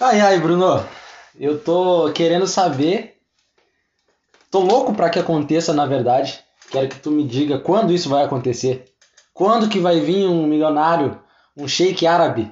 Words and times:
Ai, 0.00 0.20
ai, 0.20 0.38
Bruno. 0.38 0.86
Eu 1.38 1.58
tô 1.58 2.12
querendo 2.12 2.46
saber. 2.46 3.16
Tô 4.48 4.60
louco 4.60 4.94
pra 4.94 5.10
que 5.10 5.18
aconteça, 5.18 5.72
na 5.72 5.86
verdade. 5.86 6.38
Quero 6.70 6.88
que 6.88 7.00
tu 7.00 7.10
me 7.10 7.24
diga 7.24 7.58
quando 7.58 7.92
isso 7.92 8.08
vai 8.08 8.24
acontecer. 8.24 8.84
Quando 9.34 9.68
que 9.68 9.80
vai 9.80 9.98
vir 9.98 10.28
um 10.28 10.46
milionário, 10.46 11.20
um 11.56 11.66
sheik 11.66 12.06
árabe 12.06 12.48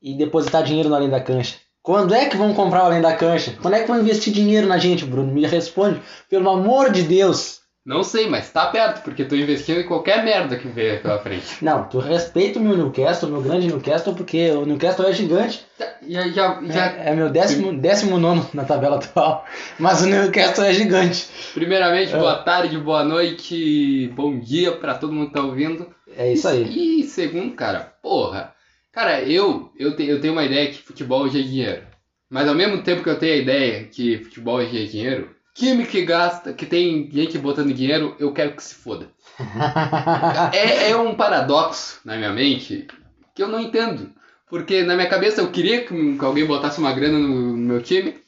e 0.00 0.14
depositar 0.16 0.62
dinheiro 0.62 0.88
no 0.88 0.94
Além 0.94 1.10
da 1.10 1.20
Cancha? 1.20 1.56
Quando 1.82 2.14
é 2.14 2.26
que 2.26 2.38
vão 2.38 2.54
comprar 2.54 2.84
o 2.84 2.86
Além 2.86 3.02
da 3.02 3.14
Cancha? 3.14 3.54
Quando 3.60 3.74
é 3.74 3.80
que 3.80 3.88
vão 3.88 4.00
investir 4.00 4.32
dinheiro 4.32 4.66
na 4.66 4.78
gente, 4.78 5.04
Bruno? 5.04 5.30
Me 5.30 5.46
responde, 5.46 6.00
pelo 6.30 6.48
amor 6.48 6.90
de 6.90 7.02
Deus. 7.02 7.60
Não 7.84 8.04
sei, 8.04 8.28
mas 8.28 8.48
tá 8.48 8.66
perto, 8.66 9.02
porque 9.02 9.24
tô 9.24 9.34
investindo 9.34 9.80
em 9.80 9.86
qualquer 9.86 10.24
merda 10.24 10.56
que 10.56 10.68
vier 10.68 11.02
pela 11.02 11.18
frente. 11.18 11.64
Não, 11.64 11.82
tu 11.88 11.98
respeita 11.98 12.60
o 12.60 12.62
meu 12.62 12.76
Newcastle, 12.76 13.28
o 13.28 13.32
meu 13.32 13.42
grande 13.42 13.66
Newcastle, 13.66 14.14
porque 14.14 14.52
o 14.52 14.64
Newcastle 14.64 15.08
é 15.08 15.12
gigante. 15.12 15.66
Já, 16.06 16.28
já, 16.28 16.62
já... 16.62 16.86
É, 16.92 17.10
é 17.10 17.14
meu 17.14 17.28
décimo, 17.28 17.76
décimo 17.76 18.18
nono 18.18 18.48
na 18.54 18.64
tabela 18.64 18.96
atual, 18.96 19.44
mas 19.80 20.00
o 20.00 20.06
Newcastle 20.06 20.64
é 20.64 20.72
gigante. 20.72 21.26
Primeiramente, 21.54 22.12
boa 22.12 22.36
tarde, 22.36 22.78
boa 22.78 23.02
noite, 23.02 24.08
bom 24.14 24.38
dia 24.38 24.70
pra 24.70 24.94
todo 24.94 25.12
mundo 25.12 25.28
que 25.28 25.34
tá 25.34 25.42
ouvindo. 25.42 25.92
É 26.16 26.32
isso 26.32 26.46
aí. 26.46 27.00
E 27.00 27.02
segundo, 27.02 27.52
cara, 27.54 27.94
porra. 28.00 28.54
Cara, 28.92 29.22
eu, 29.22 29.72
eu, 29.76 29.96
te, 29.96 30.04
eu 30.04 30.20
tenho 30.20 30.34
uma 30.34 30.44
ideia 30.44 30.70
que 30.70 30.82
futebol 30.82 31.22
hoje 31.22 31.40
é 31.40 31.42
dinheiro. 31.42 31.82
Mas 32.30 32.46
ao 32.46 32.54
mesmo 32.54 32.82
tempo 32.82 33.02
que 33.02 33.10
eu 33.10 33.18
tenho 33.18 33.32
a 33.34 33.38
ideia 33.38 33.84
que 33.84 34.18
futebol 34.18 34.56
hoje 34.56 34.84
é 34.84 34.86
dinheiro, 34.86 35.34
time 35.54 35.86
que 35.86 36.04
gasta, 36.04 36.52
que 36.52 36.66
tem 36.66 37.10
gente 37.10 37.38
botando 37.38 37.72
dinheiro, 37.72 38.16
eu 38.18 38.32
quero 38.32 38.54
que 38.56 38.62
se 38.62 38.74
foda. 38.74 39.10
é, 40.52 40.90
é 40.90 40.96
um 40.96 41.14
paradoxo 41.14 42.00
na 42.04 42.16
minha 42.16 42.32
mente 42.32 42.86
que 43.34 43.42
eu 43.42 43.48
não 43.48 43.60
entendo. 43.60 44.12
Porque 44.48 44.82
na 44.82 44.94
minha 44.94 45.08
cabeça 45.08 45.40
eu 45.40 45.50
queria 45.50 45.84
que, 45.84 46.18
que 46.18 46.24
alguém 46.24 46.44
botasse 46.44 46.78
uma 46.78 46.92
grana 46.92 47.18
no, 47.18 47.56
no 47.56 47.56
meu 47.56 47.82
time. 47.82 48.20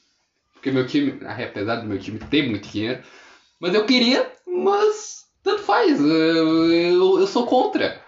Porque 0.55 0.71
meu 0.71 0.87
time, 0.87 1.21
apesar 1.23 1.77
do 1.77 1.87
meu 1.87 1.99
time 1.99 2.19
ter 2.19 2.49
muito 2.49 2.69
dinheiro, 2.69 3.03
mas 3.61 3.75
eu 3.75 3.85
queria, 3.85 4.33
mas 4.47 5.27
tanto 5.43 5.63
faz. 5.63 6.01
Eu, 6.01 6.73
eu, 6.73 7.19
eu 7.21 7.27
sou 7.27 7.47
contra. 7.47 8.03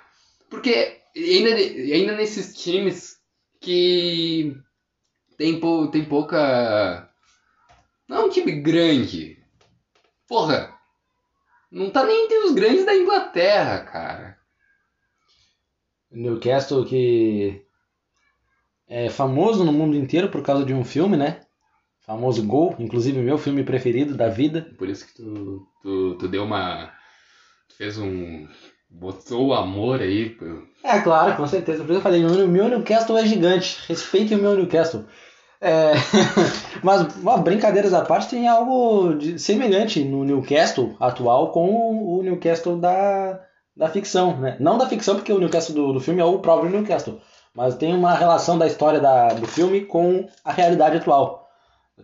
Porque 0.49 0.97
ainda, 1.15 1.55
ainda 1.55 2.17
nesses 2.17 2.57
times 2.57 3.19
que 3.61 4.57
tem, 5.37 5.61
pou, 5.61 5.89
tem 5.89 6.05
pouca. 6.05 7.06
Não 8.09 8.19
é 8.19 8.25
um 8.25 8.31
time 8.31 8.53
grande. 8.53 9.39
Porra! 10.29 10.75
Não 11.71 11.91
tá 11.91 12.05
nem 12.05 12.25
entre 12.25 12.39
os 12.39 12.53
grandes 12.53 12.85
da 12.85 12.95
Inglaterra, 12.95 13.81
cara. 13.81 14.39
Newcastle 16.11 16.85
que 16.85 17.63
é 18.89 19.11
famoso 19.11 19.65
no 19.65 19.73
mundo 19.73 19.97
inteiro 19.97 20.31
por 20.31 20.43
causa 20.43 20.65
de 20.65 20.73
um 20.73 20.85
filme, 20.85 21.17
né? 21.17 21.41
Famoso 22.01 22.47
Gol, 22.47 22.77
inclusive 22.79 23.19
meu 23.19 23.37
filme 23.37 23.65
preferido 23.65 24.15
da 24.15 24.29
vida. 24.29 24.73
Por 24.79 24.89
isso 24.89 25.07
que 25.07 25.15
tu, 25.15 25.67
tu, 25.83 26.15
tu 26.15 26.29
deu 26.29 26.45
uma. 26.45 26.93
Tu 27.69 27.77
fez 27.77 27.99
um. 27.99 28.47
Botou 28.89 29.49
o 29.49 29.55
amor 29.55 30.01
aí. 30.01 30.31
Pô. 30.31 30.45
É, 30.85 31.01
claro, 31.01 31.37
com 31.37 31.47
certeza. 31.49 31.83
Por 31.83 31.91
isso 31.91 31.99
eu 31.99 32.03
falei, 32.03 32.25
o 32.25 32.49
meu 32.49 32.69
Newcastle 32.69 33.19
é 33.19 33.27
gigante. 33.27 33.81
Respeite 33.89 34.37
o 34.37 34.39
meu 34.39 34.55
Newcastle. 34.55 35.05
É... 35.61 35.93
Mas, 36.83 37.17
uma 37.17 37.39
brincadeiras 37.39 37.95
à 37.95 38.05
parte, 38.05 38.31
tem 38.31 38.49
algo 38.49 39.15
de... 39.15 39.39
semelhante 39.39 40.05
no 40.05 40.25
Newcastle 40.25 40.97
atual 41.01 41.53
com 41.53 42.19
o 42.19 42.23
Newcastle 42.23 42.79
da, 42.79 43.41
da 43.77 43.89
ficção, 43.89 44.37
né? 44.39 44.57
Não 44.61 44.79
da 44.79 44.89
ficção, 44.89 45.17
porque 45.17 45.33
o 45.33 45.39
Newcastle 45.39 45.75
do, 45.75 45.93
do 45.95 46.01
filme 46.01 46.21
é 46.21 46.25
o 46.25 46.39
próprio 46.39 46.71
Newcastle. 46.71 47.21
Mas 47.55 47.75
tem 47.75 47.95
uma 47.95 48.15
relação 48.15 48.59
da 48.59 48.67
história 48.67 49.01
da, 49.01 49.29
do 49.29 49.47
filme 49.47 49.87
com 49.87 50.29
a 50.45 50.53
realidade 50.53 50.99
atual. 50.99 51.49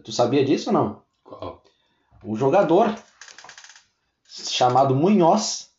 Tu 0.04 0.10
sabia 0.10 0.44
disso 0.44 0.70
ou 0.70 0.72
não? 0.72 1.02
Qual? 1.22 1.62
Um 2.24 2.36
jogador 2.36 2.94
chamado 4.26 4.94
Munhoz, 4.94 5.70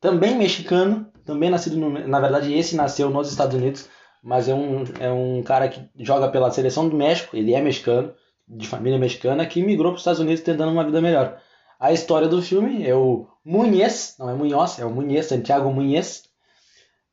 também 0.00 0.36
mexicano, 0.36 1.10
também 1.24 1.50
nascido 1.50 1.76
no, 1.76 1.90
na 1.90 2.20
verdade 2.20 2.54
esse 2.54 2.74
nasceu 2.74 3.10
nos 3.10 3.28
Estados 3.28 3.54
Unidos, 3.54 3.88
mas 4.22 4.48
é 4.48 4.54
um, 4.54 4.84
é 5.00 5.10
um 5.10 5.42
cara 5.42 5.68
que 5.68 5.88
joga 5.98 6.28
pela 6.28 6.50
seleção 6.50 6.88
do 6.88 6.96
México, 6.96 7.36
ele 7.36 7.54
é 7.54 7.60
mexicano, 7.60 8.14
de 8.46 8.66
família 8.66 8.98
mexicana, 8.98 9.46
que 9.46 9.62
migrou 9.62 9.92
para 9.92 9.96
os 9.96 10.00
Estados 10.00 10.20
Unidos 10.20 10.42
tentando 10.42 10.72
uma 10.72 10.84
vida 10.84 11.00
melhor. 11.00 11.40
A 11.78 11.92
história 11.92 12.26
do 12.26 12.42
filme 12.42 12.86
é 12.86 12.94
o 12.94 13.26
Munhez, 13.44 14.16
não 14.18 14.30
é 14.30 14.34
Munhoz, 14.34 14.78
é 14.78 14.84
o 14.84 14.90
Munhez, 14.90 15.26
Santiago 15.26 15.72
Munhez, 15.72 16.24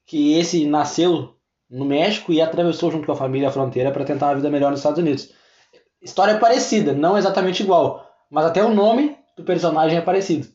que 0.05 0.33
esse 0.37 0.65
nasceu 0.65 1.35
no 1.69 1.85
México 1.85 2.31
e 2.31 2.41
atravessou 2.41 2.91
junto 2.91 3.05
com 3.05 3.11
a 3.11 3.17
família 3.17 3.49
a 3.49 3.51
fronteira 3.51 3.91
para 3.91 4.05
tentar 4.05 4.27
uma 4.27 4.35
vida 4.35 4.49
melhor 4.49 4.71
nos 4.71 4.79
Estados 4.79 4.99
Unidos. 4.99 5.33
História 6.01 6.37
parecida, 6.37 6.93
não 6.93 7.17
exatamente 7.17 7.63
igual, 7.63 8.07
mas 8.29 8.45
até 8.45 8.63
o 8.63 8.73
nome 8.73 9.17
do 9.35 9.43
personagem 9.43 9.97
é 9.97 10.01
parecido. 10.01 10.47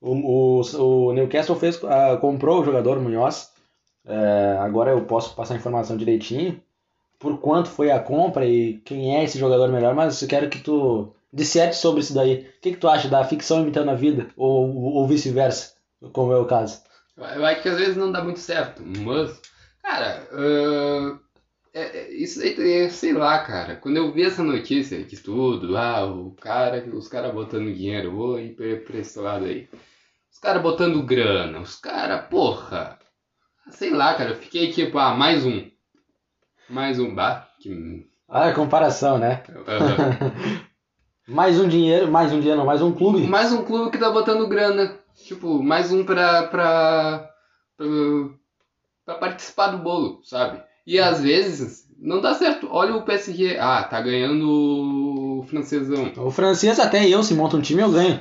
O, 0.00 0.12
o, 0.12 1.08
o 1.08 1.12
Newcastle 1.12 1.56
fez, 1.56 1.82
uh, 1.82 2.18
comprou 2.20 2.60
o 2.60 2.64
jogador 2.64 3.00
Munhoz. 3.00 3.50
Uh, 4.06 4.60
agora 4.60 4.92
eu 4.92 5.04
posso 5.04 5.34
passar 5.34 5.54
a 5.54 5.56
informação 5.56 5.96
direitinho 5.96 6.62
por 7.18 7.38
quanto 7.38 7.68
foi 7.68 7.90
a 7.90 7.98
compra 7.98 8.46
e 8.46 8.78
quem 8.84 9.16
é 9.16 9.24
esse 9.24 9.38
jogador 9.38 9.68
melhor, 9.68 9.94
mas 9.94 10.22
eu 10.22 10.28
quero 10.28 10.48
que 10.48 10.60
tu 10.60 11.12
disserte 11.32 11.76
sobre 11.76 12.00
isso 12.00 12.14
daí. 12.14 12.46
O 12.58 12.60
que, 12.60 12.72
que 12.72 12.76
tu 12.76 12.88
acha 12.88 13.08
da 13.08 13.24
ficção 13.24 13.62
imitando 13.62 13.90
a 13.90 13.94
vida 13.94 14.28
ou, 14.36 14.94
ou 14.94 15.08
vice-versa, 15.08 15.74
como 16.12 16.32
é 16.32 16.36
o 16.36 16.46
caso? 16.46 16.82
Eu 17.16 17.44
acho 17.44 17.62
que 17.62 17.68
às 17.68 17.78
vezes 17.78 17.96
não 17.96 18.12
dá 18.12 18.22
muito 18.22 18.38
certo, 18.38 18.82
mas, 18.84 19.40
cara, 19.82 20.28
uh, 20.32 21.18
é, 21.76 21.98
é, 21.98 22.12
isso 22.14 22.40
aí, 22.40 22.90
sei 22.90 23.12
lá, 23.12 23.38
cara. 23.40 23.76
Quando 23.76 23.98
eu 23.98 24.12
vi 24.12 24.24
essa 24.24 24.42
notícia 24.42 25.02
que 25.04 25.16
tudo, 25.16 25.76
ah, 25.76 26.06
o 26.06 26.30
cara, 26.32 26.82
os 26.94 27.08
caras 27.08 27.34
botando 27.34 27.74
dinheiro, 27.74 28.16
vou 28.16 28.38
ir 28.38 28.54
pra 28.54 28.98
esse 28.98 29.18
lado 29.18 29.44
aí. 29.44 29.68
Os 30.32 30.38
caras 30.38 30.62
botando 30.62 31.02
grana, 31.04 31.60
os 31.60 31.76
caras, 31.76 32.28
porra. 32.28 32.98
Sei 33.70 33.90
lá, 33.90 34.14
cara, 34.14 34.30
eu 34.30 34.36
fiquei 34.36 34.72
tipo, 34.72 34.98
ah, 34.98 35.14
mais 35.14 35.44
um. 35.44 35.68
Mais 36.68 36.98
um 36.98 37.14
bar. 37.14 37.48
Que... 37.60 38.06
Ah, 38.28 38.52
comparação, 38.52 39.18
né? 39.18 39.42
Uhum. 39.48 40.64
mais 41.34 41.60
um 41.60 41.68
dinheiro, 41.68 42.10
mais 42.10 42.32
um 42.32 42.40
dinheiro, 42.40 42.64
mais 42.64 42.82
um 42.82 42.92
clube. 42.92 43.26
Mais 43.26 43.52
um 43.52 43.64
clube 43.64 43.90
que 43.90 43.98
tá 43.98 44.10
botando 44.10 44.48
grana. 44.48 44.98
Tipo, 45.14 45.62
mais 45.62 45.92
um 45.92 46.04
pra, 46.04 46.44
pra, 46.44 47.30
pra, 47.76 47.86
pra 49.04 49.14
participar 49.14 49.68
do 49.68 49.78
bolo, 49.78 50.20
sabe? 50.24 50.62
E 50.86 50.98
às 50.98 51.20
vezes 51.22 51.88
não 51.98 52.20
dá 52.20 52.34
certo. 52.34 52.68
Olha 52.70 52.94
o 52.94 53.02
PSG. 53.02 53.58
Ah, 53.58 53.82
tá 53.82 54.00
ganhando 54.00 54.46
francesão. 55.46 56.12
O 56.16 56.30
francês 56.30 56.78
até 56.78 57.08
eu, 57.08 57.22
se 57.22 57.34
monta 57.34 57.56
um 57.56 57.60
time, 57.62 57.82
eu 57.82 57.90
ganho. 57.90 58.20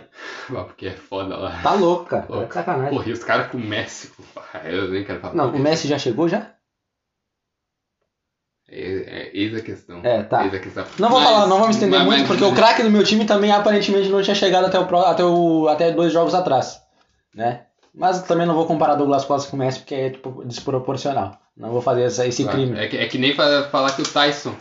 Ah, 0.50 0.64
porque 0.64 0.88
é 0.88 0.92
foda 0.92 1.36
lá. 1.38 1.60
Tá 1.62 1.74
louco, 1.74 2.06
cara. 2.06 2.26
Louco. 2.30 2.46
É 2.50 2.54
sacanagem. 2.54 2.90
Porra, 2.98 3.10
e 3.10 3.12
os 3.14 3.24
caras 3.24 3.48
com 3.52 3.58
o 3.58 3.62
Messi. 3.62 4.12
Eu 4.64 4.90
nem 4.92 5.04
quero 5.04 5.20
falar. 5.20 5.34
Não, 5.34 5.50
o 5.54 5.60
Messi 5.60 5.88
já 5.88 5.98
chegou 5.98 6.28
já? 6.30 6.52
É, 8.68 8.82
é, 8.82 9.32
eis 9.34 9.54
a 9.56 9.62
questão. 9.62 10.02
É, 10.04 10.24
tá. 10.24 10.44
Eis 10.46 10.54
a 10.54 10.60
questão. 10.60 10.86
Não 11.00 11.10
vou 11.10 11.20
Mas- 11.20 11.30
falar, 11.30 11.48
não 11.48 11.60
vamos 11.60 11.76
estender 11.76 12.00
mas- 12.00 12.08
muito, 12.08 12.20
mas- 12.22 12.28
porque 12.28 12.44
o 12.44 12.54
craque 12.56 12.82
do 12.84 12.90
meu 12.90 13.04
time 13.04 13.26
também 13.26 13.52
aparentemente 13.52 14.10
não 14.10 14.22
tinha 14.24 14.36
chegado 14.36 14.66
até, 14.66 14.80
o, 14.80 14.98
até, 15.06 15.24
o, 15.24 15.68
até 15.68 15.92
dois 15.92 16.12
jogos 16.12 16.34
atrás, 16.34 16.82
né? 17.34 17.66
Mas 17.94 18.24
também 18.24 18.46
não 18.46 18.56
vou 18.56 18.66
comparar 18.66 18.96
Douglas 18.96 19.24
Costa 19.24 19.50
com 19.50 19.56
o 19.56 19.60
Messi, 19.60 19.80
porque 19.80 19.96
é 19.96 20.10
tipo, 20.10 20.44
desproporcional. 20.44 21.40
Não 21.56 21.70
vou 21.72 21.82
fazer 21.82 22.02
essa- 22.04 22.26
esse 22.28 22.44
Claro, 22.44 22.58
crime. 22.58 22.78
É 22.80 22.88
que, 22.88 22.98
é 22.98 23.08
que 23.08 23.18
nem 23.18 23.34
fa- 23.36 23.70
falar 23.72 23.92
que 23.96 24.02
o 24.02 24.08
Tyson 24.12 24.54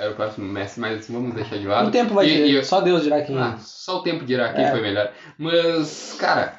era 0.00 0.12
o 0.12 0.14
próximo 0.16 0.50
Messi, 0.50 0.80
mas 0.80 1.08
vamos 1.08 1.34
deixar 1.34 1.58
de 1.58 1.66
lado. 1.66 1.88
O 1.88 1.90
tempo 1.92 2.14
vai 2.14 2.26
E- 2.28 2.58
e- 2.58 2.64
só 2.64 2.80
Deus 2.80 3.02
dirá 3.02 3.20
quem. 3.22 3.36
Ah, 3.38 3.58
só 3.58 3.98
o 3.98 4.02
tempo 4.02 4.24
dirá 4.24 4.52
quem 4.52 4.64
É. 4.64 4.70
foi 4.70 4.80
melhor. 4.80 5.12
Mas, 5.38 6.16
cara, 6.18 6.58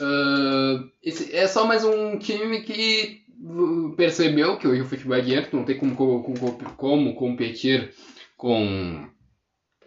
ah, 0.00 0.84
esse 1.02 1.34
é 1.34 1.46
só 1.48 1.66
mais 1.66 1.84
um 1.84 2.18
time 2.18 2.62
que 2.62 3.22
uh, 3.44 3.94
percebeu 3.96 4.56
que 4.56 4.68
hoje 4.68 4.82
o 4.82 4.86
futebol 4.86 5.16
é 5.16 5.20
dinheiro, 5.20 5.48
não 5.52 5.64
tem 5.64 5.76
como, 5.78 5.96
co- 5.96 6.22
co- 6.22 6.58
como 6.76 7.14
competir 7.14 7.92
com, 8.36 9.08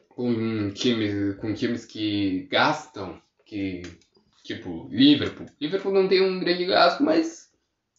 com, 0.09 0.69
times, 0.71 1.35
com 1.37 1.53
times 1.53 1.85
que 1.85 2.47
gastam, 2.51 3.17
que 3.45 3.83
tipo 4.43 4.87
Liverpool. 4.91 5.47
Liverpool 5.59 5.93
não 5.93 6.07
tem 6.07 6.21
um 6.21 6.39
grande 6.39 6.65
gasto, 6.65 7.01
mas 7.03 7.49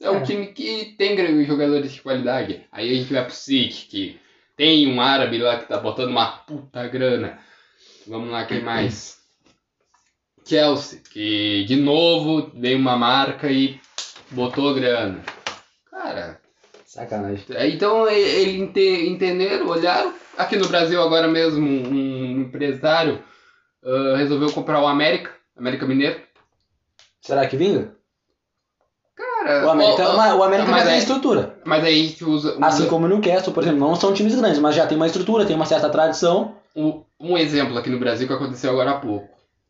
é 0.00 0.10
um 0.10 0.16
É. 0.18 0.22
time 0.22 0.46
que 0.48 0.94
tem 0.98 1.16
jogadores 1.46 1.92
de 1.92 2.02
qualidade. 2.02 2.64
Aí 2.70 2.90
a 2.90 2.94
gente 2.94 3.12
vai 3.12 3.24
pro 3.24 3.34
City, 3.34 3.86
que 3.86 4.20
tem 4.56 4.86
um 4.92 5.00
árabe 5.00 5.38
lá 5.38 5.58
que 5.58 5.68
tá 5.68 5.78
botando 5.78 6.10
uma 6.10 6.38
puta 6.38 6.86
grana. 6.88 7.38
Vamos 8.06 8.30
lá, 8.30 8.44
quem 8.46 8.62
mais? 8.62 9.16
Chelsea, 10.44 11.00
que 11.12 11.64
de 11.64 11.76
novo 11.76 12.50
veio 12.54 12.78
uma 12.78 12.96
marca 12.96 13.50
e 13.50 13.80
botou 14.30 14.74
grana. 14.74 15.22
Cara, 15.90 16.40
Sacanagem. 16.84 17.44
então 17.74 18.08
e- 18.08 18.14
ele 18.14 18.62
ente- 18.62 19.08
entenderam, 19.08 19.66
olharam. 19.68 20.14
Aqui 20.38 20.56
no 20.56 20.68
Brasil 20.68 21.02
agora 21.02 21.26
mesmo 21.26 21.66
um 21.66 22.40
empresário 22.42 23.22
ah, 23.84 24.16
resolveu 24.16 24.52
comprar 24.52 24.80
o 24.80 24.86
América, 24.86 25.32
América 25.56 25.86
Mineiro. 25.86 26.20
Será 27.20 27.46
que 27.48 27.56
vinga? 27.56 27.95
Cara, 29.46 29.60
Cara, 29.60 29.66
O 29.66 29.70
América, 29.70 30.02
ó, 30.08 30.12
ó, 30.12 30.16
mas 30.16 30.34
o 30.34 30.43
América 30.43 30.70
mas 30.70 30.81
já 30.81 30.87
tem 30.87 30.94
é- 30.94 30.98
estrutura. 30.98 31.58
Mas 31.64 31.84
aí 31.84 32.10
tu 32.10 32.31
usa. 32.31 32.56
usa 32.56 32.66
Assim 32.66 32.87
como 32.87 33.06
o 33.06 33.08
Newcastle, 33.08 33.52
por 33.52 33.62
exemplo, 33.62 33.78
não 33.81 33.94
são 33.94 34.12
times 34.12 34.34
grandes, 34.34 34.58
mas 34.58 34.75
já 34.75 34.87
tem 34.87 34.96
uma 34.96 35.06
estrutura, 35.06 35.44
tem 35.46 35.54
uma 35.54 35.66
certa 35.66 35.88
tradição. 35.88 36.56
um, 36.75 37.02
um 37.20 37.38
exemplo 37.38 37.78
aqui 37.78 37.88
no 37.88 37.98
Brasil 37.98 38.26
que 38.26 38.32
aconteceu 38.32 38.70
agora 38.70 38.90
há 38.90 38.98
pouco. 38.98 39.28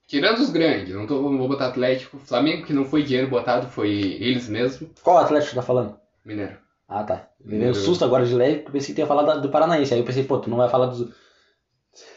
Tirando 0.08 0.38
os 0.38 0.50
grandes, 0.50 0.94
não, 0.94 1.06
tô, 1.06 1.20
não 1.20 1.36
vou 1.36 1.48
botar 1.48 1.66
Atlético, 1.66 2.18
Flamengo, 2.18 2.64
que 2.64 2.72
não 2.72 2.84
foi 2.84 3.02
dinheiro 3.02 3.28
botado, 3.28 3.66
foi 3.68 3.90
eles 3.90 4.48
mesmo. 4.48 4.88
Qual 5.02 5.18
Atlético 5.18 5.56
tá 5.56 5.62
falando? 5.62 5.96
Mineiro. 6.24 6.56
Ah, 6.88 7.02
tá. 7.04 7.26
Me 7.44 7.58
veio 7.58 7.72
um 7.72 7.74
susto 7.74 8.04
agora 8.04 8.24
de 8.24 8.34
leve, 8.34 8.56
porque 8.56 8.68
eu 8.68 8.72
pensei 8.72 8.94
que 8.94 9.00
ia 9.00 9.06
falar 9.06 9.36
do 9.36 9.48
Paranaense. 9.48 9.92
Aí 9.92 10.00
eu 10.00 10.06
pensei, 10.06 10.22
pô, 10.24 10.38
tu 10.38 10.48
não 10.48 10.56
vai 10.56 10.68
falar 10.68 10.86
dos. 10.86 11.08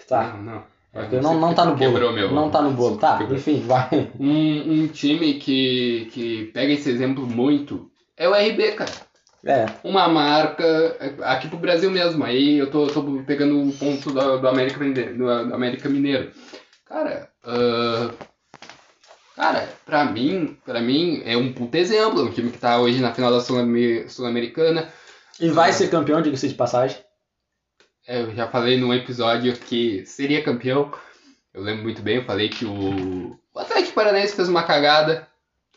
Tá. 0.08 0.34
Não, 0.34 0.44
não. 0.44 0.64
É 0.94 1.02
porque 1.02 1.20
não, 1.22 1.40
não 1.40 1.54
tá 1.54 1.66
no 1.66 1.76
bolo. 1.76 2.14
Meu. 2.14 2.32
Não 2.32 2.50
tá 2.50 2.62
no 2.62 2.72
bolo. 2.72 2.98
Tá, 2.98 3.18
Quebrou. 3.18 3.38
enfim, 3.38 3.62
vai. 3.66 4.12
Um, 4.20 4.84
um 4.84 4.88
time 4.88 5.36
que, 5.36 6.10
que 6.12 6.46
pega 6.54 6.74
esse 6.74 6.90
exemplo 6.90 7.26
muito 7.28 7.92
é 8.18 8.28
o 8.28 8.34
RB, 8.34 8.72
cara. 8.74 8.92
É. 9.46 9.66
Uma 9.84 10.08
marca, 10.10 10.98
aqui 11.24 11.48
pro 11.48 11.58
Brasil 11.58 11.90
mesmo, 11.90 12.24
aí 12.26 12.58
eu 12.58 12.70
tô, 12.70 12.88
tô 12.88 13.02
pegando 13.26 13.62
o 13.62 13.72
ponto 13.72 14.12
do, 14.12 14.38
do, 14.38 14.48
América, 14.48 14.84
Mineiro, 14.84 15.18
do, 15.18 15.30
América 15.32 15.88
Mineiro. 15.88 16.32
Cara, 16.86 17.30
ah, 17.46 18.10
cara, 19.36 19.70
pra 19.86 20.04
mim, 20.04 20.58
pra 20.66 20.82
mim 20.82 21.22
é 21.24 21.38
um 21.38 21.54
puto 21.54 21.78
exemplo, 21.78 22.24
um 22.24 22.32
time 22.32 22.52
que 22.52 22.58
tá 22.58 22.80
hoje 22.82 23.00
na 23.00 23.14
final 23.14 23.32
da 23.32 23.40
Sul-Ame- 23.40 24.10
Sul-Americana. 24.10 24.90
E 25.40 25.50
vai 25.50 25.72
ser 25.72 25.90
campeão, 25.90 26.22
diga-se 26.22 26.50
de 26.50 26.56
passagem. 26.56 26.98
É, 28.10 28.22
Eu 28.24 28.34
já 28.34 28.48
falei 28.48 28.76
num 28.80 28.92
episódio 28.92 29.56
que 29.56 30.04
seria 30.06 30.44
campeão. 30.44 30.92
Eu 31.54 31.62
lembro 31.62 31.84
muito 31.84 32.02
bem, 32.02 32.16
eu 32.18 32.26
falei 32.26 32.50
que 32.50 32.66
o, 32.66 33.38
o 33.54 33.60
Atlético 33.60 33.94
Paranaense 33.94 34.36
fez 34.36 34.50
uma 34.50 34.64
cagada, 34.64 35.28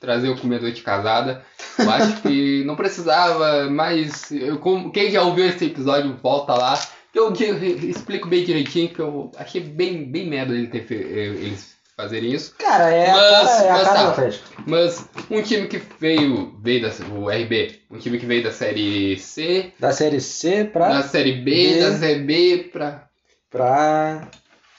trazer 0.00 0.30
o 0.30 0.38
comedor 0.38 0.70
de 0.72 0.80
casada. 0.82 1.44
Eu 1.78 1.90
acho 1.90 2.22
que 2.22 2.64
não 2.66 2.74
precisava, 2.74 3.68
mas 3.70 4.30
eu, 4.30 4.58
como- 4.58 4.90
quem 4.90 5.10
já 5.10 5.22
ouviu 5.22 5.44
esse 5.46 5.66
episódio, 5.66 6.16
volta 6.22 6.54
lá. 6.54 6.78
Eu, 7.14 7.30
que 7.32 7.44
eu 7.44 7.62
explico 7.62 8.26
bem 8.28 8.42
direitinho, 8.44 8.88
que 8.88 9.00
eu 9.00 9.30
achei 9.36 9.60
bem, 9.60 10.10
bem 10.10 10.26
merda 10.26 10.54
ele 10.54 10.68
ter 10.68 10.90
eh, 10.90 11.26
eles 11.44 11.76
fazerem 12.02 12.32
isso. 12.32 12.54
Cara, 12.58 12.90
é 12.90 13.10
Mas- 13.10 13.18
a 13.18 13.30
cara, 13.46 13.64
é 13.64 13.68
a 13.68 13.72
mas 13.72 13.82
cara 13.84 13.98
tá. 14.02 14.10
Atlético. 14.10 14.62
Mas 14.66 15.08
um 15.30 15.42
time 15.42 15.66
que 15.68 15.80
veio, 15.98 16.54
veio 16.60 16.82
da, 16.82 16.90
o 17.14 17.30
RB, 17.30 17.80
um 17.90 17.98
time 17.98 18.18
que 18.18 18.26
veio 18.26 18.42
da 18.42 18.52
série 18.52 19.18
C, 19.18 19.72
Da 19.78 19.92
série 19.92 20.20
C 20.20 20.64
pra. 20.64 20.88
da 20.88 21.02
série 21.02 21.32
B, 21.32 21.50
B. 21.74 21.80
da 21.80 21.92
série 21.96 22.20
B 22.20 22.70
pra. 22.72 23.08
pra. 23.50 24.28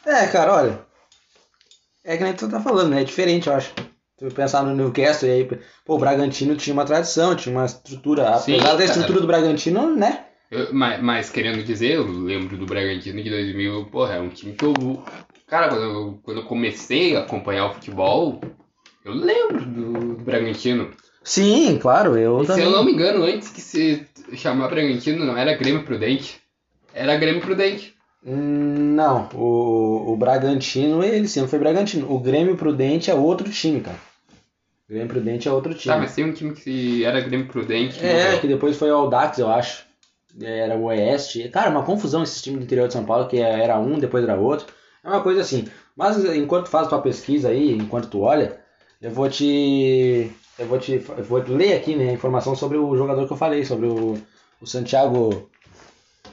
É, 0.06 0.28
cara, 0.28 0.54
olha. 0.54 0.80
É 2.04 2.18
que 2.18 2.24
nem 2.24 2.34
tu 2.34 2.50
tá 2.50 2.60
falando, 2.60 2.90
né? 2.90 3.02
É 3.02 3.06
diferente, 3.06 3.48
eu 3.48 3.54
acho. 3.56 3.74
Tu 4.18 4.26
pensar 4.34 4.62
no 4.64 4.76
Newcastle 4.76 5.28
e 5.28 5.32
aí. 5.32 5.46
Pô, 5.86 5.96
o 5.96 6.00
Bragantino 6.00 6.56
tinha 6.56 6.74
uma 6.74 6.86
tradição, 6.86 7.36
tinha 7.36 7.56
uma 7.56 7.66
estrutura. 7.66 8.38
Sim, 8.40 8.54
Apesar 8.56 8.72
da 8.72 8.78
cara. 8.80 8.84
estrutura 8.86 9.22
do 9.22 9.28
Bragantino, 9.28 9.96
né? 9.96 10.26
Eu- 10.52 10.74
mas, 10.74 11.02
mas 11.02 11.30
querendo 11.30 11.64
dizer, 11.64 11.94
eu 11.94 12.06
lembro 12.06 12.58
do 12.58 12.66
Bragantino 12.66 13.24
de 13.24 13.30
2000, 13.30 13.86
porra, 13.86 14.16
é 14.16 14.20
um 14.20 14.30
time 14.30 14.54
que 14.54 14.64
eu. 14.66 14.74
Cara, 15.48 15.70
quando 15.70 15.84
eu, 15.84 16.20
quando 16.24 16.38
eu 16.42 16.46
comecei 16.46 17.16
a 17.16 17.20
acompanhar 17.22 17.70
o 17.70 17.74
futebol, 17.74 18.42
eu 19.06 19.14
lembro 19.14 19.66
do, 19.66 19.94
do 20.16 20.24
Bragantino. 20.24 20.90
Sim, 21.24 21.78
claro, 21.80 22.18
eu 22.18 22.40
E 22.42 22.42
se 22.42 22.48
também. 22.48 22.66
eu 22.66 22.72
não 22.72 22.84
me 22.84 22.92
engano, 22.94 23.24
antes 23.24 23.50
que 23.50 23.62
se 23.62 24.06
chamar 24.36 24.68
Bragantino, 24.70 25.24
não 25.26 25.38
era 25.38 25.56
Grêmio 25.56 25.84
Prudente. 25.84 26.42
Era 26.94 27.16
Grêmio 27.18 27.42
Prudente. 27.42 27.94
Hum, 28.26 28.94
Não, 28.96 29.30
o, 29.34 30.14
o 30.14 30.18
Bragantino, 30.18 31.04
ele 31.04 31.28
sempre 31.28 31.50
foi 31.50 31.60
Bragantino. 31.60 32.12
O 32.12 32.20
Grêmio 32.20 32.56
Prudente 32.56 33.10
é 33.12 33.14
outro 33.14 33.50
time, 33.50 33.82
cara. 33.82 33.98
O 34.90 34.94
Grêmio 34.94 35.08
Prudente 35.10 35.48
é 35.48 35.52
outro 35.52 35.74
time. 35.74 35.94
Tá, 35.94 36.00
mas 36.00 36.14
tem 36.16 36.26
um 36.26 36.34
time 36.34 36.54
que 36.54 37.04
era 37.06 37.20
Grêmio 37.22 37.48
Prudente. 37.48 38.00
que 38.00 38.06
É, 38.06 38.38
que 38.38 38.48
depois 38.48 38.78
foi 38.78 38.90
ao 38.90 39.10
Dax, 39.10 39.40
eu 39.40 39.50
acho. 39.50 39.84
Era 40.42 40.76
o 40.76 40.84
Oeste. 40.86 41.48
Cara, 41.50 41.70
uma 41.70 41.84
confusão 41.84 42.24
esses 42.24 42.42
times 42.42 42.60
do 42.60 42.64
interior 42.66 42.88
de 42.88 42.94
São 42.94 43.06
Paulo, 43.06 43.28
que 43.28 43.38
era 43.40 43.78
um, 43.80 44.00
depois 44.00 44.24
era 44.24 44.36
outro. 44.36 44.68
É 45.04 45.08
uma 45.10 45.22
coisa 45.22 45.42
assim. 45.42 45.68
Mas 45.96 46.24
enquanto 46.26 46.70
faz 46.70 46.88
tua 46.88 47.02
pesquisa 47.02 47.50
aí, 47.50 47.74
enquanto 47.78 48.10
tu 48.10 48.22
olha, 48.22 48.60
eu 49.02 49.12
vou 49.12 49.30
te. 49.30 50.32
Eu 50.58 50.66
vou 50.68 50.80
te. 50.80 50.94
Eu 51.18 51.24
vou 51.24 51.40
ler 51.48 51.74
aqui, 51.78 51.96
né, 51.96 52.10
a 52.10 52.14
informação 52.14 52.56
sobre 52.56 52.78
o 52.78 52.96
jogador 52.96 53.26
que 53.28 53.34
eu 53.34 53.38
falei, 53.38 53.66
sobre 53.66 53.88
o, 53.88 54.18
o 54.62 54.66
Santiago. 54.68 55.50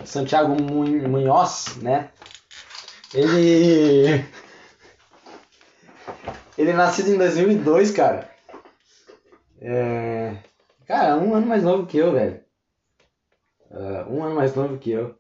Santiago 0.05 0.55
Mun- 0.63 1.09
Munhoz, 1.09 1.77
né? 1.83 2.11
Ele. 3.13 4.25
Ele 6.57 6.71
é 6.71 6.75
nascido 6.75 7.09
em 7.11 7.19
2002, 7.19 7.91
cara. 7.91 8.31
É. 9.61 10.37
Cara, 10.87 11.17
um 11.17 11.35
ano 11.35 11.47
mais 11.47 11.63
novo 11.63 11.87
que 11.87 11.97
eu, 11.99 12.13
velho. 12.13 12.41
Ah, 13.71 14.07
um 14.09 14.23
ano 14.25 14.35
mais 14.35 14.55
novo 14.55 14.79
que 14.79 14.91
eu. 14.91 15.15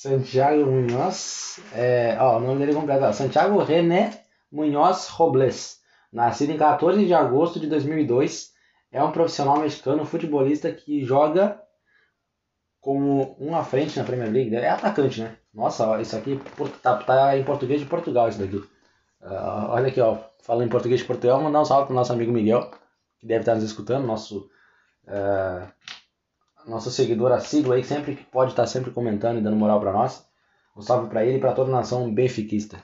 Santiago 0.00 0.64
Munhoz. 0.64 1.60
É, 1.74 2.16
ó, 2.18 2.38
o 2.38 2.40
nome 2.40 2.60
dele 2.60 2.72
é 2.72 2.74
completo. 2.74 3.04
ó, 3.04 3.12
Santiago 3.12 3.62
René 3.62 4.24
Munhoz 4.50 5.08
Robles. 5.08 5.82
Nascido 6.10 6.52
em 6.52 6.56
14 6.56 7.04
de 7.04 7.12
agosto 7.12 7.60
de 7.60 7.66
2002. 7.66 8.50
É 8.90 9.04
um 9.04 9.12
profissional 9.12 9.58
mexicano 9.58 10.06
futebolista 10.06 10.72
que 10.72 11.04
joga 11.04 11.60
como 12.80 13.36
um 13.38 13.54
à 13.54 13.62
frente 13.62 13.98
na 13.98 14.04
Premier 14.06 14.32
League. 14.32 14.56
É 14.56 14.70
atacante, 14.70 15.20
né? 15.20 15.36
Nossa, 15.52 15.86
ó, 15.86 16.00
isso 16.00 16.16
aqui 16.16 16.40
tá, 16.82 16.96
tá 16.96 17.36
em 17.36 17.44
português 17.44 17.78
de 17.78 17.86
Portugal, 17.86 18.30
isso 18.30 18.38
daqui. 18.38 18.64
Ah, 19.20 19.66
olha 19.68 19.88
aqui, 19.88 20.00
ó. 20.00 20.16
Falando 20.42 20.64
em 20.64 20.70
português 20.70 21.00
de 21.00 21.06
Portugal, 21.06 21.42
mandar 21.42 21.60
um 21.60 21.64
salve 21.66 21.88
pro 21.88 21.94
nosso 21.94 22.14
amigo 22.14 22.32
Miguel, 22.32 22.70
que 23.18 23.26
deve 23.26 23.40
estar 23.40 23.54
nos 23.54 23.64
escutando, 23.64 24.06
nosso 24.06 24.48
ah, 25.06 25.70
nosso 26.66 26.90
seguidor 26.90 27.32
assíduo 27.32 27.72
aí, 27.72 27.82
sempre 27.84 28.14
que 28.16 28.24
pode 28.24 28.52
estar 28.52 28.66
sempre 28.66 28.90
comentando 28.90 29.38
e 29.38 29.42
dando 29.42 29.56
moral 29.56 29.80
pra 29.80 29.92
nós. 29.92 30.24
Um 30.76 30.80
salve 30.82 31.08
pra 31.08 31.24
ele 31.24 31.36
e 31.38 31.40
pra 31.40 31.52
toda 31.52 31.70
a 31.70 31.74
nação 31.74 32.12
benfiquista. 32.12 32.78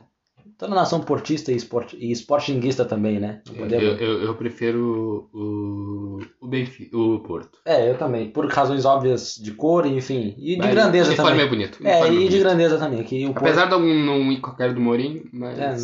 Toda 0.58 0.72
a 0.72 0.76
nação 0.76 1.00
portista 1.00 1.52
e, 1.52 1.56
esport, 1.56 1.92
e 1.98 2.10
sportinguista 2.12 2.84
também, 2.84 3.20
né? 3.20 3.42
Eu, 3.54 3.66
eu, 3.68 4.22
eu 4.22 4.34
prefiro 4.36 5.28
o, 5.32 6.18
o, 6.40 6.48
Benfica, 6.48 6.96
o 6.96 7.20
Porto. 7.20 7.58
É, 7.64 7.90
eu 7.90 7.98
também. 7.98 8.30
Por 8.30 8.46
razões 8.50 8.86
óbvias 8.86 9.34
de 9.36 9.52
cor, 9.52 9.84
enfim. 9.86 10.34
E 10.38 10.52
de 10.54 10.58
Mas 10.58 10.70
grandeza 10.70 11.12
o 11.12 11.16
também. 11.16 11.40
é 11.42 11.46
bonito. 11.48 11.82
o 11.82 11.86
É, 11.86 11.90
uniforme 11.96 12.16
e 12.16 12.18
de 12.20 12.24
bonito. 12.28 12.42
grandeza 12.42 12.78
também. 12.78 13.02
Que 13.04 13.24
o 13.26 13.34
Porto- 13.34 13.44
Apesar 13.44 13.66
de 13.66 13.72
eu 13.74 13.80
não 13.80 14.32
ir 14.32 14.40
com 14.40 14.50
a 14.50 14.54
cara 14.54 14.72
do 14.72 14.80
Mourinho, 14.80 15.24
mas. 15.32 15.58
É, 15.58 15.72
né? 15.72 15.76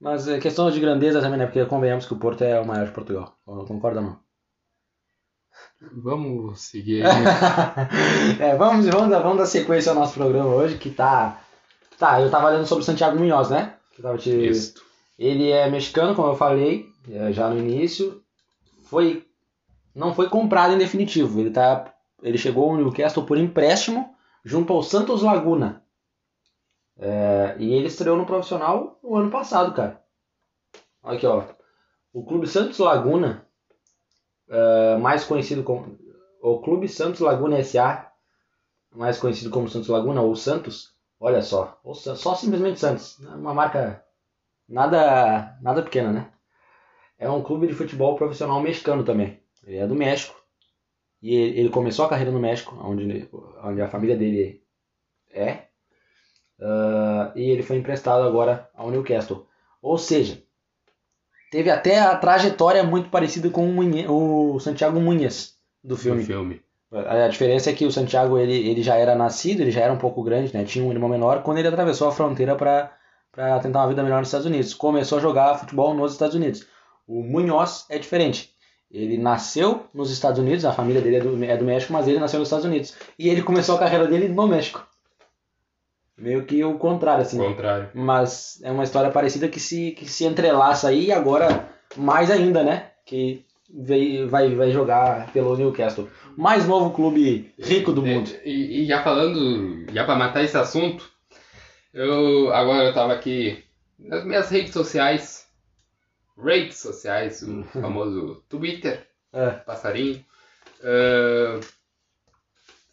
Mas 0.00 0.28
é 0.28 0.38
questão 0.38 0.70
de 0.70 0.80
grandeza 0.80 1.20
também, 1.20 1.38
né? 1.38 1.46
Porque 1.46 1.64
convenhamos 1.66 2.06
que 2.06 2.12
o 2.14 2.18
Porto 2.18 2.42
é 2.42 2.58
o 2.60 2.66
maior 2.66 2.86
de 2.86 2.92
Portugal. 2.92 3.36
Concorda 3.44 4.00
ou 4.00 4.06
não? 4.06 4.16
Vamos 5.92 6.60
seguir 6.60 7.04
aí. 7.04 7.24
é, 8.40 8.56
vamos, 8.56 8.86
vamos, 8.86 9.10
dar, 9.10 9.20
vamos 9.20 9.38
dar 9.38 9.46
sequência 9.46 9.90
ao 9.90 9.98
nosso 9.98 10.14
programa 10.14 10.54
hoje, 10.54 10.78
que 10.78 10.90
tá. 10.90 11.40
Tá, 11.98 12.20
eu 12.20 12.30
tava 12.30 12.50
lendo 12.50 12.66
sobre 12.66 12.82
o 12.82 12.84
Santiago 12.84 13.18
Munhoz, 13.18 13.50
né? 13.50 13.74
Que 13.94 14.02
tava 14.02 14.18
te... 14.18 14.30
Isso. 14.30 14.74
Ele 15.18 15.50
é 15.50 15.70
mexicano, 15.70 16.14
como 16.14 16.28
eu 16.28 16.36
falei, 16.36 16.86
é, 17.10 17.32
já 17.32 17.48
no 17.48 17.58
início. 17.58 18.22
Foi. 18.84 19.26
Não 19.94 20.14
foi 20.14 20.28
comprado 20.28 20.74
em 20.74 20.78
definitivo. 20.78 21.40
Ele, 21.40 21.50
tá, 21.50 21.94
ele 22.22 22.36
chegou 22.36 22.70
ao 22.70 22.76
Newcastle 22.76 23.24
por 23.24 23.38
empréstimo 23.38 24.14
junto 24.44 24.72
ao 24.72 24.82
Santos 24.82 25.22
Laguna. 25.22 25.82
É, 26.98 27.56
e 27.58 27.72
ele 27.72 27.86
estreou 27.86 28.16
no 28.16 28.26
profissional 28.26 28.98
no 29.02 29.16
ano 29.16 29.30
passado, 29.30 29.74
cara. 29.74 30.02
Olha 31.02 31.16
aqui, 31.16 31.26
ó. 31.26 31.44
O 32.12 32.24
Clube 32.24 32.46
Santos 32.46 32.78
Laguna, 32.78 33.45
é, 34.48 34.96
mais 34.98 35.24
conhecido 35.24 35.62
como. 35.62 35.98
O 36.40 36.60
Clube 36.60 36.88
Santos 36.88 37.20
Laguna 37.20 37.62
SA, 37.64 38.12
mais 38.94 39.18
conhecido 39.18 39.50
como 39.50 39.68
Santos 39.68 39.88
Laguna, 39.88 40.22
ou 40.22 40.36
Santos, 40.36 40.94
olha 41.18 41.42
só. 41.42 41.78
Ou 41.82 41.94
só 41.94 42.34
simplesmente 42.34 42.78
Santos. 42.78 43.18
Uma 43.18 43.52
marca 43.52 44.04
nada, 44.68 45.58
nada 45.60 45.82
pequena, 45.82 46.12
né? 46.12 46.32
É 47.18 47.28
um 47.28 47.42
clube 47.42 47.66
de 47.66 47.74
futebol 47.74 48.16
profissional 48.16 48.60
mexicano 48.60 49.04
também. 49.04 49.40
Ele 49.64 49.78
é 49.78 49.86
do 49.86 49.94
México. 49.94 50.34
E 51.22 51.34
ele 51.34 51.70
começou 51.70 52.04
a 52.04 52.08
carreira 52.08 52.30
no 52.30 52.38
México, 52.38 52.76
onde, 52.80 53.28
onde 53.62 53.82
a 53.82 53.88
família 53.88 54.16
dele 54.16 54.62
é. 55.30 55.66
Ah, 56.60 57.32
e 57.34 57.42
ele 57.50 57.62
foi 57.62 57.76
emprestado 57.76 58.22
agora 58.22 58.70
ao 58.74 58.90
Newcastle. 58.90 59.46
Ou 59.82 59.98
seja, 59.98 60.42
teve 61.50 61.70
até 61.70 61.98
a 62.00 62.16
trajetória 62.16 62.82
muito 62.84 63.08
parecida 63.10 63.48
com 63.50 63.64
o, 63.68 63.72
Munhe- 63.72 64.06
o 64.08 64.58
Santiago 64.60 65.00
Munhas 65.00 65.54
do 65.82 65.96
filme. 65.96 66.20
No 66.20 66.26
filme. 66.26 66.60
A 66.92 67.28
diferença 67.28 67.68
é 67.70 67.72
que 67.72 67.84
o 67.84 67.90
Santiago 67.92 68.38
ele, 68.38 68.54
ele 68.68 68.82
já 68.82 68.94
era 68.96 69.14
nascido, 69.14 69.60
ele 69.60 69.70
já 69.72 69.80
era 69.80 69.92
um 69.92 69.98
pouco 69.98 70.22
grande, 70.22 70.54
né? 70.54 70.64
Tinha 70.64 70.84
um 70.84 70.92
irmão 70.92 71.08
menor 71.08 71.42
quando 71.42 71.58
ele 71.58 71.68
atravessou 71.68 72.08
a 72.08 72.12
fronteira 72.12 72.54
para 72.54 72.90
tentar 73.60 73.80
uma 73.80 73.88
vida 73.88 74.02
melhor 74.02 74.20
nos 74.20 74.28
Estados 74.28 74.46
Unidos. 74.46 74.72
Começou 74.72 75.18
a 75.18 75.20
jogar 75.20 75.58
futebol 75.58 75.92
nos 75.94 76.12
Estados 76.12 76.34
Unidos. 76.36 76.66
O 77.06 77.22
Munhoz 77.22 77.86
é 77.90 77.98
diferente. 77.98 78.50
Ele 78.90 79.18
nasceu 79.18 79.84
nos 79.92 80.12
Estados 80.12 80.38
Unidos, 80.38 80.64
a 80.64 80.72
família 80.72 81.02
dele 81.02 81.16
é 81.16 81.20
do, 81.20 81.44
é 81.44 81.56
do 81.56 81.64
México, 81.64 81.92
mas 81.92 82.06
ele 82.06 82.20
nasceu 82.20 82.38
nos 82.38 82.46
Estados 82.48 82.64
Unidos. 82.64 82.94
E 83.18 83.28
ele 83.28 83.42
começou 83.42 83.74
a 83.74 83.78
carreira 83.80 84.06
dele 84.06 84.28
no 84.28 84.46
México. 84.46 84.86
Meio 86.18 86.44
que 86.44 86.64
o 86.64 86.78
contrário, 86.78 87.22
assim. 87.22 87.38
Ao 87.40 87.48
contrário. 87.50 87.90
Mas 87.94 88.58
é 88.62 88.70
uma 88.70 88.84
história 88.84 89.10
parecida 89.10 89.48
que 89.48 89.60
se, 89.60 89.90
que 89.92 90.08
se 90.10 90.24
entrelaça 90.24 90.88
aí 90.88 91.06
e 91.06 91.12
agora 91.12 91.68
mais 91.96 92.30
ainda, 92.30 92.62
né? 92.62 92.90
Que 93.04 93.44
vai, 93.70 94.24
vai, 94.26 94.54
vai 94.54 94.70
jogar 94.72 95.30
pelo 95.32 95.56
Newcastle. 95.56 96.08
Mais 96.36 96.66
novo 96.66 96.90
clube 96.90 97.52
rico 97.58 97.92
do 97.92 98.02
mundo. 98.02 98.30
E, 98.44 98.82
e 98.82 98.86
já 98.86 99.02
falando, 99.02 99.86
já 99.92 100.04
para 100.04 100.16
matar 100.16 100.42
esse 100.42 100.56
assunto, 100.56 101.08
eu 101.92 102.52
agora 102.54 102.84
eu 102.84 102.94
tava 102.94 103.12
aqui 103.12 103.62
nas 103.98 104.24
minhas 104.24 104.48
redes 104.50 104.72
sociais, 104.72 105.46
redes 106.42 106.78
sociais, 106.78 107.42
o 107.42 107.62
famoso 107.80 108.42
Twitter, 108.48 109.06
É. 109.32 109.50
passarinho. 109.50 110.24
Ah, 110.82 111.60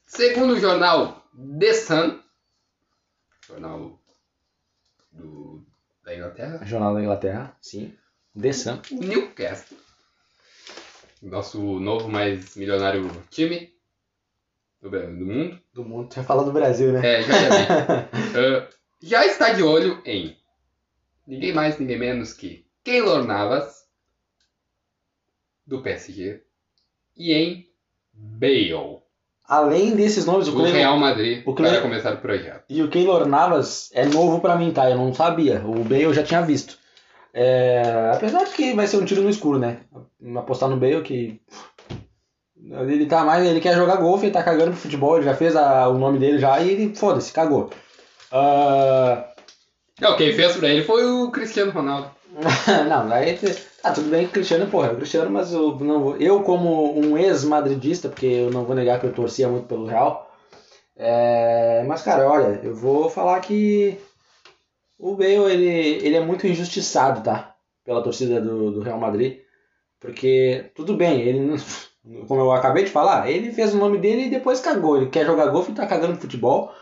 segundo 0.05 0.53
o 0.53 0.59
jornal 0.59 1.23
The 1.59 1.73
Sun, 1.73 2.19
jornal 3.47 3.99
do, 5.11 5.65
da 6.03 6.15
Inglaterra, 6.15 6.65
Jornal 6.65 6.93
da 6.95 7.01
Inglaterra, 7.01 7.57
sim. 7.61 7.95
The 8.39 8.51
Sun. 8.51 8.81
Newcastle, 8.91 9.77
nosso 11.21 11.59
novo 11.79 12.09
mais 12.09 12.55
milionário 12.55 13.09
time 13.29 13.71
do, 14.81 14.89
do 14.89 14.99
mundo, 15.25 15.61
Do 15.73 15.85
mundo. 15.85 16.15
Ia 16.15 16.23
falar 16.23 16.43
do 16.43 16.51
Brasil, 16.51 16.91
né? 16.91 17.19
é, 17.19 17.21
já, 17.23 17.33
já. 17.33 18.09
Ah, 18.35 18.69
já 19.01 19.25
está 19.25 19.53
de 19.53 19.61
olho 19.61 20.01
em 20.05 20.35
ninguém 21.27 21.53
mais, 21.53 21.77
ninguém 21.77 21.99
menos 21.99 22.33
que 22.33 22.65
Keylor 22.83 23.23
Navas, 23.23 23.87
do 25.65 25.81
PSG, 25.83 26.41
e 27.15 27.31
em 27.31 27.69
Bale, 28.11 29.02
Além 29.47 29.95
desses 29.95 30.25
nomes, 30.25 30.47
o 30.47 30.51
Cleveland- 30.51 30.77
Real 30.77 30.97
Madrid, 30.97 31.43
o 31.45 31.53
Cleveland- 31.53 31.81
para 31.81 31.89
começar 31.89 32.13
o 32.13 32.17
projeto. 32.21 32.63
E 32.69 32.81
o 32.81 32.87
Keylor 32.89 33.25
Navas 33.27 33.89
é 33.93 34.05
novo 34.05 34.39
pra 34.39 34.55
mim, 34.55 34.71
tá? 34.71 34.89
Eu 34.89 34.97
não 34.97 35.13
sabia. 35.13 35.61
O 35.65 35.83
Bale 35.83 36.03
eu 36.03 36.13
já 36.13 36.23
tinha 36.23 36.41
visto. 36.41 36.77
É, 37.33 38.11
apesar 38.13 38.43
de 38.45 38.51
que 38.51 38.73
vai 38.73 38.87
ser 38.87 38.97
um 38.97 39.05
tiro 39.05 39.21
no 39.21 39.29
escuro, 39.29 39.59
né? 39.59 39.79
Apostar 40.37 40.69
no 40.69 40.77
Bale 40.77 41.01
que. 41.01 41.41
Ele 42.87 43.05
tá 43.05 43.23
mais. 43.25 43.45
Ele 43.45 43.59
quer 43.59 43.75
jogar 43.75 43.97
golfe, 43.97 44.25
ele 44.25 44.33
tá 44.33 44.41
cagando 44.41 44.71
pro 44.71 44.79
futebol, 44.79 45.17
ele 45.17 45.25
já 45.25 45.33
fez 45.35 45.55
a- 45.55 45.89
o 45.89 45.97
nome 45.97 46.17
dele 46.19 46.39
já 46.39 46.59
e 46.61 46.69
ele, 46.69 46.95
foda-se, 46.95 47.33
cagou. 47.33 47.69
Ah, 48.31 49.25
Não, 49.99 50.15
quem 50.17 50.33
fez 50.33 50.55
pra 50.55 50.69
ele 50.69 50.83
foi 50.83 51.05
o 51.05 51.29
Cristiano 51.31 51.71
Ronaldo. 51.71 52.09
não, 52.89 53.07
daí. 53.07 53.39
Ah, 53.83 53.91
tudo 53.91 54.09
bem 54.09 54.27
Cristiano, 54.27 54.69
porra, 54.69 54.91
é 54.91 54.95
Cristiano, 54.95 55.29
mas 55.29 55.53
eu, 55.53 55.77
não, 55.79 56.15
eu 56.17 56.41
como 56.43 56.97
um 56.97 57.17
ex-madridista, 57.17 58.09
porque 58.09 58.25
eu 58.25 58.49
não 58.51 58.65
vou 58.65 58.75
negar 58.75 58.99
que 58.99 59.05
eu 59.05 59.13
torcia 59.13 59.47
muito 59.47 59.67
pelo 59.67 59.85
Real. 59.85 60.31
é, 60.95 61.83
mas, 61.87 62.01
cara, 62.01 62.29
olha, 62.29 62.59
eu 62.63 62.75
vou 62.75 63.09
falar 63.09 63.39
que 63.41 63.97
o 64.97 65.15
Bale, 65.15 65.51
ele, 65.51 66.05
ele 66.05 66.15
é 66.15 66.25
muito 66.25 66.47
injustiçado, 66.47 67.21
tá? 67.23 67.55
Pela 67.83 68.03
torcida 68.03 68.39
do, 68.41 68.71
do 68.71 68.81
Real 68.81 68.99
Madrid. 68.99 69.41
Porque, 69.99 70.71
tudo 70.75 70.95
bem, 70.95 71.21
ele 71.21 71.57
Como 72.27 72.41
eu 72.41 72.51
acabei 72.51 72.83
de 72.83 72.91
falar, 72.91 73.29
ele 73.31 73.53
fez 73.53 73.73
o 73.73 73.77
nome 73.77 73.97
dele 73.97 74.23
e 74.23 74.29
depois 74.29 74.59
cagou. 74.59 74.97
Ele 74.97 75.09
quer 75.09 75.25
jogar 75.25 75.47
golfe 75.47 75.71
e 75.71 75.75
tá 75.75 75.87
cagando 75.87 76.19
futebol. 76.19 76.73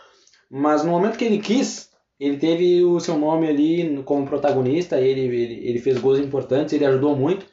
Mas 0.49 0.83
no 0.83 0.91
momento 0.91 1.17
que 1.17 1.25
ele 1.25 1.37
quis, 1.37 1.90
ele 2.21 2.37
teve 2.37 2.83
o 2.83 2.99
seu 2.99 3.17
nome 3.17 3.47
ali 3.47 4.03
como 4.03 4.27
protagonista, 4.27 5.01
ele, 5.01 5.21
ele, 5.21 5.67
ele 5.67 5.79
fez 5.79 5.97
gols 5.97 6.19
importantes, 6.19 6.71
ele 6.71 6.85
ajudou 6.85 7.15
muito. 7.15 7.47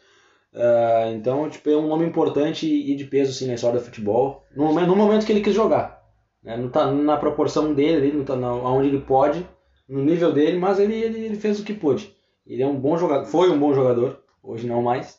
Ah, 0.54 1.10
então, 1.10 1.48
tipo, 1.48 1.70
é 1.70 1.76
um 1.76 1.88
nome 1.88 2.04
importante 2.04 2.66
e 2.66 2.94
de 2.94 3.04
peso 3.04 3.30
assim, 3.30 3.46
na 3.46 3.54
história 3.54 3.78
do 3.78 3.84
futebol. 3.84 4.44
No 4.54 4.66
momento, 4.66 4.86
no 4.88 4.96
momento 4.96 5.24
que 5.24 5.32
ele 5.32 5.40
quis 5.40 5.54
jogar. 5.54 6.06
Né? 6.42 6.68
Tá 6.70 6.92
na 6.92 7.16
proporção 7.16 7.72
dele, 7.72 8.12
não 8.12 8.26
tá 8.26 8.36
na, 8.36 8.52
onde 8.52 8.88
ele 8.88 9.00
pode, 9.00 9.48
no 9.88 10.04
nível 10.04 10.34
dele, 10.34 10.58
mas 10.58 10.78
ele, 10.78 10.94
ele, 10.94 11.18
ele 11.18 11.36
fez 11.36 11.58
o 11.58 11.64
que 11.64 11.72
pôde. 11.72 12.14
Ele 12.46 12.62
é 12.62 12.66
um 12.66 12.78
bom 12.78 12.98
jogador, 12.98 13.24
foi 13.24 13.48
um 13.50 13.58
bom 13.58 13.72
jogador, 13.72 14.22
hoje 14.42 14.66
não 14.66 14.82
mais. 14.82 15.18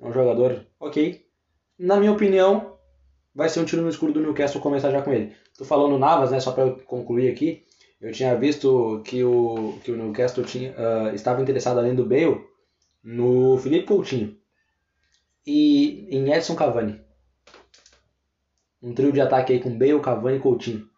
É 0.00 0.08
um 0.08 0.12
jogador 0.12 0.66
ok. 0.80 1.24
Na 1.78 1.98
minha 1.98 2.10
opinião, 2.10 2.74
vai 3.32 3.48
ser 3.48 3.60
um 3.60 3.64
tiro 3.64 3.82
no 3.82 3.90
escuro 3.90 4.12
do 4.12 4.20
Newcastle 4.20 4.60
começar 4.60 4.90
já 4.90 5.02
com 5.02 5.12
ele. 5.12 5.32
Tô 5.56 5.64
falando 5.64 5.96
Navas, 5.98 6.32
né? 6.32 6.40
Só 6.40 6.50
para 6.50 6.70
concluir 6.84 7.30
aqui. 7.30 7.62
Eu 8.00 8.12
tinha 8.12 8.36
visto 8.36 9.02
que 9.04 9.24
o, 9.24 9.78
que 9.82 9.90
o 9.90 9.96
Newcastle 9.96 10.44
tinha, 10.44 10.74
ah, 10.78 11.12
estava 11.14 11.42
interessado 11.42 11.78
além 11.78 11.94
do 11.94 12.06
Bale 12.06 12.46
no 13.02 13.58
Felipe 13.58 13.86
Coutinho 13.86 14.38
e 15.46 16.06
em 16.10 16.32
Edson 16.32 16.54
Cavani. 16.54 17.00
Um 18.80 18.94
trio 18.94 19.12
de 19.12 19.20
ataque 19.20 19.52
aí 19.52 19.60
com 19.60 19.76
Bale, 19.76 20.00
Cavani 20.00 20.36
e 20.36 20.40
Coutinho. 20.40 20.88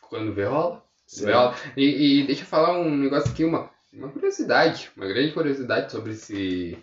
Quando. 0.00 0.32
Vê 0.32 1.24
rola. 1.30 1.54
E, 1.76 2.22
e 2.22 2.26
deixa 2.26 2.42
eu 2.42 2.46
falar 2.46 2.78
um 2.80 2.96
negócio 2.96 3.30
aqui, 3.30 3.44
uma, 3.44 3.70
uma 3.92 4.08
curiosidade, 4.08 4.90
uma 4.96 5.06
grande 5.06 5.32
curiosidade 5.32 5.92
sobre 5.92 6.12
esse 6.12 6.76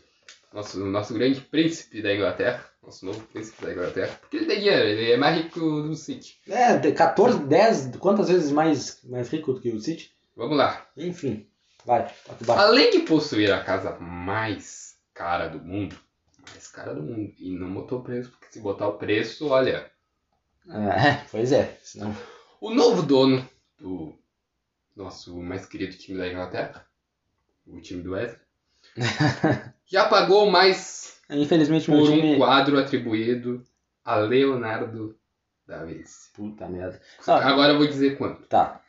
nosso, 0.54 0.80
nosso 0.86 1.14
grande 1.14 1.42
príncipe 1.42 2.02
da 2.02 2.14
Inglaterra, 2.14 2.64
nosso 2.84 3.06
novo 3.06 3.22
príncipe 3.28 3.66
da 3.66 3.72
Inglaterra, 3.72 4.18
porque 4.20 4.38
ele 4.38 4.46
tem 4.46 4.60
dinheiro, 4.60 4.84
ele 4.84 5.12
é 5.14 5.18
mais 5.18 5.38
rico 5.38 5.60
do 5.60 5.96
City. 5.96 6.40
É, 6.48 6.78
de 6.78 6.92
14, 6.92 7.40
10, 7.46 7.96
quantas 7.98 8.28
vezes 8.28 8.52
mais, 8.52 9.02
mais 9.06 9.30
rico 9.30 9.54
do 9.54 9.62
que 9.62 9.70
o 9.70 9.80
City? 9.80 10.14
Vamos 10.36 10.58
lá. 10.58 10.86
Enfim, 10.98 11.48
vai, 11.86 12.12
barco. 12.42 12.62
Além 12.62 12.92
de 12.92 13.00
possuir 13.00 13.52
a 13.52 13.64
casa 13.64 13.98
mais 14.00 14.98
cara 15.14 15.48
do 15.48 15.60
mundo, 15.60 15.96
mais 16.50 16.68
cara 16.68 16.94
do 16.94 17.02
mundo, 17.02 17.34
e 17.40 17.52
não 17.58 17.74
botou 17.74 18.04
preço, 18.04 18.32
porque 18.32 18.48
se 18.52 18.60
botar 18.60 18.88
o 18.88 18.98
preço, 18.98 19.48
olha, 19.48 19.90
É, 20.68 21.26
pois 21.32 21.52
é, 21.52 21.78
senão... 21.82 22.16
o 22.60 22.70
novo 22.74 23.02
dono 23.02 23.48
do 23.80 24.14
nosso 24.96 25.42
mais 25.42 25.66
querido 25.66 25.98
time 25.98 26.18
da 26.18 26.28
Inglaterra, 26.28 26.86
o 27.66 27.80
time 27.80 28.04
do 28.04 28.12
Wesley, 28.12 28.42
já 29.86 30.08
pagou 30.10 30.52
mais 30.52 31.22
Infelizmente 31.34 31.90
meu 31.90 32.00
por 32.00 32.10
um 32.10 32.16
time... 32.16 32.38
quadro 32.38 32.80
atribuído 32.80 33.64
a 34.04 34.16
Leonardo 34.16 35.16
da 35.68 35.84
Vinci. 35.84 36.32
Puta 36.34 36.68
merda. 36.68 37.00
Ah, 37.26 37.48
Agora 37.50 37.74
eu 37.74 37.78
vou 37.78 37.88
dizer 37.88 38.18
quanto. 38.18 38.46
tá, 38.48 38.82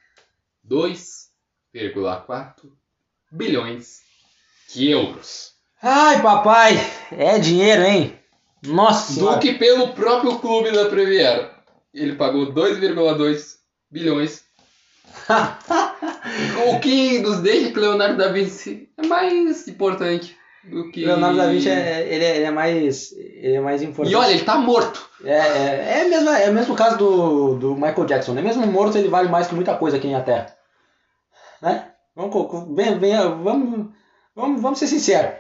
2,4 0.69 2.73
bilhões 3.31 4.03
de 4.73 4.91
euros. 4.91 5.55
Ai, 5.83 6.23
papai, 6.23 6.75
é 7.13 7.39
dinheiro, 7.39 7.83
hein? 7.83 8.19
Nossa 8.63 9.13
Do 9.13 9.19
senhora. 9.21 9.39
que 9.39 9.53
pelo 9.55 9.93
próprio 9.93 10.39
clube 10.39 10.73
da 10.73 10.89
Premier. 10.89 11.51
Ele 11.93 12.17
pagou 12.17 12.53
2,2 12.53 13.59
bilhões. 13.91 14.43
o 16.69 16.81
que 16.81 17.19
nos 17.21 17.41
deixa 17.41 17.71
que 17.71 17.79
Leonardo 17.79 18.17
da 18.17 18.33
Vinci 18.33 18.89
é 18.97 19.07
mais 19.07 19.69
importante 19.69 20.37
do 20.67 20.91
que. 20.91 21.05
Leonardo 21.05 21.37
da 21.37 21.47
Vinci 21.47 21.69
é, 21.69 22.07
ele 22.09 22.25
é, 22.25 22.37
ele 22.37 22.45
é 22.45 22.51
mais 22.51 23.13
ele 23.13 23.55
é 23.55 23.61
mais 23.61 23.83
importante. 23.83 24.13
E 24.13 24.17
olha, 24.17 24.31
ele 24.31 24.45
tá 24.45 24.57
morto. 24.57 25.09
É, 25.25 25.37
é, 25.37 26.01
é, 26.01 26.09
mesmo, 26.09 26.31
é 26.31 26.51
o 26.51 26.55
mesmo 26.55 26.75
caso 26.75 26.99
do, 26.99 27.55
do 27.57 27.75
Michael 27.75 28.07
Jackson, 28.07 28.33
né? 28.33 28.43
Mesmo 28.43 28.67
morto 28.67 28.99
ele 28.99 29.09
vale 29.09 29.29
mais 29.29 29.47
que 29.47 29.55
muita 29.55 29.77
coisa 29.77 29.97
aqui 29.97 30.11
na 30.11 30.23
Terra. 30.23 30.55
Né? 31.61 31.89
Vamos, 32.15 32.75
vem, 32.77 32.99
vem, 32.99 33.17
vamos, 33.17 33.91
vamos, 34.35 34.63
vamos 34.63 34.79
ser 34.79 34.87
sinceros. 34.87 35.33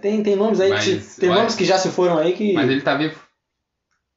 Tem, 0.00 0.22
tem 0.22 0.36
nomes 0.36 0.60
aí, 0.60 0.70
Mas, 0.70 0.84
que, 0.84 1.20
tem 1.20 1.30
olha, 1.30 1.38
nomes 1.40 1.54
que 1.54 1.64
já 1.64 1.78
se 1.78 1.88
foram 1.88 2.18
aí 2.18 2.34
que. 2.34 2.52
Mas 2.52 2.70
ele 2.70 2.82
tá 2.82 2.94
vivo. 2.94 3.18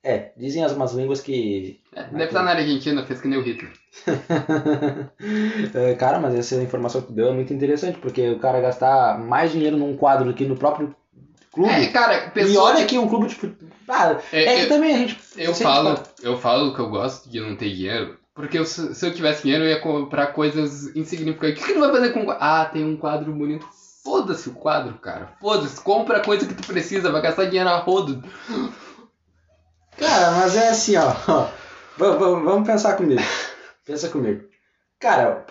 É, 0.04 0.32
dizem 0.36 0.64
as 0.64 0.72
umas 0.72 0.94
línguas 0.94 1.22
que. 1.22 1.80
É, 1.96 2.04
deve 2.06 2.24
estar 2.26 2.42
na 2.44 2.52
Argentina, 2.52 3.06
fez 3.06 3.22
que 3.22 3.28
nem 3.28 3.38
o 3.40 3.44
Hitler. 3.44 3.72
É, 5.74 5.94
cara, 5.96 6.20
mas 6.20 6.34
essa 6.36 6.56
informação 6.56 7.02
que 7.02 7.08
tu 7.08 7.14
deu 7.14 7.30
é 7.30 7.34
muito 7.34 7.54
interessante, 7.54 7.98
porque 8.00 8.30
o 8.30 8.40
cara 8.40 8.60
gastar 8.62 9.20
mais 9.20 9.52
dinheiro 9.52 9.78
num 9.78 9.96
quadro 9.96 10.26
do 10.26 10.34
que 10.34 10.46
no 10.46 10.56
próprio 10.56 10.96
clube. 11.52 11.70
É, 11.70 11.88
cara, 11.88 12.32
e 12.36 12.58
olha 12.58 12.86
que 12.86 12.98
um 12.98 13.08
clube 13.08 13.28
de 13.28 13.36
futebol. 13.36 13.70
Ah, 13.88 14.18
É, 14.32 14.44
é, 14.44 14.56
que 14.56 14.62
eu- 14.64 14.70
também 14.70 14.96
a 14.96 14.98
gente. 14.98 15.20
Eu 15.38 15.54
falo, 15.54 16.00
eu 16.24 16.38
falo 16.38 16.74
que 16.74 16.80
eu 16.80 16.90
gosto 16.90 17.30
de 17.30 17.40
não 17.40 17.56
ter 17.56 17.70
dinheiro, 17.70 18.18
porque 18.34 18.58
eu- 18.58 18.66
se 18.66 19.06
eu 19.06 19.14
tivesse 19.14 19.44
dinheiro 19.44 19.66
eu 19.66 19.70
ia 19.70 19.80
comprar 19.80 20.28
coisas 20.28 20.96
insignificantes. 20.96 21.62
O 21.62 21.66
que 21.66 21.74
que 21.74 21.78
tu 21.78 21.80
vai 21.80 21.92
fazer 21.92 22.10
com? 22.12 22.26
Ah, 22.32 22.66
tem 22.66 22.84
um 22.86 22.98
quadro 22.98 23.32
bonito. 23.34 23.66
Foda-se 24.04 24.50
o 24.50 24.54
quadro, 24.54 24.96
cara. 24.96 25.34
Foda-se. 25.40 25.80
Compra 25.80 26.18
a 26.18 26.26
coisa 26.26 26.48
que 26.48 26.56
tu 26.56 26.66
precisa, 26.66 27.12
vai 27.12 27.22
gastar 27.22 27.46
dinheiro 27.46 27.70
a 27.70 27.78
rodo. 27.78 28.24
Cara, 29.98 30.32
mas 30.32 30.56
é 30.56 30.70
assim, 30.70 30.96
ó. 30.98 31.08
ó. 31.28 31.48
Va- 31.98 32.16
va- 32.16 32.40
Vamos 32.40 32.68
pensar 32.68 32.96
comigo. 32.96 33.22
Pensa 33.86 34.10
comigo. 34.10 34.44
Cara, 35.00 35.46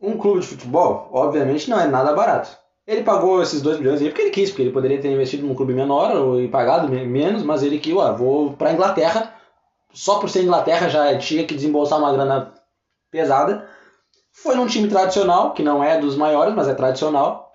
um 0.00 0.16
clube 0.18 0.40
de 0.40 0.46
futebol, 0.46 1.08
obviamente, 1.12 1.70
não 1.70 1.78
é 1.80 1.86
nada 1.86 2.12
barato. 2.12 2.50
Ele 2.86 3.04
pagou 3.04 3.40
esses 3.40 3.62
2 3.62 3.78
milhões 3.78 4.00
aí 4.02 4.08
porque 4.08 4.22
ele 4.22 4.30
quis, 4.30 4.50
porque 4.50 4.62
ele 4.62 4.72
poderia 4.72 5.00
ter 5.00 5.10
investido 5.12 5.46
num 5.46 5.54
clube 5.54 5.72
menor 5.72 6.16
ou 6.16 6.40
e 6.40 6.48
pagado 6.48 6.88
me- 6.88 7.06
menos, 7.06 7.42
mas 7.44 7.62
ele 7.62 7.78
que, 7.78 7.94
ó, 7.94 8.12
vou 8.12 8.54
pra 8.54 8.72
Inglaterra, 8.72 9.32
só 9.92 10.18
por 10.18 10.28
ser 10.28 10.42
Inglaterra 10.42 10.88
já 10.88 11.16
tinha 11.18 11.46
que 11.46 11.54
desembolsar 11.54 11.98
uma 12.00 12.12
grana 12.12 12.52
pesada. 13.10 13.68
Foi 14.32 14.56
num 14.56 14.66
time 14.66 14.88
tradicional, 14.88 15.52
que 15.54 15.62
não 15.62 15.84
é 15.84 16.00
dos 16.00 16.16
maiores, 16.16 16.54
mas 16.54 16.68
é 16.68 16.74
tradicional. 16.74 17.52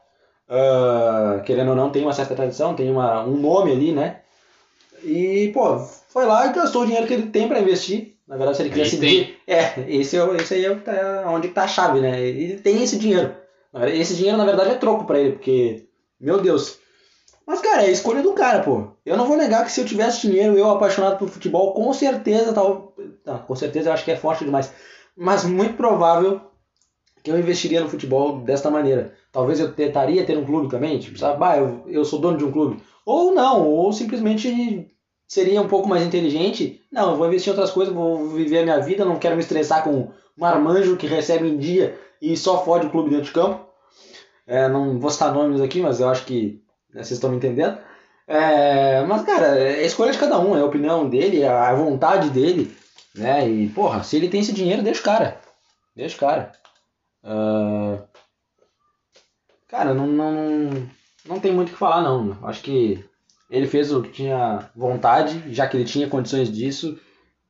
Ah, 0.50 1.41
querendo 1.46 1.69
ou 1.72 1.75
não, 1.75 1.89
tem 1.91 2.03
uma 2.03 2.13
certa 2.13 2.36
tradição, 2.36 2.75
tem 2.75 2.89
uma, 2.91 3.24
um 3.24 3.38
nome 3.38 3.72
ali, 3.74 3.91
né? 3.91 4.22
E, 5.04 5.51
pô, 5.54 5.77
foi 5.80 6.25
lá 6.25 6.48
e 6.48 6.54
gastou 6.54 6.84
o 6.84 6.86
dinheiro 6.86 7.08
que 7.08 7.13
ele 7.13 7.27
tem 7.27 7.48
pra 7.48 7.60
investir. 7.60 8.16
Na 8.27 8.36
verdade, 8.36 8.58
se 8.58 8.63
ele 8.63 8.70
quisesse... 8.72 8.98
Di- 8.98 9.38
É, 9.48 9.74
esse, 9.88 10.18
é, 10.18 10.36
esse 10.36 10.54
aí 10.56 10.66
é 10.66 10.75
tá- 10.75 11.25
onde 11.27 11.48
tá 11.50 11.63
a 11.63 11.68
chave, 11.68 12.00
né? 12.01 12.20
Ele 12.22 12.58
tem 12.60 12.84
esse 12.84 12.98
dinheiro. 12.98 13.34
Esse 13.94 14.16
dinheiro, 14.16 14.38
na 14.38 14.46
verdade, 14.46 14.72
é 14.72 14.75
troco 14.75 15.06
pra 15.06 15.20
ele, 15.20 15.34
porque, 15.34 15.86
meu 16.20 16.42
Deus, 16.42 16.80
Mas, 17.46 17.62
cara, 17.62 17.84
é 17.84 17.86
a 17.88 17.92
escolha 17.92 18.22
do 18.22 18.34
cara, 18.34 18.62
pô. 18.62 18.88
Eu 19.06 19.16
não 19.16 19.25
vou 19.25 19.38
negar 19.38 19.63
que 19.63 19.72
se 19.72 19.80
eu 19.80 19.86
tivesse 19.86 20.27
dinheiro, 20.27 20.58
eu 20.58 20.70
apaixonado 20.70 21.18
por 21.18 21.30
futebol, 21.30 21.74
com 21.74 21.94
certeza, 21.94 22.51
tal. 22.51 22.94
Não, 23.25 23.38
com 23.39 23.56
certeza 23.56 23.88
eu 23.89 23.94
acho 23.94 24.04
que 24.04 24.12
é 24.12 24.18
forte 24.18 24.44
demais. 24.44 24.70
Mas 25.16 25.46
muito 25.46 25.75
provável 25.75 26.42
eu 27.29 27.39
investiria 27.39 27.81
no 27.81 27.89
futebol 27.89 28.39
desta 28.39 28.69
maneira. 28.69 29.13
Talvez 29.31 29.60
eu 29.60 29.72
tentaria 29.74 30.25
ter 30.25 30.38
um 30.38 30.46
clube 30.46 30.69
também, 30.69 31.00
tipo, 31.00 31.17
sabe, 31.17 31.39
bah, 31.39 31.57
eu, 31.57 31.84
eu 31.88 32.05
sou 32.05 32.19
dono 32.19 32.38
de 32.38 32.46
um 32.46 32.51
clube. 32.51 32.81
Ou 33.05 33.34
não, 33.34 33.67
ou 33.67 33.91
simplesmente 33.93 34.88
seria 35.27 35.62
um 35.62 35.67
pouco 35.67 35.88
mais 35.88 36.03
inteligente. 36.03 36.81
Não, 36.91 37.12
eu 37.12 37.17
vou 37.17 37.27
investir 37.27 37.50
em 37.50 37.55
outras 37.55 37.72
coisas, 37.72 37.93
vou 37.93 38.29
viver 38.29 38.60
a 38.60 38.63
minha 38.63 38.79
vida, 38.79 39.05
não 39.05 39.19
quero 39.19 39.36
me 39.36 39.41
estressar 39.41 39.84
com 39.84 39.91
um 39.91 40.12
marmanjo 40.38 40.98
que 40.98 41.07
recebe 41.07 41.48
em 41.48 41.57
dia 41.57 41.98
e 42.22 42.36
só 42.36 42.63
fode 42.63 42.88
o 42.88 42.89
clube 42.89 43.10
dentro 43.10 43.25
de 43.25 43.31
campo. 43.31 43.65
É, 44.46 44.69
não 44.69 45.00
vou 45.00 45.10
citar 45.10 45.34
nomes 45.34 45.62
aqui, 45.62 45.81
mas 45.81 46.00
eu 46.00 46.10
acho 46.10 46.25
que 46.25 46.62
né, 46.93 47.03
vocês 47.03 47.12
estão 47.12 47.29
me 47.29 47.38
entendendo. 47.38 47.77
É, 48.27 49.03
mas, 49.05 49.24
cara, 49.24 49.57
é 49.57 49.79
a 49.79 49.84
escolha 49.84 50.12
de 50.12 50.17
cada 50.17 50.39
um, 50.39 50.57
é 50.57 50.62
a 50.62 50.65
opinião 50.65 51.10
dele, 51.10 51.41
é 51.41 51.48
a 51.48 51.74
vontade 51.74 52.29
dele, 52.29 52.75
né? 53.15 53.48
E, 53.48 53.69
porra, 53.69 54.03
se 54.03 54.17
ele 54.17 54.27
tem 54.27 54.41
esse 54.41 54.53
dinheiro, 54.53 54.81
deixa 54.81 55.01
o 55.01 55.03
cara. 55.03 55.39
Deixa 55.96 56.15
o 56.15 56.19
cara. 56.19 56.51
Uh, 57.27 58.01
cara, 59.67 59.93
não, 59.93 60.07
não, 60.07 60.69
não 61.25 61.39
tem 61.39 61.51
muito 61.51 61.69
o 61.69 61.72
que 61.74 61.77
falar, 61.77 62.01
não. 62.01 62.38
Acho 62.48 62.63
que 62.63 63.03
ele 63.50 63.67
fez 63.67 63.91
o 63.91 64.01
que 64.01 64.12
tinha 64.12 64.69
vontade, 64.75 65.53
já 65.53 65.67
que 65.67 65.75
ele 65.75 65.86
tinha 65.86 66.07
condições 66.07 66.50
disso. 66.50 66.98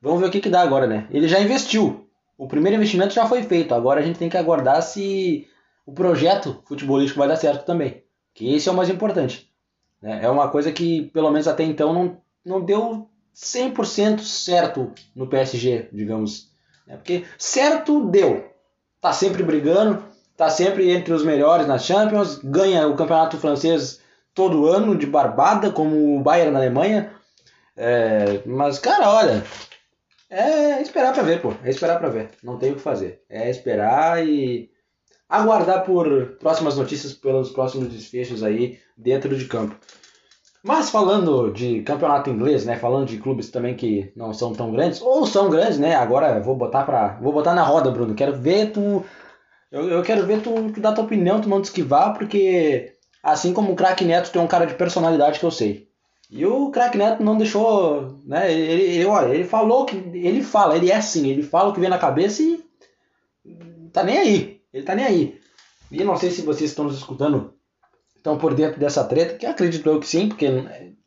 Vamos 0.02 0.20
ver 0.20 0.28
o 0.28 0.32
que, 0.32 0.42
que 0.42 0.50
dá 0.50 0.62
agora, 0.62 0.88
né? 0.88 1.08
Ele 1.12 1.28
já 1.28 1.40
investiu. 1.40 2.08
O 2.38 2.48
primeiro 2.48 2.76
investimento 2.76 3.14
já 3.14 3.26
foi 3.28 3.44
feito. 3.44 3.74
Agora 3.74 4.00
a 4.00 4.04
gente 4.04 4.20
tem 4.20 4.30
que 4.30 4.38
aguardar 4.38 4.82
se 4.82 5.48
o 5.86 5.94
projeto 5.94 6.62
futebolístico 6.66 7.20
vai 7.20 7.28
dar 7.28 7.36
certo 7.36 7.66
também. 7.66 8.04
Que 8.34 8.54
esse 8.54 8.70
é 8.70 8.72
o 8.72 8.76
mais 8.76 8.90
importante. 8.90 9.52
Né? 10.02 10.20
É 10.24 10.30
uma 10.30 10.50
coisa 10.50 10.72
que, 10.72 11.04
pelo 11.14 11.32
menos 11.32 11.48
até 11.48 11.64
então, 11.64 11.94
não, 11.94 12.22
não 12.46 12.64
deu 12.64 13.10
100% 13.36 14.20
certo 14.20 14.92
no 15.16 15.28
PSG, 15.28 15.90
digamos. 15.92 16.52
Né? 16.86 16.98
Porque 16.98 17.26
certo 17.38 18.08
deu. 18.10 18.52
Tá 19.00 19.14
sempre 19.14 19.44
brigando, 19.44 20.04
tá 20.36 20.50
sempre 20.50 20.92
entre 20.92 21.14
os 21.14 21.24
melhores 21.24 21.68
nas 21.68 21.86
Champions, 21.86 22.40
ganha 22.44 22.88
o 22.88 22.96
campeonato 22.96 23.38
francês 23.38 24.02
todo 24.34 24.68
ano 24.68 24.96
de 24.96 25.06
barbada, 25.06 25.72
como 25.72 26.16
o 26.16 26.22
Bayern 26.22 26.52
na 26.52 26.60
Alemanha. 26.60 27.12
É, 27.76 28.42
mas, 28.46 28.80
cara, 28.80 29.10
olha, 29.10 29.44
é 30.30 30.82
esperar 30.82 31.14
pra 31.14 31.24
ver, 31.24 31.42
pô. 31.42 31.54
É 31.64 31.70
esperar 31.70 32.00
pra 32.00 32.10
ver. 32.10 32.32
Não 32.44 32.58
tem 32.58 32.72
o 32.72 32.76
que 32.76 32.82
fazer. 32.82 33.22
É 33.30 33.50
esperar 33.50 34.26
e 34.28 34.70
aguardar 35.30 35.84
por 35.84 36.38
próximas 36.40 36.76
notícias 36.76 37.14
pelos 37.14 37.52
próximos 37.52 37.90
desfechos 37.90 38.44
aí 38.44 38.80
dentro 38.96 39.38
de 39.38 39.46
campo. 39.46 39.76
Mas 40.68 40.90
falando 40.90 41.50
de 41.50 41.82
campeonato 41.82 42.30
inglês, 42.30 42.66
né, 42.66 42.76
falando 42.76 43.08
de 43.08 43.18
clubes 43.18 43.50
também 43.50 43.74
que 43.74 44.12
não 44.18 44.34
são 44.34 44.52
tão 44.52 44.70
grandes, 44.70 45.02
ou 45.02 45.26
são 45.26 45.50
grandes, 45.50 45.80
né, 45.80 45.96
agora 45.96 46.42
vou 46.42 46.58
botar 46.58 46.84
para 46.84 47.18
vou 47.22 47.32
botar 47.32 47.56
na 47.56 47.64
roda, 47.64 47.90
Bruno, 47.90 48.14
quero 48.14 48.36
ver 48.36 48.74
tu, 48.74 49.02
eu, 49.72 49.88
eu 49.88 50.04
quero 50.04 50.26
ver 50.26 50.42
tu, 50.42 50.70
dar 50.82 50.92
tua 50.92 51.06
opinião, 51.06 51.40
tu 51.40 51.48
não 51.48 51.62
te 51.62 51.66
esquivar, 51.66 52.14
porque 52.18 52.92
assim 53.24 53.54
como 53.54 53.72
o 53.72 53.76
craque 53.78 54.04
Neto 54.04 54.30
tem 54.30 54.42
um 54.42 54.48
cara 54.48 54.66
de 54.66 54.74
personalidade 54.74 55.40
que 55.40 55.46
eu 55.46 55.52
sei. 55.52 55.88
E 56.30 56.46
o 56.46 56.70
craque 56.70 56.98
Neto 56.98 57.24
não 57.24 57.38
deixou, 57.38 58.18
né, 58.26 58.52
ele, 58.52 58.84
ele, 58.84 59.06
olha, 59.06 59.34
ele 59.34 59.46
falou 59.46 59.86
que, 59.86 59.96
ele 59.96 60.44
fala, 60.44 60.76
ele 60.76 60.92
é 60.92 60.98
assim, 60.98 61.30
ele 61.30 61.44
fala 61.44 61.70
o 61.70 61.74
que 61.74 61.80
vem 61.80 61.90
na 61.90 61.98
cabeça 61.98 62.44
e 62.44 62.62
tá 63.94 64.04
nem 64.04 64.18
aí, 64.18 64.60
ele 64.74 64.84
tá 64.84 64.94
nem 64.94 65.06
aí. 65.06 65.40
E 65.90 66.04
não 66.04 66.18
sei 66.18 66.30
se 66.30 66.42
vocês 66.42 66.70
estão 66.70 66.84
nos 66.84 66.98
escutando, 66.98 67.54
estão 68.28 68.38
por 68.38 68.54
dentro 68.54 68.80
dessa 68.80 69.06
treta, 69.06 69.36
que 69.36 69.46
acredito 69.46 69.88
eu 69.90 70.00
que 70.00 70.08
sim, 70.08 70.28
porque 70.28 70.48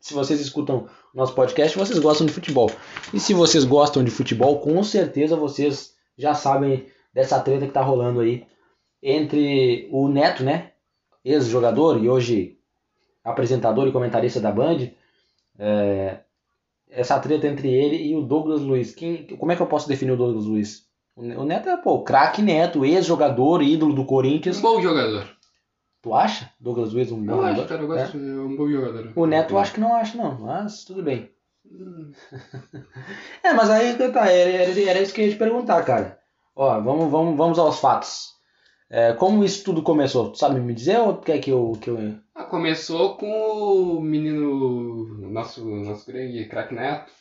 se 0.00 0.14
vocês 0.14 0.40
escutam 0.40 0.88
nosso 1.14 1.34
podcast, 1.34 1.76
vocês 1.76 1.98
gostam 1.98 2.26
de 2.26 2.32
futebol. 2.32 2.70
E 3.12 3.20
se 3.20 3.34
vocês 3.34 3.64
gostam 3.64 4.02
de 4.02 4.10
futebol, 4.10 4.58
com 4.60 4.82
certeza 4.82 5.36
vocês 5.36 5.94
já 6.16 6.34
sabem 6.34 6.86
dessa 7.12 7.38
treta 7.40 7.66
que 7.66 7.72
tá 7.72 7.82
rolando 7.82 8.20
aí 8.20 8.46
entre 9.02 9.88
o 9.92 10.08
Neto, 10.08 10.42
né? 10.42 10.72
Ex-jogador 11.22 12.02
e 12.02 12.08
hoje 12.08 12.56
apresentador 13.22 13.86
e 13.86 13.92
comentarista 13.92 14.40
da 14.40 14.50
Band. 14.50 14.88
É, 15.58 16.20
essa 16.88 17.18
treta 17.18 17.46
entre 17.46 17.68
ele 17.68 17.96
e 17.96 18.16
o 18.16 18.22
Douglas 18.22 18.62
Luiz. 18.62 18.94
Quem, 18.94 19.26
como 19.36 19.52
é 19.52 19.56
que 19.56 19.62
eu 19.62 19.66
posso 19.66 19.86
definir 19.86 20.12
o 20.12 20.16
Douglas 20.16 20.46
Luiz? 20.46 20.88
O 21.16 21.44
Neto 21.44 21.68
é, 21.68 21.76
pô, 21.76 22.02
craque 22.02 22.40
Neto, 22.40 22.84
ex-jogador, 22.84 23.62
ídolo 23.62 23.92
do 23.92 24.06
Corinthians. 24.06 24.58
Um 24.58 24.62
bom 24.62 24.80
jogador. 24.80 25.28
Tu 26.02 26.14
acha? 26.14 26.50
Douglas 26.58 26.92
Luiz 26.92 27.12
um 27.12 27.24
bom 27.24 27.32
eu 27.32 27.36
jogador? 27.36 27.60
acho, 27.60 27.68
cara, 27.68 27.82
eu 27.82 27.86
gosto 27.86 28.16
é. 28.16 28.20
um 28.20 28.56
bom 28.56 28.70
jogador. 28.70 29.12
O 29.14 29.26
Neto 29.26 29.54
eu 29.54 29.58
acho 29.58 29.74
que 29.74 29.80
não 29.80 29.94
acho, 29.94 30.16
não, 30.16 30.38
mas 30.40 30.84
tudo 30.84 31.02
bem. 31.02 31.30
Hum. 31.70 32.10
é, 33.44 33.52
mas 33.52 33.68
aí 33.68 33.94
tá, 34.10 34.26
era, 34.30 34.80
era 34.80 35.02
isso 35.02 35.12
que 35.12 35.20
eu 35.20 35.26
ia 35.26 35.32
te 35.32 35.38
perguntar, 35.38 35.84
cara. 35.84 36.18
Ó, 36.56 36.80
vamos, 36.80 37.10
vamos, 37.10 37.36
vamos 37.36 37.58
aos 37.58 37.80
fatos. 37.80 38.30
É, 38.88 39.12
como 39.12 39.44
isso 39.44 39.62
tudo 39.62 39.82
começou? 39.82 40.32
Tu 40.32 40.38
sabe 40.38 40.58
me 40.58 40.74
dizer 40.74 40.98
ou 40.98 41.18
quer 41.18 41.38
que 41.38 41.50
eu. 41.50 41.72
Que 41.80 41.90
eu... 41.90 42.18
Ah, 42.34 42.44
começou 42.44 43.16
com 43.16 43.30
o 43.30 44.00
menino. 44.00 45.30
Nosso, 45.30 45.64
nosso 45.64 46.10
grande 46.10 46.44
craque 46.46 46.74
Neto. 46.74 47.12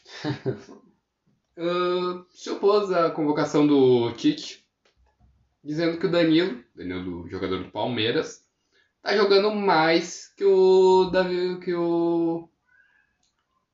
uh, 1.57 2.25
se 2.33 2.49
opôs 2.49 2.91
à 2.91 3.11
convocação 3.11 3.67
do 3.67 4.11
Tite, 4.13 4.65
dizendo 5.63 5.99
que 5.99 6.07
o 6.07 6.11
Danilo, 6.11 6.63
Danilo 6.75 7.03
do 7.03 7.29
jogador 7.29 7.61
do 7.61 7.71
Palmeiras, 7.71 8.48
tá 9.09 9.17
jogando 9.17 9.55
mais 9.55 10.31
que 10.37 10.45
o 10.45 11.09
Davi, 11.11 11.59
que 11.59 11.73
o 11.73 12.47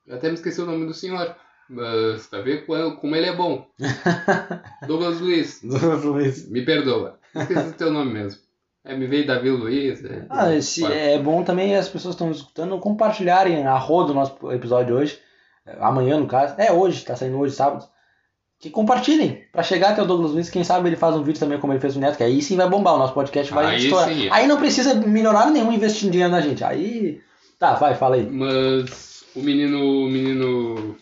eu 0.07 0.15
até 0.15 0.27
me 0.27 0.35
esqueci 0.35 0.61
o 0.61 0.65
nome 0.65 0.85
do 0.85 0.93
senhor, 0.93 1.35
mas 1.67 2.27
tá 2.27 2.39
vendo 2.39 2.65
como 2.65 3.15
ele 3.15 3.25
é 3.25 3.35
bom. 3.35 3.67
Douglas 4.87 5.19
Luiz. 5.19 5.61
Douglas 5.63 6.03
Luiz. 6.03 6.49
Me 6.49 6.63
perdoa. 6.63 7.19
Esqueci 7.35 7.69
o 7.69 7.73
teu 7.73 7.91
nome 7.91 8.13
mesmo. 8.13 8.39
É, 8.83 8.95
me 8.95 9.07
veio 9.07 9.25
Davi 9.25 9.49
Luiz. 9.49 10.05
É, 10.05 10.27
ah, 10.29 10.53
esse, 10.53 10.85
é 10.85 11.17
bom 11.17 11.43
também 11.43 11.75
as 11.75 11.89
pessoas 11.89 12.13
estão 12.13 12.29
escutando 12.29 12.77
compartilharem 12.79 13.65
a 13.65 13.77
roda 13.77 14.09
do 14.09 14.13
nosso 14.13 14.51
episódio 14.51 14.95
hoje 14.95 15.19
amanhã 15.79 16.19
no 16.19 16.27
caso, 16.27 16.55
é 16.57 16.71
hoje, 16.71 17.03
tá 17.03 17.15
saindo 17.15 17.37
hoje, 17.39 17.55
sábado, 17.55 17.87
que 18.59 18.69
compartilhem, 18.69 19.43
para 19.51 19.63
chegar 19.63 19.91
até 19.91 20.01
o 20.01 20.05
Douglas 20.05 20.31
Luiz, 20.31 20.49
quem 20.49 20.63
sabe 20.63 20.89
ele 20.89 20.95
faz 20.95 21.15
um 21.15 21.23
vídeo 21.23 21.39
também 21.39 21.59
como 21.59 21.73
ele 21.73 21.79
fez 21.79 21.95
o 21.95 21.99
Neto, 21.99 22.17
que 22.17 22.23
aí 22.23 22.41
sim 22.41 22.55
vai 22.55 22.69
bombar, 22.69 22.95
o 22.95 22.97
nosso 22.97 23.13
podcast 23.13 23.53
vai 23.53 23.65
aí 23.65 23.83
estourar. 23.83 24.09
Sim. 24.09 24.29
Aí 24.31 24.47
não 24.47 24.57
precisa 24.57 24.95
melhorar 24.95 25.51
nenhum 25.51 25.71
investindo 25.71 26.11
dinheiro 26.11 26.31
na 26.31 26.41
gente, 26.41 26.63
aí... 26.63 27.21
Tá, 27.59 27.75
vai, 27.75 27.95
fala 27.95 28.15
aí. 28.15 28.25
Mas 28.29 29.23
o 29.35 29.41
menino... 29.41 29.79
O 29.79 30.07
menino... 30.07 30.97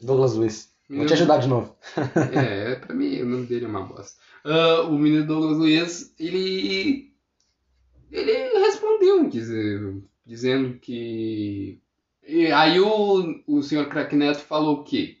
Douglas 0.00 0.34
Luiz. 0.34 0.70
Menino... 0.88 1.06
Vou 1.06 1.16
te 1.16 1.20
ajudar 1.20 1.38
de 1.38 1.48
novo. 1.48 1.76
é, 2.34 2.74
pra 2.76 2.94
mim 2.94 3.20
o 3.22 3.26
nome 3.26 3.46
dele 3.46 3.66
é 3.66 3.68
uma 3.68 3.82
bosta. 3.82 4.18
Uh, 4.44 4.88
o 4.88 4.98
menino 4.98 5.26
Douglas 5.26 5.58
Luiz, 5.58 6.14
ele... 6.18 7.10
Ele 8.10 8.58
respondeu, 8.58 9.28
dizendo, 9.28 10.04
dizendo 10.26 10.78
que 10.80 11.80
e 12.26 12.46
aí 12.52 12.78
o, 12.78 13.42
o 13.46 13.60
senhor 13.60 13.88
Crack 13.88 14.14
Neto 14.14 14.38
falou 14.38 14.76
o 14.76 14.84
quê? 14.84 15.18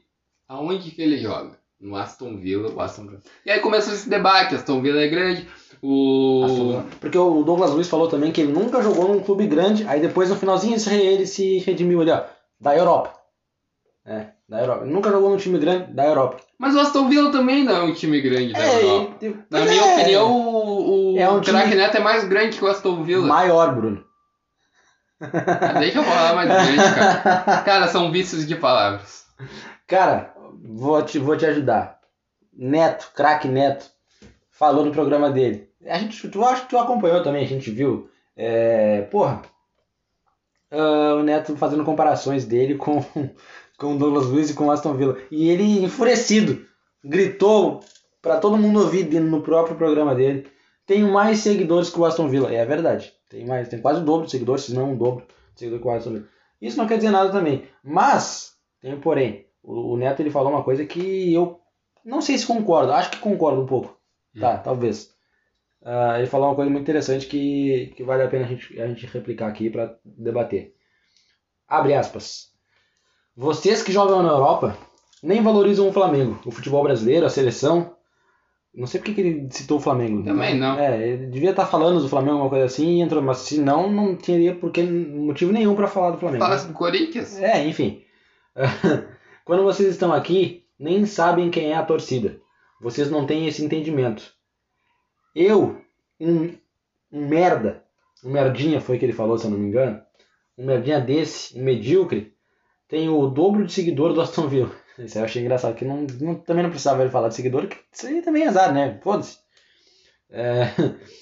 Aonde 0.50 0.90
que 0.90 1.00
ele 1.00 1.16
joga? 1.16 1.52
No 1.80 1.94
Aston 1.94 2.36
Villa, 2.36 2.72
o 2.72 2.80
Aston 2.80 3.06
Villa. 3.06 3.20
E 3.46 3.52
aí 3.52 3.60
começou 3.60 3.94
esse 3.94 4.10
debate, 4.10 4.56
Aston 4.56 4.82
Villa 4.82 5.00
é 5.00 5.06
grande, 5.06 5.46
o... 5.80 6.82
Porque 7.00 7.16
o 7.16 7.44
Douglas 7.44 7.70
Luiz 7.70 7.88
falou 7.88 8.08
também 8.08 8.32
que 8.32 8.40
ele 8.40 8.52
nunca 8.52 8.82
jogou 8.82 9.06
num 9.06 9.20
clube 9.20 9.46
grande, 9.46 9.86
aí 9.86 10.00
depois 10.00 10.28
no 10.28 10.34
finalzinho 10.34 10.76
ele 10.90 11.24
se 11.24 11.58
redimiu 11.58 12.00
ali, 12.00 12.10
ó, 12.10 12.24
da 12.60 12.76
Europa. 12.76 13.14
É, 14.04 14.26
da 14.48 14.60
Europa. 14.60 14.84
Ele 14.84 14.92
nunca 14.92 15.10
jogou 15.12 15.30
num 15.30 15.36
time 15.36 15.56
grande 15.56 15.92
da 15.92 16.04
Europa. 16.04 16.38
Mas 16.58 16.74
o 16.74 16.80
Aston 16.80 17.08
Villa 17.08 17.30
também 17.30 17.62
não 17.62 17.76
é 17.76 17.82
um 17.84 17.94
time 17.94 18.20
grande 18.20 18.52
da 18.52 18.58
é, 18.58 18.82
Europa. 18.82 19.26
Na 19.48 19.60
minha 19.60 19.84
é, 19.84 19.94
opinião, 19.94 20.32
o, 20.32 21.14
o 21.14 21.18
é 21.18 21.30
um 21.30 21.40
Crack 21.40 21.76
Neto 21.76 21.96
é 21.96 22.00
mais 22.00 22.24
grande 22.24 22.58
que 22.58 22.64
o 22.64 22.68
Aston 22.68 23.04
Villa. 23.04 23.24
Maior, 23.24 23.72
Bruno. 23.72 24.04
Deixa 25.78 25.98
eu 25.98 26.02
falar 26.02 26.34
mais 26.34 26.48
grande, 26.48 26.76
cara. 26.76 27.62
Cara, 27.62 27.86
são 27.86 28.10
vícios 28.10 28.44
de 28.48 28.56
palavras. 28.56 29.20
Cara, 29.86 30.32
vou 30.62 31.02
te, 31.02 31.18
vou 31.18 31.36
te 31.36 31.46
ajudar. 31.46 32.00
Neto, 32.52 33.10
craque 33.14 33.48
Neto, 33.48 33.90
falou 34.50 34.84
no 34.84 34.92
programa 34.92 35.30
dele. 35.30 35.68
A 35.86 35.98
gente, 35.98 36.28
tu 36.28 36.44
acho 36.44 36.62
que 36.62 36.70
tu 36.70 36.78
acompanhou 36.78 37.22
também, 37.22 37.44
a 37.44 37.48
gente 37.48 37.70
viu. 37.70 38.10
É, 38.36 39.02
porra, 39.02 39.42
uh, 40.70 41.16
o 41.18 41.22
Neto 41.22 41.56
fazendo 41.56 41.84
comparações 41.84 42.44
dele 42.44 42.74
com, 42.74 43.02
com 43.78 43.94
o 43.94 43.98
Douglas 43.98 44.26
Luiz 44.26 44.50
e 44.50 44.54
com 44.54 44.66
o 44.66 44.70
Aston 44.70 44.94
Villa. 44.94 45.16
E 45.30 45.48
ele, 45.48 45.82
enfurecido, 45.82 46.64
gritou 47.02 47.80
para 48.20 48.38
todo 48.38 48.58
mundo 48.58 48.80
ouvir 48.80 49.08
no 49.20 49.42
próprio 49.42 49.76
programa 49.76 50.14
dele. 50.14 50.46
Tenho 50.86 51.10
mais 51.10 51.38
seguidores 51.38 51.88
que 51.88 51.98
o 51.98 52.04
Aston 52.04 52.28
Villa. 52.28 52.52
É 52.52 52.64
verdade. 52.64 53.12
Tem 53.28 53.46
mais, 53.46 53.68
tem 53.68 53.80
quase 53.80 54.00
o 54.00 54.04
dobro 54.04 54.26
de 54.26 54.32
seguidores, 54.32 54.64
se 54.64 54.74
não 54.74 54.92
um 54.92 54.96
dobro 54.96 55.24
de 55.54 55.60
seguidores 55.60 55.82
que 55.82 55.88
o 55.88 55.92
Aston 55.92 56.10
Villa. 56.10 56.28
Isso 56.60 56.76
não 56.76 56.86
quer 56.86 56.96
dizer 56.96 57.10
nada 57.10 57.30
também. 57.30 57.64
Mas, 57.82 58.54
tem 58.80 58.92
um 58.92 59.00
porém. 59.00 59.46
O, 59.62 59.94
o, 59.94 59.96
Neto 59.96 60.20
ele 60.20 60.30
falou 60.30 60.50
uma 60.50 60.64
coisa 60.64 60.84
que 60.84 61.32
eu 61.32 61.60
não 62.04 62.20
sei 62.20 62.38
se 62.38 62.46
concordo. 62.46 62.92
Acho 62.92 63.10
que 63.10 63.18
concordo 63.18 63.62
um 63.62 63.66
pouco. 63.66 63.96
Hum. 64.34 64.40
Tá, 64.40 64.58
talvez. 64.58 65.14
Uh, 65.82 66.18
ele 66.18 66.26
falou 66.26 66.48
uma 66.48 66.54
coisa 66.54 66.70
muito 66.70 66.82
interessante 66.82 67.26
que, 67.26 67.92
que 67.96 68.02
vale 68.02 68.22
a 68.22 68.28
pena 68.28 68.44
a 68.44 68.48
gente, 68.48 68.80
a 68.80 68.86
gente 68.86 69.06
replicar 69.06 69.48
aqui 69.48 69.70
para 69.70 69.96
debater. 70.04 70.74
Abre 71.66 71.94
aspas. 71.94 72.50
Vocês 73.36 73.82
que 73.82 73.92
jogam 73.92 74.22
na 74.22 74.30
Europa 74.30 74.76
nem 75.22 75.42
valorizam 75.42 75.88
o 75.88 75.92
Flamengo, 75.92 76.38
o 76.44 76.50
futebol 76.50 76.82
brasileiro, 76.82 77.24
a 77.24 77.30
seleção. 77.30 77.94
Não 78.74 78.86
sei 78.86 79.00
porque 79.00 79.14
que 79.14 79.20
ele 79.20 79.48
citou 79.50 79.78
o 79.78 79.80
Flamengo. 79.80 80.22
Também 80.22 80.56
não. 80.56 80.78
É, 80.78 81.08
ele 81.08 81.26
devia 81.26 81.50
estar 81.50 81.66
falando 81.66 82.00
do 82.00 82.08
Flamengo, 82.08 82.34
alguma 82.34 82.50
coisa 82.50 82.66
assim, 82.66 82.98
e 82.98 83.00
entrou, 83.00 83.22
mas 83.22 83.38
se 83.38 83.60
não, 83.60 83.90
não 83.90 84.14
teria 84.14 84.54
porque, 84.54 84.82
motivo 84.82 85.52
nenhum 85.52 85.74
pra 85.74 85.88
falar 85.88 86.12
do 86.12 86.18
Flamengo. 86.18 86.44
Fala 86.44 86.56
do 86.56 86.72
Corinthians. 86.72 87.38
É, 87.38 87.66
enfim. 87.66 88.04
Quando 89.44 89.62
vocês 89.64 89.88
estão 89.88 90.12
aqui, 90.12 90.64
nem 90.78 91.04
sabem 91.06 91.50
quem 91.50 91.72
é 91.72 91.76
a 91.76 91.84
torcida. 91.84 92.40
Vocês 92.80 93.10
não 93.10 93.26
têm 93.26 93.46
esse 93.46 93.64
entendimento. 93.64 94.32
Eu, 95.34 95.80
um, 96.18 96.56
um 97.12 97.26
merda, 97.28 97.84
um 98.24 98.30
merdinha 98.30 98.80
foi 98.80 98.98
que 98.98 99.04
ele 99.04 99.12
falou, 99.12 99.38
se 99.38 99.44
eu 99.46 99.50
não 99.50 99.58
me 99.58 99.68
engano, 99.68 100.00
um 100.56 100.66
merdinha 100.66 101.00
desse, 101.00 101.58
um 101.58 101.62
medíocre, 101.62 102.34
tem 102.88 103.08
o 103.08 103.26
dobro 103.28 103.64
de 103.64 103.72
seguidor 103.72 104.12
do 104.12 104.20
Aston 104.20 104.48
Villa. 104.48 104.72
Isso 104.98 105.18
eu 105.18 105.24
achei 105.24 105.42
engraçado, 105.42 105.74
que 105.74 105.84
não, 105.84 106.06
não- 106.20 106.34
também 106.34 106.62
não 106.62 106.70
precisava 106.70 107.02
ele 107.02 107.10
falar 107.10 107.28
de 107.28 107.34
seguidor, 107.36 107.66
que 107.68 107.76
isso 107.92 108.06
aí 108.06 108.20
também 108.20 108.42
é 108.42 108.48
azar, 108.48 108.72
né? 108.74 108.98
Foda-se. 109.02 109.38
É, 110.30 110.64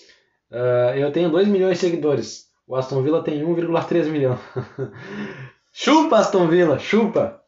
ah, 0.51 0.97
eu 0.97 1.13
tenho 1.13 1.31
2 1.31 1.47
milhões 1.47 1.79
de 1.79 1.87
seguidores. 1.87 2.49
O 2.67 2.75
Aston 2.77 3.03
Villa 3.03 3.23
tem 3.23 3.43
1,3 3.45 4.07
milhão. 4.11 4.39
chupa, 5.73 6.19
Aston 6.19 6.49
Villa, 6.49 6.79
chupa! 6.79 7.41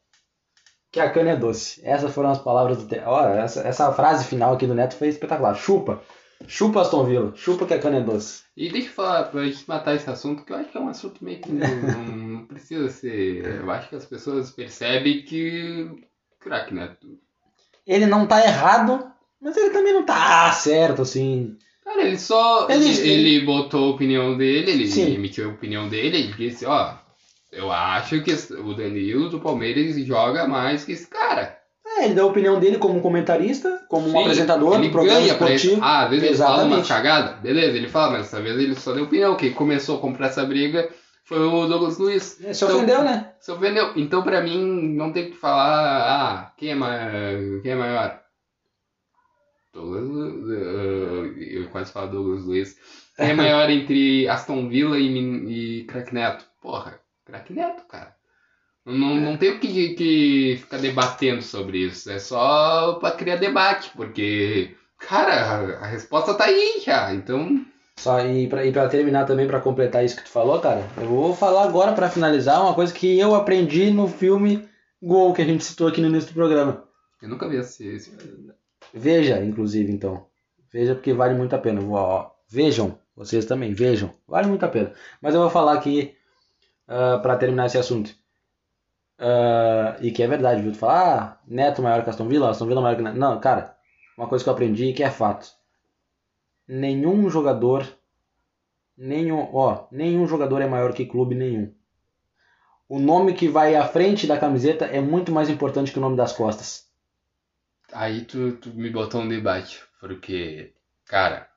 Que 0.93 0.99
a 1.01 1.09
cana 1.11 1.31
é 1.31 1.37
doce. 1.37 1.81
Essas 1.85 2.13
foram 2.13 2.31
as 2.31 2.39
palavras 2.39 2.79
do... 2.79 2.87
Te... 2.89 2.97
Essa, 2.99 3.61
essa 3.67 3.93
frase 3.93 4.25
final 4.25 4.55
aqui 4.55 4.67
do 4.67 4.75
Neto 4.75 4.97
foi 4.97 5.09
espetacular. 5.09 5.55
Chupa! 5.55 6.03
Chupa, 6.49 6.81
Aston 6.81 7.05
Villa. 7.05 7.33
Chupa 7.37 7.67
que 7.67 7.75
a 7.75 7.79
cana 7.79 7.99
é 7.99 8.01
doce. 8.01 8.43
E 8.57 8.71
deixa 8.71 8.89
eu 8.89 8.93
falar, 8.95 9.25
pra 9.25 9.45
gente 9.45 9.63
matar 9.69 9.95
esse 9.95 10.09
assunto, 10.11 10.43
que 10.45 10.53
eu 10.53 10.57
acho 10.57 10.71
que 10.71 10.79
é 10.79 10.81
um 10.81 10.89
assunto 10.89 11.23
meio 11.25 11.39
que 11.41 11.53
não, 11.53 11.69
não- 11.77 12.17
não 12.41 12.47
precisa 12.47 12.89
ser. 12.89 13.45
Eu 13.61 13.71
acho 13.71 13.89
que 13.89 13.97
as 13.97 14.07
pessoas 14.07 14.51
percebem 14.51 15.23
que. 15.23 15.89
Crack, 16.41 16.73
né? 16.75 16.97
Ele 17.87 18.07
não 18.07 18.27
tá 18.27 18.43
errado, 18.43 19.07
mas 19.41 19.57
ele 19.57 19.71
também 19.71 19.93
não 19.93 20.05
tá 20.05 20.51
certo, 20.53 21.03
assim. 21.03 21.57
Cara, 21.85 22.03
ele 22.03 22.19
só. 22.19 22.69
Ele- 22.71 22.87
Ele, 22.89 23.11
ele 23.37 23.45
botou 23.47 23.85
a 23.85 23.95
opinião 23.95 24.37
dele, 24.37 24.71
ele 24.73 24.87
Sim. 24.89 25.15
emitiu 25.15 25.51
a 25.51 25.53
opinião 25.53 25.89
dele, 25.89 26.17
ele 26.19 26.33
disse, 26.33 26.65
ó. 26.67 26.95
Eu 27.53 27.71
acho 27.73 28.23
que 28.23 28.33
o 28.55 28.75
Danilo 28.75 29.29
do 29.29 29.41
Palmeiras 29.41 29.97
joga 30.07 30.47
mais 30.47 30.85
que 30.85 30.93
esse 30.93 31.09
cara. 31.09 31.59
É, 31.85 32.05
ele 32.05 32.15
deu 32.15 32.27
a 32.27 32.31
opinião 32.31 32.61
dele 32.61 32.79
como 32.79 32.97
um 32.97 33.01
comentarista, 33.01 33.85
como 33.89 34.07
um 34.07 34.13
Sim, 34.13 34.21
apresentador 34.21 34.75
ele 34.79 34.87
do 34.89 34.93
programa 34.93 35.19
ganha 35.21 35.33
esportivo. 35.33 35.81
Ah, 35.83 36.05
às 36.05 36.11
vezes 36.11 36.25
ele 36.29 36.37
fala 36.37 36.65
uma 36.65 36.79
Exatamente. 36.79 36.89
cagada, 36.89 37.33
beleza, 37.41 37.77
ele 37.77 37.89
fala, 37.89 38.13
mas 38.13 38.23
dessa 38.23 38.41
vez 38.41 38.57
ele 38.57 38.75
só 38.77 38.93
deu 38.93 39.05
opinião. 39.05 39.37
Quem 39.37 39.53
começou 39.53 39.99
a 39.99 40.01
comprar 40.01 40.29
essa 40.29 40.45
briga 40.45 40.89
foi 41.25 41.41
o 41.41 41.67
Douglas 41.67 41.99
Luiz. 41.99 42.41
É, 42.45 42.53
Se 42.53 42.65
Então- 42.65 42.77
ofendeu, 42.77 43.03
né? 43.03 43.33
Se 43.41 43.51
ofendeu. 43.51 43.93
Então, 43.97 44.23
pra 44.23 44.41
mim, 44.41 44.95
não 44.95 45.13
tem 45.13 45.31
que 45.31 45.37
falar, 45.37 46.03
ah, 46.07 46.53
quem 46.57 46.71
é, 46.71 46.75
ma 46.77 46.89
quem 47.63 47.73
é 47.73 47.75
maior? 47.75 48.21
Douglas 49.75 50.09
eh, 50.51 51.59
Eu 51.59 51.69
quase 51.71 51.93
falo 51.93 52.11
Douglas 52.11 52.45
Luiz. 52.45 52.77
Quem 53.17 53.31
é 53.31 53.35
maior 53.35 53.69
entre 53.69 54.29
Aston 54.29 54.69
Villa 54.69 54.97
e, 54.99 55.81
e 55.81 55.85
Crack 55.85 56.15
Neto? 56.15 56.45
Porra, 56.63 57.00
Crack 57.31 57.53
Neto, 57.53 57.85
cara. 57.89 58.15
Não, 58.85 59.15
não 59.21 59.37
tem 59.37 59.51
o 59.51 59.61
que, 59.61 59.95
que 59.95 60.57
ficar 60.61 60.79
debatendo 60.79 61.43
sobre 61.43 61.79
isso. 61.79 62.11
É 62.11 62.19
só 62.19 62.95
pra 62.95 63.13
criar 63.13 63.37
debate, 63.37 63.91
porque, 63.95 64.75
cara, 64.99 65.79
a, 65.79 65.87
resposta 65.87 66.35
tá 66.35 66.45
aí 66.45 66.81
já. 66.85 67.15
Então, 67.15 67.65
Só, 67.97 68.21
e, 68.27 68.49
pra, 68.49 68.65
e 68.67 68.73
pra 68.73 68.89
terminar 68.89 69.27
também, 69.27 69.47
pra 69.47 69.61
completar 69.61 70.05
isso 70.05 70.17
que 70.17 70.25
tu 70.25 70.31
falou, 70.31 70.59
cara, 70.61 70.85
eu 70.97 71.07
vou 71.07 71.37
falar 71.37 71.65
agora 71.65 71.93
pra 71.93 72.11
finalizar 72.11 72.63
uma 72.63 72.75
coisa 72.75 72.93
que 72.93 73.19
eu 73.19 73.35
aprendi 73.35 73.91
no 73.91 74.09
filme 74.09 74.69
Gol, 75.03 75.33
que 75.33 75.43
a 75.43 75.47
gente 75.47 75.65
citou 75.65 75.87
aqui 75.87 76.01
no 76.01 76.09
início 76.09 76.31
do 76.31 76.35
programa. 76.35 76.85
eu 77.23 77.29
nunca 77.29 77.49
vi 77.49 77.57
esse, 77.57 77.87
esse 77.87 78.11
filme. 78.11 78.53
Veja, 78.93 79.43
inclusive, 79.43 79.93
então. 79.93 80.27
Veja 80.73 80.95
porque 80.95 81.13
vale 81.13 81.35
muito 81.35 81.55
a 81.55 81.59
pena. 81.59 81.81
Vou, 81.81 81.95
ó, 81.97 82.31
vejam, 82.49 82.99
vocês 83.15 83.45
também, 83.45 83.73
vejam. 83.73 84.15
Vale 84.27 84.49
muito 84.49 84.65
a 84.65 84.69
pena. 84.69 84.93
Mas 85.21 85.35
eu 85.35 85.41
vou 85.41 85.51
falar 85.51 85.75
aqui 85.75 86.15
ah, 86.91 87.21
pra 87.23 87.37
terminar 87.37 87.67
esse 87.67 87.79
assunto. 87.79 88.13
Ah, 89.19 89.97
e 90.01 90.11
que 90.11 90.23
é 90.23 90.27
verdade, 90.27 90.61
viu? 90.61 90.73
Tu 90.73 90.79
fala, 90.79 90.95
ah, 90.95 91.39
Neto 91.47 91.83
maior 91.83 92.03
que 92.03 92.11
Aston 92.11 92.27
Villa, 92.27 92.51
Aston 92.51 92.67
Villa 92.67 92.81
maior 92.81 92.97
que 92.97 93.03
Neto. 93.03 93.17
Não, 93.17 93.39
cara, 93.41 93.77
uma 94.19 94.29
coisa 94.29 94.43
que 94.43 94.51
eu 94.51 94.55
aprendi 94.55 94.93
que 94.93 95.05
é 95.05 95.11
fato. 95.11 95.49
Nenhum 96.67 97.31
jogador, 97.31 97.87
nenhum, 98.97 99.49
ó, 99.55 99.87
nenhum 99.93 100.27
jogador 100.27 100.61
é 100.63 100.67
maior 100.67 100.93
que 100.93 101.07
clube 101.07 101.35
nenhum. 101.35 101.73
O 102.89 102.99
nome 102.99 103.35
que 103.35 103.49
vai 103.49 103.77
à 103.77 103.87
frente 103.87 104.27
da 104.27 104.37
camiseta 104.37 104.85
é 104.85 105.01
muito 105.01 105.31
mais 105.31 105.49
importante 105.49 105.93
que 105.93 105.99
o 105.99 106.03
nome 106.03 106.17
das 106.17 106.33
costas. 106.33 106.89
Aí 107.93 108.25
tu, 108.25 108.57
tu 108.57 108.71
me 108.71 108.91
botou 108.91 109.21
um 109.21 109.29
debate, 109.29 109.81
porque, 110.01 110.75
cara, 111.07 111.49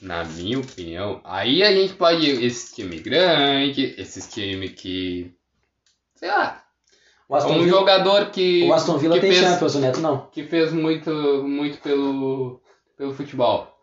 na 0.00 0.24
minha 0.24 0.58
opinião, 0.58 1.20
aí 1.24 1.62
a 1.62 1.72
gente 1.72 1.94
pode. 1.94 2.26
Esse 2.44 2.74
time 2.74 2.98
grande, 3.00 3.94
esses 3.98 4.28
time 4.32 4.68
que. 4.68 5.34
Sei 6.14 6.28
lá. 6.28 6.64
Um 7.30 7.64
Villa- 7.64 7.68
jogador 7.68 8.30
que. 8.30 8.64
O 8.64 8.72
Aston 8.72 8.96
Villa 8.96 9.20
tem 9.20 9.32
fez, 9.32 9.44
Champions, 9.44 9.74
o 9.74 9.80
Neto 9.80 10.00
não. 10.00 10.26
Que 10.30 10.44
fez 10.44 10.72
muito, 10.72 11.10
muito 11.46 11.78
pelo, 11.78 12.62
pelo 12.96 13.12
futebol. 13.12 13.74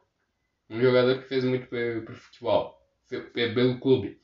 Um 0.69 0.81
jogador 0.81 1.19
que 1.21 1.27
fez 1.27 1.43
muito 1.43 1.67
pelo, 1.67 2.01
pelo 2.03 2.17
futebol. 2.17 2.75
Pelo 3.33 3.79
clube. 3.79 4.17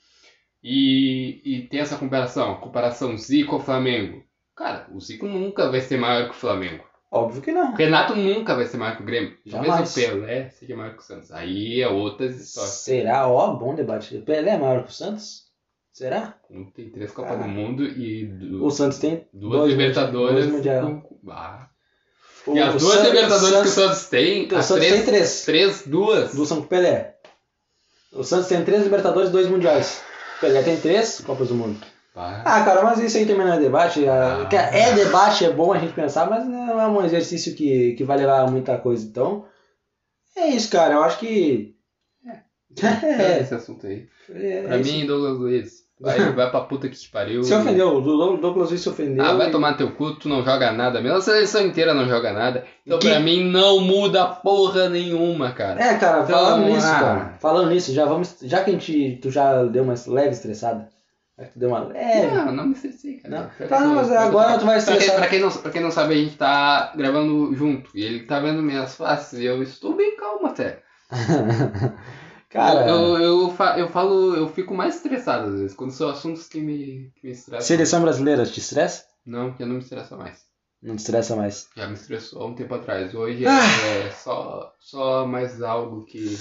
E, 0.64 1.42
e 1.44 1.68
tem 1.68 1.80
essa 1.80 1.98
comparação, 1.98 2.56
comparação 2.56 3.16
Zico 3.18 3.56
ao 3.56 3.62
Flamengo. 3.62 4.24
Cara, 4.56 4.88
o 4.92 5.00
Zico 5.00 5.28
nunca 5.28 5.70
vai 5.70 5.82
ser 5.82 5.98
maior 5.98 6.26
que 6.26 6.32
o 6.36 6.40
Flamengo. 6.40 6.84
Óbvio 7.12 7.42
que 7.42 7.52
não. 7.52 7.74
O 7.74 7.76
Renato 7.76 8.16
nunca 8.16 8.56
vai 8.56 8.66
ser 8.66 8.78
maior 8.78 8.96
que 8.96 9.04
o 9.04 9.06
Grêmio. 9.06 9.38
Talvez 9.50 9.92
o 9.92 9.94
Pelé 9.96 10.50
seja 10.50 10.76
maior 10.78 10.94
que 10.96 11.02
o 11.02 11.06
Santos. 11.06 11.30
Aí 11.32 11.82
é 11.82 11.88
outras 11.90 12.40
histórias. 12.40 12.72
Será? 12.74 13.28
Ó, 13.28 13.54
bom 13.56 13.76
debate. 13.76 14.16
O 14.16 14.22
Pelé 14.22 14.52
é 14.52 14.58
maior 14.58 14.84
que 14.86 14.92
o 14.92 14.94
Santos? 14.94 15.42
Será? 15.92 16.36
Um 16.50 16.72
tem 16.72 16.90
três 16.90 17.12
Copas 17.12 17.34
Ah. 17.34 17.44
do 17.44 17.50
Mundo 17.50 17.84
e 17.84 18.26
du- 18.26 18.64
O 18.66 18.72
Santos 18.72 18.98
tem 18.98 19.28
duas 19.34 19.60
dois 19.60 19.72
Libertadores. 19.72 20.46
dois 20.46 20.56
mundial. 20.56 21.04
Ah. 21.30 21.68
O- 22.48 22.56
E 22.56 22.60
as 22.62 22.76
duas 22.82 22.94
Santos- 22.94 23.08
Libertadores 23.10 23.42
que 23.42 23.68
o 23.68 23.72
Santos- 23.72 23.72
Santos 23.74 24.06
tem, 24.08 24.46
o 24.46 24.50
Santos 24.64 24.68
três, 24.78 24.94
tem 24.94 25.04
três. 25.06 25.46
três, 25.46 25.84
duas. 25.86 26.34
Do 26.34 26.46
São 26.46 26.62
Pelé. 26.64 27.18
O 28.14 28.24
Santos 28.24 28.48
tem 28.48 28.64
três 28.64 28.84
Libertadores 28.84 29.30
e 29.30 29.32
dois 29.34 29.48
Mundiais. 29.48 30.02
O 30.38 30.40
Pelé 30.40 30.64
tem 30.64 30.80
três 30.80 31.20
Copas 31.20 31.50
do 31.50 31.56
Mundo. 31.56 31.78
Ah. 32.16 32.42
Ah, 32.46 32.64
cara, 32.66 32.84
mas 32.84 33.00
isso 33.00 33.18
aí 33.18 33.26
também 33.26 33.46
não 33.46 33.54
é 33.54 33.60
debate. 33.60 34.06
Ah, 34.08 34.48
Ah. 34.52 34.56
É 34.76 34.94
debate, 34.94 35.46
é 35.46 35.52
bom 35.52 35.72
a 35.72 35.78
gente 35.78 35.94
pensar, 35.94 36.30
mas 36.30 36.46
não 36.46 36.80
é 36.82 36.88
um 36.88 37.04
exercício 37.06 37.56
que, 37.56 37.94
que 37.94 38.04
vai 38.04 38.18
levar 38.18 38.42
a 38.42 38.52
muita 38.52 38.78
coisa. 38.78 39.06
Então, 39.06 39.46
é 40.36 40.48
isso, 40.48 40.70
cara. 40.70 40.96
Eu 40.96 41.04
acho 41.04 41.20
que. 41.20 41.74
É 42.28 42.40
É, 43.38 43.40
esse 43.42 43.54
assunto 43.54 43.86
aí. 43.88 44.08
é, 44.30 44.62
Pra 44.64 44.76
é 44.78 44.80
isso. 44.82 44.92
mim, 44.94 45.06
Douglas 45.06 45.38
Luiz, 45.38 45.72
vai, 46.00 46.18
vai 46.34 46.50
pra 46.52 46.62
puta 46.62 46.88
que 46.90 46.96
te 46.98 47.10
pariu. 47.10 47.44
Se 47.44 47.54
ofendeu, 47.54 47.96
o 47.96 48.02
Doug- 48.02 48.40
Douglas 48.42 48.70
Luiz 48.70 48.82
se 48.82 48.90
ofendeu. 48.90 49.24
Ah, 49.24 49.34
vai 49.34 49.48
e- 49.48 49.52
tomar 49.52 49.76
teu 49.78 49.92
cu, 49.92 50.14
tu 50.16 50.28
não 50.30 50.44
joga 50.44 50.72
nada 50.72 51.02
mesmo. 51.02 51.18
A 51.18 51.22
seleção 51.22 51.66
inteira 51.66 51.94
não 51.94 52.08
joga 52.08 52.32
nada. 52.34 52.66
Então, 52.86 53.00
Que- 53.00 53.10
pra 53.10 53.20
mim, 53.20 53.44
não 53.50 53.80
muda 53.82 54.26
porra 54.26 54.90
nenhuma, 54.90 55.52
cara. 55.54 55.82
É, 55.82 55.98
cara, 55.98 56.24
Então, 56.24 56.38
falando 56.38 56.66
nisso, 56.66 56.88
cara. 56.88 57.38
Falando 57.40 57.70
nisso, 57.70 57.94
já 57.94 58.06
vamos. 58.06 58.38
Já 58.42 58.64
que 58.64 58.70
a 58.70 58.74
gente. 58.74 59.20
Tu 59.22 59.32
já 59.32 59.64
deu 59.64 59.84
uma 59.84 59.96
leve 60.08 60.30
estressada. 60.32 60.90
Já 61.38 61.46
que 61.46 61.54
tu 61.54 61.60
deu 61.60 61.70
uma 61.70 61.80
leve. 61.80 62.28
Não, 62.36 62.52
não 62.52 62.66
me 62.68 62.74
estressei, 62.74 63.18
cara. 63.18 63.36
Não. 63.44 63.50
Pra 63.50 63.68
Tá, 63.68 63.80
não, 63.82 63.96
mas 63.96 64.12
agora 64.12 64.60
tu 64.60 64.66
vai 64.66 64.76
pra 64.82 64.86
quem, 64.86 64.94
estressar. 64.98 65.16
pra, 65.20 65.28
quem 65.30 65.40
não, 65.40 65.50
pra 65.52 65.72
quem 65.72 65.82
não 65.82 65.92
sabe, 65.92 66.14
a 66.14 66.18
gente 66.18 66.38
tá 66.38 66.94
gravando 66.96 67.54
junto. 67.56 67.90
E 67.98 68.04
ele 68.04 68.26
tá 68.26 68.40
vendo 68.40 68.62
minhas 68.62 68.96
faces 68.96 69.40
e 69.40 69.46
eu 69.46 69.62
estou 69.64 69.96
bem 69.96 70.16
calmo 70.18 70.48
até. 70.48 70.84
cara, 72.50 72.88
Eu, 72.90 73.18
eu, 73.18 73.22
eu, 73.22 73.50
fa- 73.52 73.78
eu 73.80 73.88
falo, 73.90 74.36
eu 74.36 74.48
fico 74.50 74.74
mais 74.74 74.96
estressado 74.96 75.48
às 75.50 75.60
vezes, 75.60 75.76
quando 75.76 75.92
são 75.92 76.10
assuntos 76.10 76.48
que 76.48 76.60
me, 76.62 77.12
que 77.16 77.28
me 77.28 77.32
estressam. 77.34 77.66
seleção 77.68 78.02
brasileira 78.02 78.46
te 78.46 78.60
estressa? 78.60 79.06
Não, 79.26 79.54
que 79.54 79.64
não 79.66 79.76
me 79.76 79.82
estressa 79.82 80.16
mais. 80.18 80.44
Não 80.82 80.96
te 80.96 81.00
estressa 81.00 81.36
mais. 81.36 81.70
Já 81.76 81.88
me 81.88 81.94
estressou 81.94 82.42
há 82.42 82.46
um 82.48 82.56
tempo 82.56 82.74
atrás. 82.74 83.14
Hoje 83.14 83.46
Ah. 83.46 83.60
é 84.06 84.10
só, 84.12 84.74
só 84.80 85.26
mais 85.28 85.62
algo 85.62 86.06
que. 86.06 86.40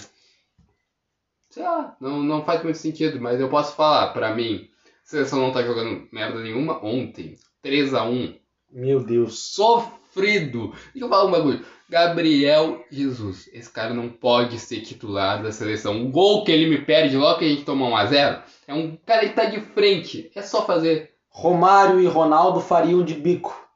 Sei 1.50 1.62
lá, 1.62 1.96
não, 2.00 2.22
não 2.22 2.44
faz 2.44 2.62
muito 2.62 2.78
sentido, 2.78 3.20
mas 3.20 3.40
eu 3.40 3.48
posso 3.50 3.74
falar, 3.74 4.12
pra 4.12 4.34
mim, 4.34 4.69
seleção 5.10 5.40
não 5.40 5.52
tá 5.52 5.62
jogando 5.62 6.06
merda 6.12 6.40
nenhuma 6.40 6.84
ontem. 6.84 7.34
3x1. 7.64 8.36
Meu 8.70 9.02
Deus. 9.02 9.52
Sofrido. 9.52 10.68
Deixa 10.92 11.04
eu 11.04 11.08
falar 11.08 11.26
um 11.26 11.30
bagulho. 11.32 11.64
Gabriel 11.88 12.84
Jesus. 12.90 13.50
Esse 13.52 13.68
cara 13.68 13.92
não 13.92 14.08
pode 14.08 14.58
ser 14.60 14.80
titular 14.82 15.42
da 15.42 15.50
seleção. 15.50 16.04
O 16.04 16.10
gol 16.10 16.44
que 16.44 16.52
ele 16.52 16.70
me 16.70 16.84
perde 16.84 17.16
logo 17.16 17.40
que 17.40 17.44
a 17.44 17.48
gente 17.48 17.64
toma 17.64 17.90
1x0 17.90 18.42
é 18.68 18.74
um 18.74 18.96
cara 19.04 19.28
que 19.28 19.34
tá 19.34 19.46
de 19.46 19.60
frente. 19.60 20.30
É 20.34 20.42
só 20.42 20.64
fazer. 20.64 21.10
Romário 21.28 22.00
e 22.00 22.06
Ronaldo 22.06 22.60
fariam 22.60 23.04
de 23.04 23.14
bico. 23.14 23.68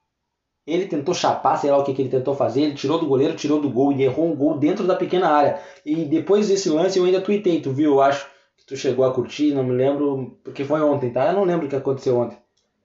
Ele 0.67 0.87
tentou 0.87 1.15
chapar, 1.15 1.57
sei 1.57 1.71
lá 1.71 1.79
o 1.79 1.85
que, 1.85 1.93
que 1.93 2.03
ele 2.03 2.09
tentou 2.09 2.35
fazer. 2.35 2.63
Ele 2.63 2.75
tirou 2.75 2.99
do 2.99 3.07
goleiro, 3.07 3.35
tirou 3.35 3.61
do 3.61 3.69
gol 3.69 3.93
e 3.93 4.03
errou 4.03 4.31
um 4.31 4.37
gol 4.37 4.57
dentro 4.57 4.87
da 4.87 4.97
pequena 4.97 5.29
área. 5.29 5.61
E 5.85 6.05
depois 6.05 6.49
desse 6.49 6.71
lance 6.71 6.99
eu 6.99 7.05
ainda 7.05 7.21
tuitei, 7.21 7.61
tu 7.61 7.73
viu? 7.73 7.93
Eu 7.93 8.01
acho 8.01 8.34
tu 8.67 8.77
chegou 8.77 9.05
a 9.05 9.13
curtir, 9.13 9.55
não 9.55 9.65
me 9.65 9.75
lembro, 9.75 10.39
porque 10.43 10.65
foi 10.65 10.81
ontem, 10.81 11.13
tá? 11.13 11.29
Eu 11.29 11.35
não 11.35 11.45
lembro 11.45 11.67
o 11.67 11.69
que 11.69 11.77
aconteceu 11.77 12.17
ontem. 12.17 12.39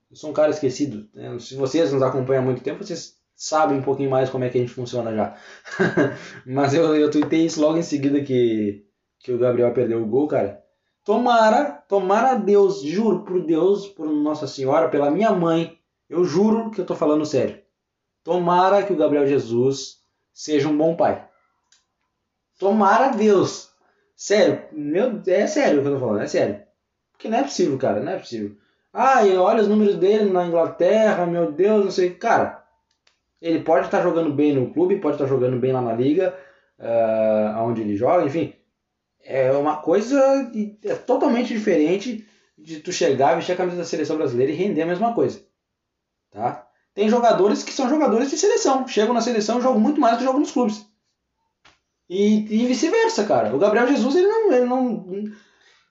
Eu 0.10 0.16
sou 0.16 0.32
um 0.32 0.34
cara 0.34 0.50
esquecido. 0.50 1.08
né? 1.14 1.38
Se 1.40 1.56
vocês 1.56 1.94
nos 1.94 2.02
acompanham 2.02 2.42
há 2.42 2.46
muito 2.46 2.64
tempo, 2.64 2.84
vocês 2.84 3.18
sabem 3.36 3.78
um 3.78 3.82
pouquinho 3.82 4.10
mais 4.10 4.30
como 4.30 4.44
é 4.44 4.50
que 4.50 4.58
a 4.58 4.62
gente 4.62 4.74
funciona 4.74 5.16
já. 5.16 5.36
Mas 6.46 6.74
eu, 6.74 6.96
eu 6.96 7.10
tuitei 7.12 7.46
isso 7.46 7.62
logo 7.62 7.78
em 7.78 7.84
seguida 7.84 8.22
que, 8.22 8.86
que 9.20 9.32
o 9.32 9.38
Gabriel 9.38 9.74
perdeu 9.74 10.02
o 10.02 10.08
gol, 10.08 10.28
cara. 10.28 10.62
Tomara, 11.06 11.84
tomara 11.88 12.36
Deus, 12.36 12.82
juro 12.82 13.24
por 13.24 13.42
Deus, 13.46 13.88
por 13.88 14.08
Nossa 14.08 14.46
Senhora, 14.48 14.90
pela 14.90 15.10
minha 15.10 15.32
mãe, 15.32 15.80
eu 16.10 16.24
juro 16.26 16.70
que 16.72 16.82
eu 16.82 16.86
tô 16.86 16.96
falando 16.96 17.26
sério. 17.26 17.62
Tomara 18.24 18.84
que 18.84 18.94
o 18.94 18.98
Gabriel 18.98 19.26
Jesus 19.26 20.00
seja 20.34 20.68
um 20.68 20.78
bom 20.78 20.96
pai. 20.96 21.28
Tomara 22.60 23.10
Deus. 23.10 23.70
Sério, 24.20 24.66
meu, 24.74 25.22
é 25.28 25.48
sério 25.48 25.80
o 25.80 25.82
que 25.82 25.88
eu 25.88 25.94
tô 25.94 26.00
falando, 26.02 26.22
é 26.22 26.28
sério. 26.28 26.62
Porque 27.14 27.30
não 27.30 27.38
é 27.38 27.44
possível, 27.44 27.78
cara, 27.78 28.02
não 28.02 28.12
é 28.12 28.20
possível. 28.20 28.58
Ah, 28.92 29.26
e 29.26 29.38
olha 29.38 29.62
os 29.62 29.68
números 29.70 29.96
dele 29.96 30.30
na 30.30 30.46
Inglaterra, 30.46 31.26
meu 31.26 31.54
Deus, 31.54 31.86
não 31.86 31.92
sei. 31.92 32.16
Cara, 32.16 32.62
ele 33.42 33.62
pode 33.62 33.86
estar 33.86 34.04
jogando 34.04 34.34
bem 34.34 34.54
no 34.54 34.74
clube, 34.74 35.00
pode 35.00 35.16
estar 35.16 35.26
jogando 35.26 35.58
bem 35.58 35.72
lá 35.72 35.82
na 35.82 35.94
liga, 35.94 36.38
uh, 36.80 37.62
onde 37.62 37.80
ele 37.80 37.96
joga, 37.96 38.26
enfim. 38.26 38.54
É 39.24 39.54
uma 39.54 39.78
coisa 39.78 40.52
é 40.84 40.96
totalmente 40.96 41.54
diferente 41.54 42.28
de 42.58 42.82
tu 42.82 42.92
chegar, 42.92 43.36
vestir 43.36 43.54
a 43.54 43.58
camisa 43.58 43.78
da 43.78 43.86
seleção 43.86 44.18
brasileira 44.18 44.52
e 44.52 44.56
render 44.56 44.82
a 44.82 44.86
mesma 44.88 45.14
coisa. 45.14 45.42
Tá? 46.30 46.68
Tem 46.94 47.08
jogadores 47.08 47.64
que 47.64 47.72
são 47.72 47.88
jogadores 47.88 48.30
de 48.30 48.38
seleção. 48.38 48.86
Chegam 48.86 49.14
na 49.14 49.22
seleção 49.22 49.60
e 49.60 49.62
jogam 49.62 49.80
muito 49.80 50.02
mais 50.02 50.16
do 50.16 50.18
que 50.20 50.26
jogam 50.26 50.42
nos 50.42 50.52
clubes. 50.52 50.89
E, 52.10 52.64
e 52.64 52.66
vice-versa, 52.66 53.26
cara. 53.26 53.56
O 53.56 53.60
Gabriel 53.60 53.88
Jesus, 53.88 54.16
ele 54.16 54.28
não. 54.28 54.52
Ele 54.52 54.66
não 54.66 55.32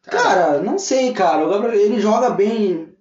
cara, 0.03 0.59
não 0.61 0.79
sei, 0.79 1.13
cara. 1.13 1.47
O 1.47 1.51
Gabriel, 1.51 1.75
ele 1.75 2.01
joga 2.01 2.31
bem 2.31 2.97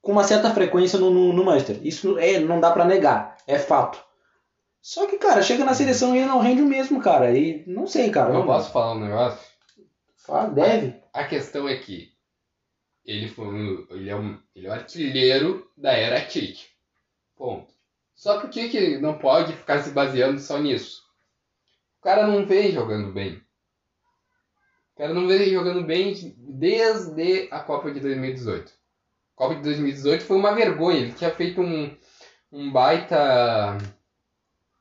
com 0.00 0.12
uma 0.12 0.24
certa 0.24 0.50
frequência 0.52 0.98
no, 0.98 1.10
no, 1.10 1.32
no 1.32 1.44
Manchester. 1.44 1.78
Isso 1.82 2.18
é, 2.18 2.40
não 2.40 2.60
dá 2.60 2.70
para 2.70 2.86
negar. 2.86 3.36
É 3.46 3.58
fato. 3.58 4.02
Só 4.80 5.06
que, 5.06 5.16
cara, 5.16 5.42
chega 5.42 5.64
na 5.64 5.74
seleção 5.74 6.14
e 6.14 6.18
ele 6.18 6.26
não 6.26 6.40
rende 6.40 6.62
o 6.62 6.66
mesmo, 6.66 7.00
cara. 7.00 7.30
E 7.36 7.62
não 7.66 7.86
sei, 7.86 8.10
cara. 8.10 8.30
Eu 8.30 8.38
não 8.38 8.46
posso 8.46 8.72
falar 8.72 8.94
um 8.94 9.00
negócio? 9.00 9.38
Fala, 10.16 10.48
deve. 10.48 11.00
A 11.12 11.24
questão 11.24 11.68
é 11.68 11.76
que 11.76 12.10
ele 13.04 13.28
foi 13.28 13.46
um, 13.46 13.86
ele 13.90 14.08
é 14.08 14.16
um, 14.16 14.38
ele 14.54 14.66
é 14.66 14.70
um 14.70 14.72
artilheiro 14.72 15.70
da 15.76 15.92
era 15.92 16.24
Tite. 16.24 16.70
Ponto. 17.36 17.72
Só 18.14 18.38
que 18.38 18.46
o 18.46 18.50
que, 18.50 18.68
que 18.68 18.98
não 18.98 19.18
pode 19.18 19.52
ficar 19.52 19.82
se 19.82 19.90
baseando 19.90 20.40
só 20.40 20.58
nisso? 20.58 21.02
O 22.02 22.04
cara 22.04 22.26
não 22.26 22.44
vem 22.44 22.72
jogando 22.72 23.12
bem. 23.12 23.40
O 24.92 24.98
cara 24.98 25.14
não 25.14 25.28
vem 25.28 25.50
jogando 25.50 25.84
bem 25.86 26.34
desde 26.36 27.46
a 27.48 27.60
Copa 27.60 27.92
de 27.92 28.00
2018. 28.00 28.72
A 28.72 29.36
Copa 29.36 29.54
de 29.54 29.62
2018 29.62 30.24
foi 30.24 30.36
uma 30.36 30.52
vergonha. 30.52 30.98
Ele 30.98 31.12
tinha 31.12 31.30
feito 31.30 31.62
um, 31.62 31.96
um 32.50 32.72
baita 32.72 33.78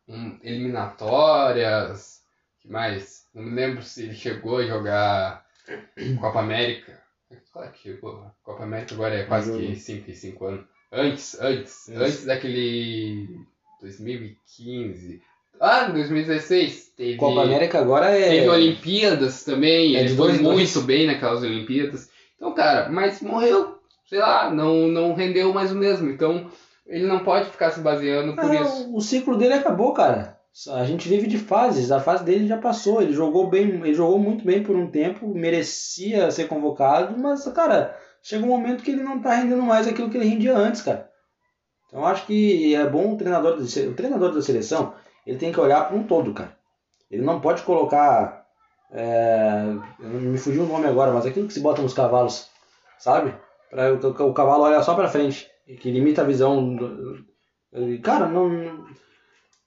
um, 0.08 0.40
eliminatórias. 0.42 2.24
que 2.60 2.68
mais? 2.68 3.28
Não 3.36 3.44
me 3.44 3.52
lembro 3.52 3.84
se 3.84 4.02
ele 4.02 4.16
chegou 4.16 4.58
a 4.58 4.66
jogar 4.66 5.46
Copa 6.20 6.40
América. 6.40 7.04
Claro 7.54 7.72
que 7.72 7.84
chegou. 7.84 8.32
Copa 8.42 8.64
América 8.64 8.96
agora 8.96 9.14
é 9.14 9.26
quase 9.26 9.56
que 9.56 9.76
5 9.76 10.10
e 10.10 10.16
5 10.16 10.46
anos. 10.46 10.66
Antes, 10.92 11.40
antes, 11.40 11.88
antes 11.90 12.26
daquele 12.26 13.46
2015. 13.80 15.22
Ah, 15.62 15.86
2016 15.86 16.94
teve 16.98 17.18
Copa 17.18 17.44
América 17.44 17.80
agora 17.80 18.10
é. 18.10 18.30
teve 18.30 18.50
Olimpíadas 18.50 19.44
também, 19.44 19.96
É 19.96 20.00
ele 20.02 20.10
foi 20.10 20.18
dois 20.18 20.40
em 20.40 20.44
dois. 20.44 20.56
muito 20.56 20.82
bem 20.82 21.06
naquelas 21.08 21.44
Olimpíadas. 21.44 22.10
Então, 22.36 22.54
cara, 22.54 22.90
mas 22.90 23.22
morreu, 23.22 23.78
sei 24.10 24.20
lá, 24.20 24.50
não, 24.52 24.88
não 24.88 25.14
rendeu 25.14 25.54
mais 25.54 25.72
o 25.72 25.76
mesmo. 25.76 26.10
Então, 26.10 26.50
ele 26.88 27.06
não 27.06 27.20
pode 27.20 27.50
ficar 27.52 27.70
se 27.70 27.80
baseando 27.80 28.36
por 28.36 28.50
Ah, 28.50 28.62
isso. 28.62 28.96
O 28.96 29.00
ciclo 29.02 29.38
dele 29.38 29.54
acabou, 29.54 29.94
cara. 29.94 30.38
A 30.74 30.84
gente 30.84 31.08
vive 31.08 31.28
de 31.28 31.38
fases, 31.38 31.92
a 31.92 32.00
fase 32.00 32.26
dele 32.26 32.48
já 32.48 32.58
passou. 32.58 33.02
Ele 33.02 33.14
jogou 33.14 33.48
bem, 33.50 33.70
ele 33.70 33.94
jogou 33.94 34.18
muito 34.20 34.44
bem 34.44 34.64
por 34.64 34.76
um 34.76 34.90
tempo, 34.90 35.28
merecia 35.34 36.30
ser 36.32 36.48
convocado, 36.48 37.18
mas, 37.18 37.44
cara, 37.54 37.96
chega 38.22 38.44
um 38.44 38.50
momento 38.50 38.84
que 38.84 38.92
ele 38.92 39.04
não 39.04 39.22
tá 39.22 39.36
rendendo 39.36 39.62
mais 39.62 39.88
aquilo 39.88 40.10
que 40.10 40.18
ele 40.18 40.28
rendia 40.28 40.58
antes, 40.58 40.82
cara. 40.82 41.08
Então 41.88 42.06
acho 42.06 42.26
que 42.26 42.74
é 42.76 42.86
bom 42.90 43.14
o 43.14 43.18
treinador, 43.18 43.58
o 43.60 43.94
treinador 43.94 44.34
da 44.34 44.42
seleção, 44.42 44.94
ele 45.26 45.38
tem 45.38 45.52
que 45.52 45.60
olhar 45.60 45.88
para 45.88 45.96
um 45.98 46.04
todo, 46.04 46.34
cara. 46.34 46.56
Ele 47.10 47.22
não 47.24 47.40
pode 47.42 47.62
colocar. 47.64 48.46
É, 48.94 49.64
me 50.00 50.38
fugiu 50.38 50.64
o 50.64 50.68
nome 50.68 50.86
agora, 50.88 51.12
mas 51.12 51.26
aquilo 51.26 51.48
que 51.48 51.54
se 51.54 51.60
bota 51.62 51.82
nos 51.82 51.94
cavalos, 51.94 52.50
sabe? 53.00 53.34
Pra, 53.70 53.94
o, 53.94 53.98
o 54.30 54.34
cavalo 54.34 54.64
olha 54.64 54.82
só 54.84 54.94
pra 54.96 55.08
frente, 55.08 55.48
que 55.80 55.92
limita 55.92 56.22
a 56.22 56.26
visão. 56.26 56.76
do- 56.76 57.26
Cara, 58.04 58.28
não. 58.28 58.86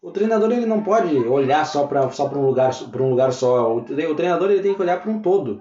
O 0.03 0.11
treinador 0.11 0.53
ele 0.53 0.67
não 0.67 0.83
pode 0.83 1.17
olhar 1.17 1.65
só 1.65 1.87
para 1.87 2.11
só 2.11 2.29
um 2.29 2.45
lugar 2.45 2.73
para 2.91 3.03
um 3.03 3.09
lugar 3.11 3.33
só. 3.33 3.73
O, 3.75 3.79
o 3.79 4.15
treinador 4.15 4.51
ele 4.51 4.63
tem 4.63 4.75
que 4.75 4.83
olhar 4.83 5.01
para 5.01 5.11
um 5.11 5.23
todo. 5.23 5.59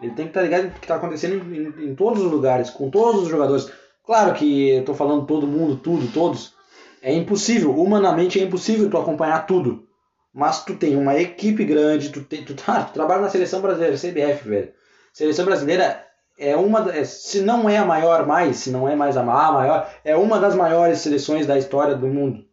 Ele 0.00 0.12
tem 0.12 0.26
que 0.26 0.30
estar 0.30 0.42
ligado 0.42 0.64
no 0.64 0.70
que 0.72 0.80
está 0.80 0.96
acontecendo 0.96 1.36
em, 1.52 1.56
em- 1.86 1.90
em 1.90 1.94
todos 1.94 2.22
os 2.22 2.30
lugares, 2.30 2.68
com 2.70 2.90
todos 2.90 3.22
os 3.22 3.28
jogadores. 3.28 3.72
Claro 4.04 4.34
que 4.34 4.82
tô 4.84 4.92
falando 4.94 5.24
todo 5.26 5.46
mundo, 5.46 5.76
tudo, 5.76 6.12
todos. 6.12 6.54
É 7.02 7.12
impossível, 7.12 7.74
humanamente 7.78 8.40
é 8.40 8.44
impossível 8.44 8.90
tu 8.90 8.96
acompanhar 8.98 9.46
tudo. 9.46 9.86
Mas 10.32 10.64
tu 10.64 10.74
tem 10.76 10.96
uma 10.96 11.16
equipe 11.16 11.64
grande, 11.64 12.10
tu, 12.10 12.22
tem, 12.22 12.44
tu, 12.44 12.54
tá, 12.54 12.84
tu 12.84 12.92
trabalha 12.92 13.22
na 13.22 13.30
seleção 13.30 13.60
brasileira, 13.60 13.96
CBF, 13.96 14.48
velho. 14.48 14.72
Seleção 15.12 15.44
brasileira 15.44 16.04
é 16.38 16.54
uma, 16.56 16.90
é, 16.94 17.04
se 17.04 17.40
não 17.40 17.68
é 17.68 17.78
a 17.78 17.84
maior 17.84 18.26
mais, 18.26 18.58
se 18.58 18.70
não 18.70 18.88
é 18.88 18.94
mais 18.94 19.16
a 19.16 19.22
ma- 19.22 19.48
a 19.48 19.52
maior, 19.52 19.90
é 20.04 20.14
uma 20.16 20.38
das 20.38 20.54
maiores 20.54 20.98
seleções 21.00 21.46
da 21.46 21.58
história 21.58 21.94
do 21.94 22.06
mundo. 22.06 22.44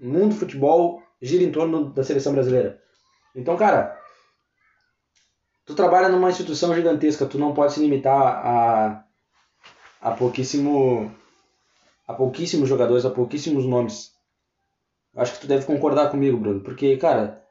O 0.00 0.06
mundo 0.06 0.30
do 0.30 0.40
futebol 0.40 1.02
gira 1.22 1.44
em 1.44 1.52
torno 1.52 1.90
da 1.92 2.04
seleção 2.04 2.32
brasileira. 2.32 2.78
Então, 3.34 3.56
cara, 3.56 3.98
tu 5.64 5.74
trabalha 5.74 6.08
numa 6.08 6.30
instituição 6.30 6.74
gigantesca, 6.74 7.26
tu 7.26 7.38
não 7.38 7.54
pode 7.54 7.72
se 7.72 7.80
limitar 7.80 8.16
a, 8.46 9.04
a 10.00 10.10
pouquíssimo 10.10 11.10
a 12.06 12.14
pouquíssimos 12.14 12.68
jogadores, 12.68 13.04
a 13.04 13.10
pouquíssimos 13.10 13.64
nomes. 13.64 14.12
Acho 15.16 15.34
que 15.34 15.40
tu 15.40 15.46
deve 15.46 15.64
concordar 15.64 16.10
comigo, 16.10 16.36
Bruno, 16.36 16.60
porque, 16.60 16.96
cara, 16.96 17.42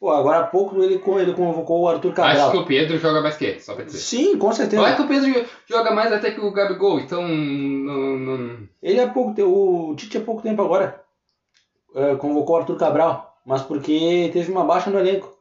pô, 0.00 0.10
agora 0.10 0.38
há 0.40 0.46
pouco 0.46 0.82
ele, 0.82 0.94
ele 0.94 1.32
convocou 1.34 1.82
o 1.82 1.88
Arthur 1.88 2.12
Cabral. 2.14 2.48
Acho 2.48 2.50
que 2.52 2.56
o 2.58 2.66
Pedro 2.66 2.98
joga 2.98 3.20
mais 3.20 3.36
que 3.36 3.44
ele, 3.44 3.60
só 3.60 3.74
pra 3.74 3.84
dizer. 3.84 3.98
Sim, 3.98 4.38
com 4.38 4.50
certeza. 4.52 4.80
Não 4.82 4.88
é 4.88 4.96
que 4.96 5.02
o 5.02 5.08
Pedro 5.08 5.30
jo- 5.32 5.46
joga 5.68 5.90
mais 5.92 6.12
até 6.12 6.30
que 6.30 6.40
o 6.40 6.50
Gabigol, 6.50 7.00
então 7.00 7.22
não, 7.22 8.18
não- 8.18 8.68
Ele 8.82 9.00
há 9.00 9.08
pouco 9.08 9.40
o 9.42 9.94
Tite 9.94 10.18
há 10.18 10.20
pouco 10.22 10.42
tempo 10.42 10.62
agora 10.62 11.02
eh, 11.94 12.16
convocou 12.16 12.56
o 12.56 12.58
Arthur 12.60 12.76
Cabral, 12.78 13.36
mas 13.44 13.60
porque 13.62 14.30
teve 14.32 14.50
uma 14.50 14.64
baixa 14.64 14.90
no 14.90 14.98
elenco. 14.98 15.36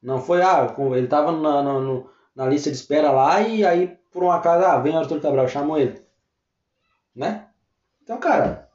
Não 0.00 0.20
foi, 0.20 0.40
ah, 0.42 0.72
ele 0.94 1.08
tava 1.08 1.32
na, 1.32 1.62
na, 1.62 2.02
na 2.36 2.46
lista 2.46 2.70
de 2.70 2.76
espera 2.76 3.10
lá 3.10 3.40
e 3.40 3.64
aí 3.66 3.96
por 4.12 4.22
um 4.22 4.30
acaso, 4.30 4.64
ah, 4.64 4.78
vem 4.78 4.94
o 4.94 4.98
Arthur 4.98 5.20
Cabral, 5.20 5.48
chamou 5.48 5.76
ele. 5.76 6.00
Né? 7.16 7.48
Então, 8.02 8.20
cara, 8.20 8.66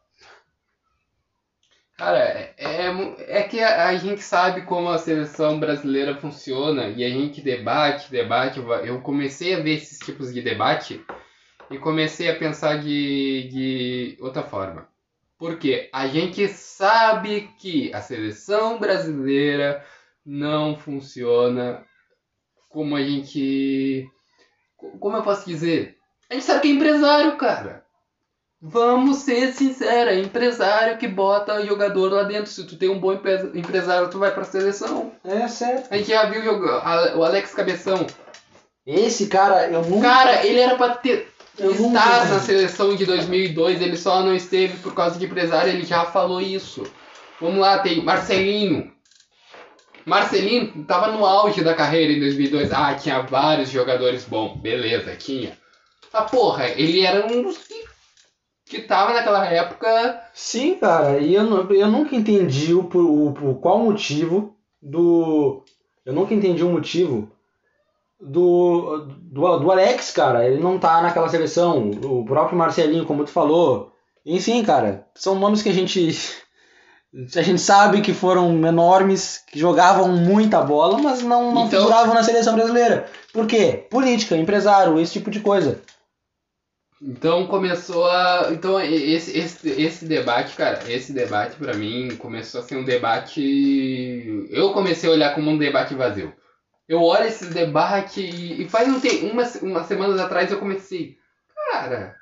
Cara, 2.01 2.17
é, 2.17 2.55
é, 2.57 3.39
é 3.39 3.43
que 3.43 3.61
a, 3.61 3.95
gente 3.95 4.21
sabe 4.23 4.63
como 4.63 4.89
a 4.89 4.97
seleção 4.97 5.59
brasileira 5.59 6.17
funciona 6.17 6.87
e 6.87 7.03
a 7.03 7.09
gente 7.09 7.41
debate, 7.41 8.09
debate. 8.09 8.59
Eu 8.59 9.01
comecei 9.01 9.53
a 9.53 9.59
ver 9.59 9.75
esses 9.75 9.99
tipos 9.99 10.33
de 10.33 10.41
debate 10.41 11.05
e 11.69 11.77
comecei 11.77 12.27
a 12.31 12.39
pensar 12.39 12.79
de, 12.79 13.47
de 13.51 14.17
outra 14.19 14.41
forma. 14.41 14.87
Porque 15.37 15.89
a 15.93 16.07
gente 16.07 16.47
sabe 16.47 17.51
que 17.59 17.93
a 17.93 18.01
seleção 18.01 18.79
brasileira 18.79 19.85
não 20.25 20.75
funciona 20.75 21.85
como 22.67 22.95
a 22.95 23.03
gente. 23.03 24.09
co- 24.75 24.97
Como 24.97 25.17
eu 25.17 25.23
posso 25.23 25.45
dizer? 25.47 25.97
A 26.31 26.33
gente 26.33 26.45
sabe 26.45 26.61
que 26.61 26.67
é 26.69 26.71
empresário, 26.71 27.37
cara. 27.37 27.85
Vamos 28.61 29.17
ser 29.19 29.53
sinceros, 29.53 30.13
é 30.13 30.19
empresário 30.19 30.97
que 30.99 31.07
bota 31.07 31.65
jogador 31.65 32.11
lá 32.11 32.23
dentro. 32.23 32.51
Se 32.51 32.63
tu 32.65 32.77
tem 32.77 32.89
um 32.89 32.99
bom 32.99 33.13
empre- 33.13 33.51
empresário, 33.55 34.07
tu 34.09 34.19
vai 34.19 34.31
pra 34.31 34.43
seleção. 34.43 35.11
é 35.25 35.47
certo. 35.47 35.91
A 35.91 35.97
gente 35.97 36.09
já 36.09 36.25
viu 36.25 36.41
o 37.17 37.23
Alex 37.23 37.53
Cabeção. 37.55 38.05
Esse 38.85 39.27
cara, 39.27 39.67
eu 39.69 39.81
nunca. 39.83 40.07
Cara, 40.07 40.45
ele 40.45 40.59
era 40.59 40.75
pra 40.75 40.89
ter 40.89 41.27
Eu 41.57 41.71
estar 41.71 42.27
na 42.29 42.39
seleção 42.39 42.95
de 42.95 43.05
2002, 43.05 43.81
ele 43.81 43.97
só 43.97 44.21
não 44.23 44.35
esteve 44.35 44.77
por 44.77 44.93
causa 44.93 45.17
de 45.17 45.25
empresário, 45.25 45.71
ele 45.73 45.83
já 45.83 46.05
falou 46.05 46.39
isso. 46.39 46.83
Vamos 47.39 47.59
lá, 47.59 47.79
tem 47.79 48.03
Marcelinho. 48.03 48.91
Marcelinho 50.05 50.83
tava 50.87 51.07
no 51.11 51.25
auge 51.25 51.63
da 51.63 51.73
carreira 51.73 52.11
em 52.13 52.19
2002. 52.19 52.71
Ah, 52.71 52.93
tinha 52.95 53.21
vários 53.21 53.69
jogadores 53.69 54.23
bons. 54.25 54.57
Beleza, 54.59 55.15
tinha. 55.15 55.57
Ah, 56.13 56.23
porra, 56.23 56.67
ele 56.69 57.01
era 57.05 57.25
um 57.25 57.43
dos 57.43 57.57
que, 57.59 57.83
que 58.71 58.81
tava 58.81 59.13
naquela 59.13 59.45
época. 59.45 60.21
Sim, 60.33 60.75
cara, 60.75 61.17
e 61.19 61.35
eu, 61.35 61.69
eu 61.71 61.87
nunca 61.89 62.15
entendi 62.15 62.73
o, 62.73 62.85
por- 62.85 63.03
o, 63.05 63.33
por 63.33 63.55
qual 63.55 63.79
motivo 63.79 64.55
do. 64.81 65.63
Eu 66.05 66.13
nunca 66.13 66.33
entendi 66.33 66.63
o 66.63 66.69
motivo 66.69 67.29
do, 68.19 69.05
do, 69.21 69.59
do 69.59 69.71
Alex, 69.71 70.11
cara. 70.11 70.47
Ele 70.47 70.61
não 70.61 70.79
tá 70.79 71.01
naquela 71.01 71.29
seleção. 71.29 71.91
O 72.03 72.25
próprio 72.25 72.57
Marcelinho, 72.57 73.05
como 73.05 73.23
tu 73.25 73.31
falou. 73.31 73.91
Enfim, 74.25 74.63
cara, 74.63 75.05
são 75.15 75.35
nomes 75.35 75.61
que 75.61 75.69
a 75.69 75.73
gente. 75.73 76.17
A 77.35 77.41
gente 77.41 77.59
sabe 77.59 77.99
que 77.99 78.13
foram 78.13 78.65
enormes, 78.65 79.43
que 79.51 79.59
jogavam 79.59 80.07
muita 80.07 80.61
bola, 80.61 80.97
mas 80.97 81.21
não, 81.21 81.51
não 81.53 81.65
Então- 81.65 81.81
figuravam 81.81 82.13
na 82.13 82.23
seleção 82.23 82.55
brasileira. 82.55 83.05
Por 83.33 83.45
quê? 83.45 83.85
Política, 83.89 84.37
empresário, 84.37 84.97
esse 84.97 85.11
tipo 85.11 85.29
de 85.29 85.41
coisa. 85.41 85.81
Então 87.01 87.47
começou 87.47 88.05
a. 88.05 88.49
Então 88.51 88.79
esse, 88.79 89.35
esse, 89.35 89.69
esse 89.69 90.05
debate, 90.05 90.55
cara, 90.55 90.79
esse 90.87 91.11
debate 91.11 91.55
pra 91.55 91.73
mim 91.73 92.15
começou 92.17 92.61
a 92.61 92.63
ser 92.63 92.75
um 92.75 92.85
debate. 92.85 94.47
Eu 94.51 94.71
comecei 94.71 95.09
a 95.09 95.13
olhar 95.13 95.33
como 95.33 95.49
um 95.49 95.57
debate 95.57 95.95
vazio. 95.95 96.31
Eu 96.87 97.01
olho 97.01 97.25
esse 97.25 97.45
debate 97.45 98.21
e, 98.21 98.63
e 98.63 98.69
faz 98.69 98.87
um 98.87 98.99
tempo, 98.99 99.25
umas, 99.25 99.55
umas 99.55 99.87
semanas 99.87 100.19
atrás 100.19 100.51
eu 100.51 100.59
comecei. 100.59 101.17
Cara, 101.71 102.15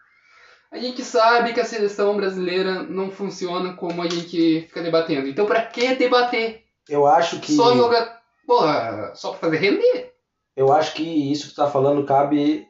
a 0.72 0.78
gente 0.78 1.04
sabe 1.04 1.52
que 1.52 1.60
a 1.60 1.65
seleção 1.65 2.15
brasileira 2.15 2.84
não 2.84 3.12
funciona 3.12 3.74
como 3.74 4.02
a 4.02 4.08
gente 4.08 4.62
fica 4.62 4.82
debatendo. 4.82 5.28
Então 5.28 5.46
pra 5.46 5.65
que 5.65 5.96
debater? 5.96 6.63
Eu 6.88 7.06
acho 7.06 7.42
que. 7.42 7.52
Só 7.52 7.76
jogar. 7.76 8.22
Porra, 8.48 9.12
só 9.13 9.32
pra 9.32 9.39
fazer 9.39 9.58
render? 9.58 10.13
Eu 10.56 10.72
acho 10.72 10.94
que 10.94 11.04
isso 11.04 11.50
que 11.50 11.54
tu 11.54 11.58
tá 11.58 11.70
falando 11.70 12.06
cabe 12.06 12.68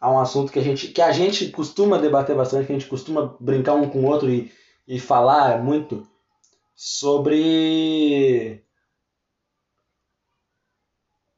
a 0.00 0.10
um 0.10 0.18
assunto 0.18 0.52
que 0.52 0.58
a 0.58 0.62
gente, 0.62 0.88
que 0.88 1.02
a 1.02 1.12
gente 1.12 1.48
costuma 1.50 1.98
debater 1.98 2.36
bastante, 2.36 2.66
que 2.66 2.72
a 2.72 2.78
gente 2.78 2.88
costuma 2.88 3.36
brincar 3.40 3.74
um 3.74 3.88
com 3.88 4.00
o 4.00 4.06
outro 4.06 4.30
e, 4.30 4.52
e 4.86 5.00
falar 5.00 5.62
muito 5.62 6.06
sobre. 6.74 8.62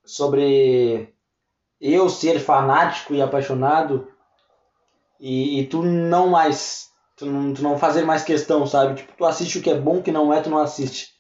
sobre 0.04 1.14
eu 1.80 2.10
ser 2.10 2.40
fanático 2.40 3.14
e 3.14 3.22
apaixonado 3.22 4.06
e, 5.18 5.60
e 5.60 5.66
tu 5.66 5.82
não 5.82 6.28
mais. 6.28 6.90
Tu 7.16 7.26
não, 7.26 7.52
tu 7.52 7.62
não 7.62 7.78
fazer 7.78 8.02
mais 8.02 8.22
questão, 8.22 8.66
sabe? 8.66 8.94
Tipo, 8.96 9.12
tu 9.16 9.24
assiste 9.26 9.58
o 9.58 9.62
que 9.62 9.70
é 9.70 9.78
bom, 9.78 9.98
o 9.98 10.02
que 10.02 10.10
não 10.10 10.32
é, 10.32 10.40
tu 10.40 10.48
não 10.48 10.58
assiste, 10.58 11.10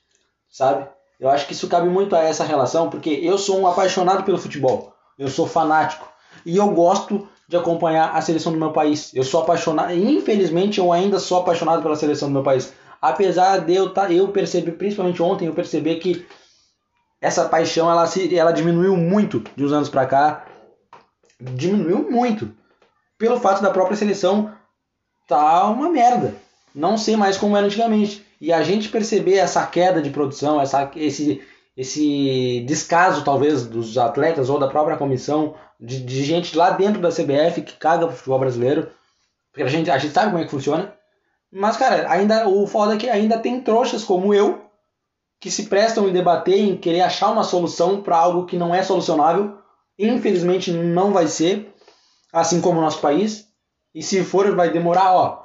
sabe? 0.48 0.88
Eu 1.18 1.28
acho 1.28 1.46
que 1.46 1.52
isso 1.52 1.68
cabe 1.68 1.88
muito 1.88 2.16
a 2.16 2.20
essa 2.20 2.42
relação, 2.42 2.88
porque 2.88 3.10
eu 3.10 3.36
sou 3.36 3.60
um 3.60 3.66
apaixonado 3.66 4.24
pelo 4.24 4.38
futebol. 4.38 4.94
Eu 5.18 5.28
sou 5.28 5.46
fanático. 5.46 6.10
E 6.44 6.56
eu 6.56 6.68
gosto 6.70 7.28
de 7.48 7.56
acompanhar 7.56 8.14
a 8.14 8.20
seleção 8.20 8.52
do 8.52 8.58
meu 8.58 8.72
país. 8.72 9.12
Eu 9.14 9.24
sou 9.24 9.42
apaixonado. 9.42 9.92
Infelizmente, 9.92 10.78
eu 10.78 10.92
ainda 10.92 11.18
sou 11.18 11.40
apaixonado 11.40 11.82
pela 11.82 11.96
seleção 11.96 12.28
do 12.28 12.34
meu 12.34 12.42
país. 12.42 12.72
Apesar 13.02 13.58
de 13.58 13.74
eu, 13.74 13.92
tá, 13.92 14.10
eu 14.12 14.28
perceber, 14.28 14.72
principalmente 14.72 15.22
ontem, 15.22 15.46
eu 15.46 15.54
perceber 15.54 15.96
que 15.96 16.26
essa 17.20 17.48
paixão 17.48 17.90
ela, 17.90 18.06
se, 18.06 18.34
ela 18.36 18.52
diminuiu 18.52 18.96
muito 18.96 19.42
de 19.56 19.64
uns 19.64 19.72
anos 19.72 19.88
pra 19.88 20.06
cá. 20.06 20.46
Diminuiu 21.40 22.10
muito. 22.10 22.50
Pelo 23.18 23.40
fato 23.40 23.62
da 23.62 23.70
própria 23.70 23.96
seleção 23.96 24.52
tá 25.26 25.66
uma 25.66 25.88
merda. 25.88 26.34
Não 26.74 26.96
sei 26.96 27.16
mais 27.16 27.36
como 27.36 27.56
era 27.56 27.66
antigamente. 27.66 28.24
E 28.40 28.52
a 28.52 28.62
gente 28.62 28.88
perceber 28.88 29.34
essa 29.34 29.66
queda 29.66 30.00
de 30.00 30.10
produção, 30.10 30.60
essa, 30.60 30.90
esse, 30.96 31.42
esse 31.76 32.64
descaso 32.66 33.24
talvez 33.24 33.66
dos 33.66 33.98
atletas 33.98 34.48
ou 34.48 34.58
da 34.58 34.68
própria 34.68 34.96
comissão, 34.96 35.54
de, 35.80 36.00
de 36.00 36.24
gente 36.24 36.56
lá 36.56 36.70
dentro 36.70 37.00
da 37.00 37.08
CBF 37.08 37.62
que 37.62 37.76
caga 37.76 38.06
pro 38.06 38.16
futebol 38.16 38.38
brasileiro. 38.38 38.90
Porque 39.50 39.62
a 39.62 39.68
gente, 39.68 39.90
a 39.90 39.98
gente 39.98 40.12
sabe 40.12 40.30
como 40.30 40.42
é 40.42 40.44
que 40.44 40.50
funciona. 40.50 40.94
Mas, 41.50 41.76
cara, 41.76 42.10
ainda 42.10 42.46
o 42.48 42.66
foda 42.66 42.94
é 42.94 42.98
que 42.98 43.08
ainda 43.08 43.38
tem 43.38 43.60
trouxas 43.60 44.04
como 44.04 44.32
eu 44.32 44.64
que 45.40 45.50
se 45.50 45.64
prestam 45.64 46.06
em 46.06 46.12
debater, 46.12 46.58
em 46.58 46.76
querer 46.76 47.00
achar 47.00 47.30
uma 47.30 47.42
solução 47.42 48.02
para 48.02 48.16
algo 48.16 48.44
que 48.44 48.58
não 48.58 48.74
é 48.74 48.82
solucionável. 48.82 49.58
Infelizmente 49.98 50.70
não 50.70 51.12
vai 51.12 51.26
ser, 51.26 51.74
assim 52.32 52.60
como 52.60 52.78
o 52.78 52.82
nosso 52.82 53.00
país. 53.00 53.48
E 53.94 54.02
se 54.02 54.22
for, 54.22 54.54
vai 54.54 54.70
demorar, 54.70 55.14
ó, 55.14 55.42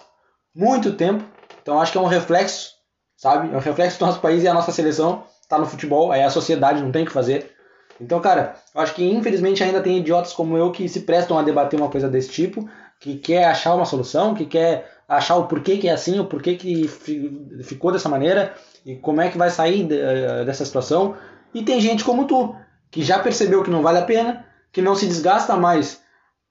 muito 0.54 0.93
tempo. 0.93 1.24
Então 1.62 1.80
acho 1.80 1.91
que 1.93 1.98
é 1.98 2.02
um 2.02 2.06
reflexo, 2.06 2.74
sabe? 3.15 3.52
É 3.54 3.58
um 3.58 3.62
reflexo 3.62 3.98
do 3.98 4.06
nosso 4.06 4.19
país 4.19 4.43
e 4.43 4.48
a 4.48 4.54
nossa 4.54 4.71
seleção 4.71 5.24
tá 5.48 5.58
no 5.58 5.65
futebol, 5.65 6.13
é 6.13 6.24
a 6.24 6.30
sociedade, 6.30 6.82
não 6.82 6.91
tem 6.91 7.04
o 7.04 7.06
que 7.06 7.12
fazer. 7.12 7.55
Então, 7.99 8.19
cara, 8.19 8.55
eu 8.73 8.81
acho 8.81 8.93
que 8.93 9.03
infelizmente 9.10 9.63
ainda 9.63 9.81
tem 9.81 9.97
idiotas 9.97 10.34
como 10.34 10.58
eu 10.58 10.71
que 10.71 10.88
se 10.89 11.01
prestam 11.01 11.38
a 11.38 11.43
debater 11.43 11.79
uma 11.79 11.89
coisa 11.89 12.10
desse 12.10 12.29
tipo, 12.29 12.69
que 12.99 13.17
quer 13.17 13.45
achar 13.45 13.73
uma 13.75 13.86
solução, 13.86 14.34
que 14.34 14.45
quer 14.45 14.91
achar 15.08 15.36
o 15.38 15.47
porquê 15.47 15.77
que 15.77 15.88
é 15.88 15.91
assim, 15.91 16.19
o 16.19 16.25
porquê 16.25 16.55
que 16.55 16.88
fi- 16.88 17.31
ficou 17.63 17.91
dessa 17.91 18.10
maneira 18.10 18.53
e 18.86 18.95
como 18.95 19.21
é 19.21 19.29
que 19.29 19.38
vai 19.38 19.49
sair 19.49 19.88
eh, 19.91 20.43
dessa 20.45 20.65
situação. 20.65 21.15
E 21.53 21.63
tem 21.63 21.79
gente 21.79 22.03
como 22.03 22.25
tu, 22.27 22.55
que 22.91 23.01
já 23.03 23.19
percebeu 23.19 23.63
que 23.63 23.69
não 23.69 23.81
vale 23.81 23.99
a 23.99 24.05
pena, 24.05 24.45
que 24.71 24.81
não 24.81 24.95
se 24.95 25.08
desgasta 25.08 25.55
mais 25.55 26.01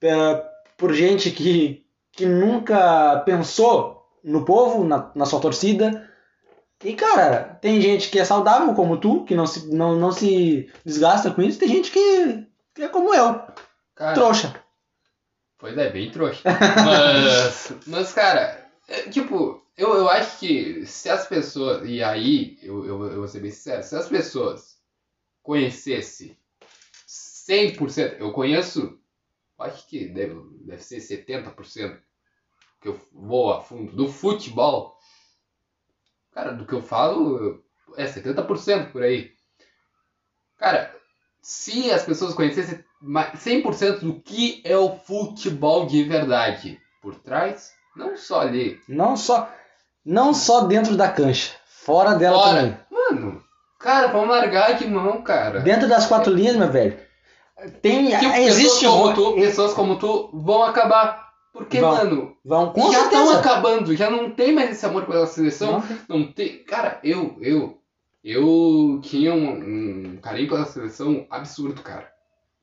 eh, 0.01 0.43
por 0.77 0.93
gente 0.93 1.31
que, 1.31 1.83
que 2.11 2.25
nunca 2.25 3.19
pensou 3.25 4.03
no 4.23 4.43
povo, 4.45 4.83
na, 4.83 5.11
na 5.15 5.25
sua 5.25 5.39
torcida. 5.39 6.09
E, 6.85 6.95
cara, 6.95 7.57
tem 7.61 7.81
gente 7.81 8.09
que 8.09 8.19
é 8.19 8.23
saudável 8.23 8.75
como 8.75 8.99
tu, 8.99 9.25
que 9.25 9.33
não 9.33 9.47
se, 9.47 9.73
não, 9.73 9.95
não 9.95 10.11
se 10.11 10.71
desgasta 10.85 11.31
com 11.31 11.41
isso. 11.41 11.57
Tem 11.57 11.67
gente 11.67 11.89
que, 11.89 12.45
que 12.75 12.83
é 12.83 12.87
como 12.87 13.11
eu, 13.11 13.41
Cara, 13.95 14.13
trouxa. 14.13 14.63
Pois 15.57 15.75
é, 15.75 15.89
bem 15.89 16.11
trouxa. 16.11 16.43
Mas, 16.85 17.73
mas 17.87 18.13
cara, 18.13 18.69
é, 18.87 19.09
tipo, 19.09 19.65
eu, 19.75 19.95
eu 19.95 20.07
acho 20.07 20.37
que 20.37 20.85
se 20.85 21.09
as 21.09 21.27
pessoas. 21.27 21.89
E 21.89 22.03
aí, 22.03 22.59
eu, 22.61 22.85
eu, 22.85 23.03
eu 23.05 23.17
vou 23.17 23.27
ser 23.27 23.39
bem 23.39 23.49
sincero, 23.49 23.81
se 23.81 23.95
as 23.95 24.07
pessoas 24.07 24.77
conhecessem 25.41 26.37
100%, 27.07 28.17
eu 28.19 28.31
conheço, 28.31 28.99
acho 29.57 29.87
que 29.87 30.05
deve, 30.05 30.39
deve 30.61 30.83
ser 30.83 30.97
70%, 30.97 31.99
que 32.79 32.89
eu 32.89 33.01
vou 33.11 33.51
a 33.51 33.61
fundo, 33.61 33.91
do 33.95 34.07
futebol. 34.07 34.95
Cara, 36.35 36.51
do 36.51 36.65
que 36.65 36.73
eu 36.73 36.81
falo, 36.83 37.63
é 37.97 38.05
70% 38.05 38.91
por 38.91 39.01
aí. 39.01 39.31
Cara, 40.59 40.93
se 41.41 41.89
as 41.91 42.03
pessoas 42.03 42.33
conhecessem 42.33 42.83
ma- 43.01 43.31
100% 43.31 43.99
do 44.01 44.19
que 44.21 44.61
é 44.65 44.77
o 44.77 44.97
futebol 44.97 45.85
de 45.85 46.03
verdade 46.03 46.77
por 47.01 47.15
trás, 47.15 47.71
não 47.95 48.17
só 48.17 48.41
ali. 48.41 48.79
Não 48.87 49.15
só, 49.15 49.49
não 50.05 50.33
só 50.33 50.65
dentro 50.65 50.97
da 50.97 51.09
cancha, 51.09 51.53
fora 51.65 52.15
dela 52.15 52.37
Fora. 52.37 52.55
também. 52.61 52.77
Mano, 52.91 53.43
cara, 53.79 54.07
vamos 54.07 54.29
largar 54.29 54.73
de 54.77 54.85
mão, 54.87 55.21
cara. 55.21 55.61
Dentro 55.61 55.87
das 55.87 56.05
quatro 56.05 56.33
linhas, 56.33 56.57
meu 56.57 56.69
velho. 56.69 56.99
Tem, 57.81 58.09
Tipo, 58.09 58.35
existe 58.35 58.81
pessoas 58.81 58.91
como 58.91 59.13
tu, 59.13 59.33
pessoas 59.35 59.73
como 59.73 59.97
tu 59.99 60.29
vão 60.33 60.63
acabar. 60.63 61.24
Porque, 61.55 61.79
Vão. 61.79 61.95
mano, 61.95 62.37
Vão, 62.43 62.73
com 62.73 62.91
já 62.91 63.05
estão 63.05 63.31
acabando, 63.31 63.95
já 63.95 64.09
não 64.09 64.29
tem 64.29 64.53
mais 64.53 64.71
esse 64.71 64.85
amor 64.85 65.05
pela 65.05 65.25
seleção. 65.25 65.81
Não. 66.09 66.19
Não 66.19 66.31
tem. 66.33 66.57
Cara, 66.65 66.99
eu, 67.01 67.37
eu, 67.39 67.77
eu 68.21 68.99
tinha 69.01 69.33
um, 69.33 70.15
um 70.15 70.17
carinho 70.21 70.49
pela 70.49 70.65
seleção 70.65 71.25
absurdo, 71.29 71.81
cara. 71.81 72.11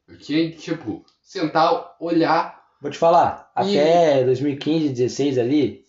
Eu 0.07 0.19
tinha 0.19 0.51
que, 0.51 0.59
tipo, 0.59 1.03
sentar, 1.23 1.97
olhar. 1.99 2.61
Vou 2.83 2.91
te 2.91 2.99
falar, 2.99 3.51
E- 3.65 3.79
até 3.81 4.25
2015, 4.25 4.91
16 4.91 5.39
ali, 5.39 5.87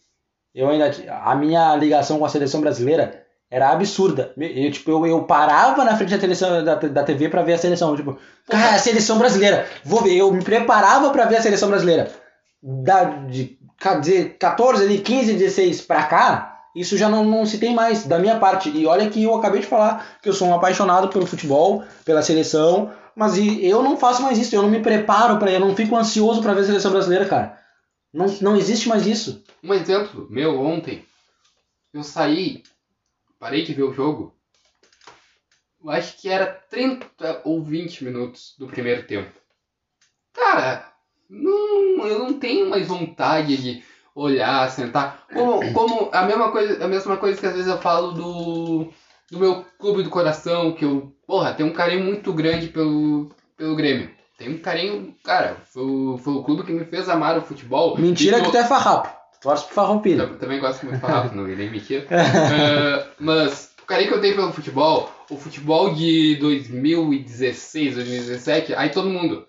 eu 0.55 0.69
ainda 0.69 0.89
a 1.25 1.35
minha 1.35 1.75
ligação 1.75 2.19
com 2.19 2.25
a 2.25 2.29
seleção 2.29 2.61
brasileira 2.61 3.25
era 3.51 3.69
absurda. 3.69 4.33
Eu, 4.37 4.71
tipo, 4.71 4.89
eu, 4.91 5.05
eu 5.05 5.23
parava 5.25 5.83
na 5.83 5.97
frente 5.97 6.11
da, 6.11 6.17
televisão, 6.19 6.63
da, 6.63 6.75
da 6.75 7.03
TV 7.03 7.27
pra 7.27 7.43
ver 7.43 7.53
a 7.53 7.57
seleção, 7.57 7.97
tipo, 7.97 8.17
cara, 8.47 8.75
a 8.75 8.79
seleção 8.79 9.17
brasileira, 9.19 9.67
vou 9.83 10.01
ver, 10.01 10.15
eu 10.15 10.31
me 10.31 10.41
preparava 10.41 11.09
pra 11.09 11.25
ver 11.25 11.35
a 11.35 11.41
seleção 11.41 11.67
brasileira. 11.67 12.22
Da, 12.65 13.03
de 13.03 13.59
ca- 13.77 13.95
dizer, 13.99 14.37
14 14.37 14.83
ali, 14.83 14.99
15, 15.01 15.33
16 15.33 15.81
pra 15.81 16.03
cá, 16.05 16.61
isso 16.73 16.95
já 16.97 17.09
não, 17.09 17.25
não 17.25 17.45
se 17.45 17.57
tem 17.59 17.75
mais 17.75 18.05
da 18.05 18.17
minha 18.19 18.39
parte. 18.39 18.69
E 18.69 18.85
olha 18.85 19.09
que 19.09 19.21
eu 19.21 19.35
acabei 19.35 19.59
de 19.61 19.67
falar 19.67 20.17
que 20.21 20.29
eu 20.29 20.33
sou 20.33 20.47
um 20.47 20.53
apaixonado 20.55 21.09
pelo 21.09 21.25
futebol, 21.27 21.83
pela 22.05 22.21
seleção, 22.21 22.93
mas 23.15 23.37
eu 23.37 23.83
não 23.83 23.97
faço 23.97 24.21
mais 24.23 24.37
isso, 24.39 24.55
eu 24.55 24.61
não 24.61 24.69
me 24.69 24.79
preparo 24.81 25.37
para, 25.37 25.51
eu 25.51 25.59
não 25.59 25.75
fico 25.75 25.95
ansioso 25.97 26.41
pra 26.41 26.53
ver 26.53 26.61
a 26.61 26.65
seleção 26.65 26.91
brasileira, 26.91 27.25
cara. 27.27 27.59
Não, 28.13 28.27
não 28.41 28.55
existe 28.55 28.87
mais 28.87 29.05
isso. 29.05 29.43
Um 29.61 29.73
exemplo 29.73 30.25
meu 30.29 30.59
ontem, 30.61 31.03
eu 31.93 32.01
saí, 32.03 32.63
parei 33.39 33.63
de 33.63 33.73
ver 33.73 33.83
o 33.83 33.93
jogo. 33.93 34.33
Acho 35.87 36.15
que 36.17 36.29
era 36.29 36.45
30 36.69 37.41
ou 37.43 37.61
20 37.61 38.05
minutos 38.05 38.55
do 38.57 38.67
primeiro 38.67 39.03
tempo. 39.05 39.31
Cara, 40.33 40.92
não, 41.29 42.05
eu 42.07 42.19
não 42.19 42.33
tenho 42.33 42.69
mais 42.69 42.87
vontade 42.87 43.57
de 43.57 43.83
olhar, 44.15 44.69
sentar. 44.69 45.23
Como, 45.33 45.73
como 45.73 46.09
a 46.11 46.23
mesma 46.23 46.51
coisa, 46.51 46.83
a 46.83 46.87
mesma 46.87 47.17
coisa 47.17 47.39
que 47.39 47.45
às 47.47 47.53
vezes 47.53 47.67
eu 47.67 47.77
falo 47.79 48.11
do, 48.11 48.87
do 49.31 49.39
meu 49.39 49.65
clube 49.79 50.03
do 50.03 50.09
coração, 50.09 50.73
que 50.73 50.85
eu, 50.85 51.11
porra, 51.25 51.53
tenho 51.53 51.69
um 51.69 51.73
carinho 51.73 52.03
muito 52.03 52.31
grande 52.33 52.67
pelo, 52.67 53.31
pelo 53.57 53.75
Grêmio. 53.75 54.09
Tenho 54.37 54.53
um 54.53 54.57
carinho, 54.59 55.15
cara, 55.23 55.57
foi, 55.71 55.83
o- 55.83 56.17
foi 56.17 56.33
o 56.33 56.43
clube 56.43 56.63
que 56.63 56.71
me 56.71 56.85
fez 56.85 57.07
amar 57.09 57.37
o 57.37 57.41
futebol. 57.41 57.97
Mentira 57.97 58.41
que 58.41 58.51
tu 58.51 58.57
é 58.57 58.63
farrapo. 58.65 59.09
Tu 59.33 59.39
torce 59.41 59.65
pro 59.65 59.75
farroupilha. 59.75 60.23
eu 60.23 60.37
também 60.39 60.59
gosto 60.59 60.83
muito 60.83 60.95
de 60.95 61.01
falar, 61.01 61.33
não 61.33 61.47
irei 61.47 61.69
mentir. 61.69 62.05
Eh, 62.11 63.07
mas 63.19 63.71
o 63.81 63.85
carinho 63.85 64.09
que 64.09 64.15
eu 64.15 64.21
tenho 64.21 64.35
pelo 64.35 64.51
futebol, 64.53 65.09
o 65.29 65.37
futebol 65.37 65.93
de 65.93 66.35
2016, 66.37 67.95
2017, 67.95 68.73
aí 68.75 68.89
todo 68.89 69.09
mundo. 69.09 69.45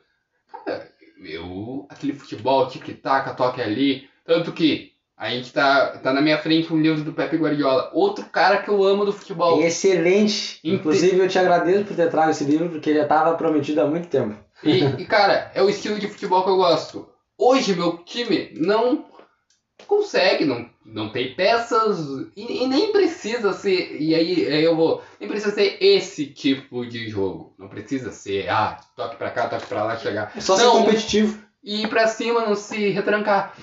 cara, 0.66 0.88
eu, 1.26 1.86
aquele 1.88 2.12
futebol, 2.12 2.66
tic-tac, 2.66 3.36
toque 3.36 3.60
ali, 3.60 4.08
tanto 4.24 4.52
que 4.52 4.92
a 5.16 5.30
gente 5.30 5.52
tá, 5.52 5.98
tá 5.98 6.12
na 6.12 6.20
minha 6.20 6.38
frente 6.38 6.72
um 6.72 6.80
livro 6.80 7.04
do 7.04 7.12
Pepe 7.12 7.36
Guardiola, 7.36 7.90
outro 7.94 8.24
cara 8.26 8.58
que 8.58 8.68
eu 8.68 8.82
amo 8.82 9.04
do 9.04 9.12
futebol. 9.12 9.62
Excelente. 9.62 10.58
Inclusive, 10.64 11.18
eu 11.18 11.28
te 11.28 11.38
agradeço 11.38 11.84
por 11.84 11.96
ter 11.96 12.10
trago 12.10 12.30
esse 12.30 12.44
livro, 12.44 12.68
porque 12.68 12.90
ele 12.90 12.98
já 12.98 13.04
estava 13.04 13.36
prometido 13.36 13.80
há 13.80 13.86
muito 13.86 14.08
tempo. 14.08 14.36
E, 14.62 14.82
e, 14.82 15.04
cara, 15.04 15.52
é 15.54 15.62
o 15.62 15.68
estilo 15.68 15.98
de 15.98 16.08
futebol 16.08 16.42
que 16.42 16.50
eu 16.50 16.56
gosto. 16.56 17.08
Hoje, 17.38 17.74
meu 17.74 17.98
time 17.98 18.52
não 18.56 19.04
consegue, 19.86 20.44
não, 20.44 20.68
não 20.84 21.10
tem 21.10 21.34
peças 21.34 21.98
e, 22.36 22.64
e 22.64 22.66
nem 22.66 22.92
precisa 22.92 23.52
ser. 23.52 23.96
E 24.00 24.14
aí, 24.14 24.46
aí 24.46 24.64
eu 24.64 24.76
vou. 24.76 25.02
Nem 25.20 25.28
precisa 25.28 25.54
ser 25.54 25.78
esse 25.80 26.26
tipo 26.26 26.84
de 26.86 27.08
jogo. 27.08 27.54
Não 27.58 27.68
precisa 27.68 28.10
ser, 28.12 28.48
ah, 28.48 28.78
toque 28.96 29.16
pra 29.16 29.30
cá, 29.30 29.48
toque 29.48 29.66
pra 29.66 29.84
lá, 29.84 29.96
chegar. 29.96 30.32
É 30.36 30.40
só 30.40 30.56
ser 30.56 30.64
Não. 30.64 30.84
competitivo. 30.84 31.42
E 31.62 31.82
ir 31.82 31.88
pra 31.88 32.06
cima, 32.06 32.44
não 32.44 32.54
se 32.54 32.90
retrancar. 32.90 33.54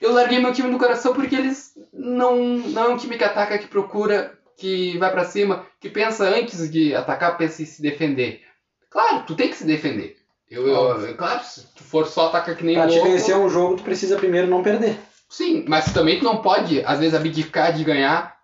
Eu 0.00 0.12
larguei 0.12 0.38
meu 0.38 0.52
time 0.52 0.70
do 0.70 0.78
coração 0.78 1.12
porque 1.12 1.36
eles 1.36 1.72
não, 1.92 2.36
não 2.38 2.84
é 2.84 2.88
um 2.88 2.96
time 2.96 3.18
que 3.18 3.24
ataca, 3.24 3.58
que 3.58 3.66
procura, 3.66 4.32
que 4.56 4.96
vai 4.96 5.10
pra 5.10 5.26
cima, 5.26 5.66
que 5.78 5.90
pensa 5.90 6.24
antes 6.24 6.70
de 6.70 6.94
atacar, 6.94 7.36
pensa 7.36 7.62
em 7.62 7.66
se 7.66 7.82
defender. 7.82 8.40
Claro, 8.88 9.24
tu 9.26 9.34
tem 9.34 9.48
que 9.48 9.56
se 9.56 9.64
defender. 9.64 10.16
Eu, 10.50 10.66
eu, 10.66 11.16
claro, 11.16 11.44
se 11.44 11.64
tu 11.74 11.84
for 11.84 12.06
só 12.08 12.26
atacar 12.26 12.56
que 12.56 12.64
nem 12.64 12.74
Pra 12.74 12.88
te 12.88 12.94
louco, 12.96 13.10
vencer 13.10 13.36
um 13.36 13.48
jogo, 13.48 13.76
tu 13.76 13.84
precisa 13.84 14.16
primeiro 14.18 14.48
não 14.48 14.64
perder. 14.64 14.98
Sim, 15.30 15.64
mas 15.68 15.92
também 15.92 16.18
tu 16.18 16.24
não 16.24 16.38
pode, 16.42 16.82
às 16.84 16.98
vezes, 16.98 17.14
abdicar 17.14 17.72
de 17.72 17.84
ganhar 17.84 18.36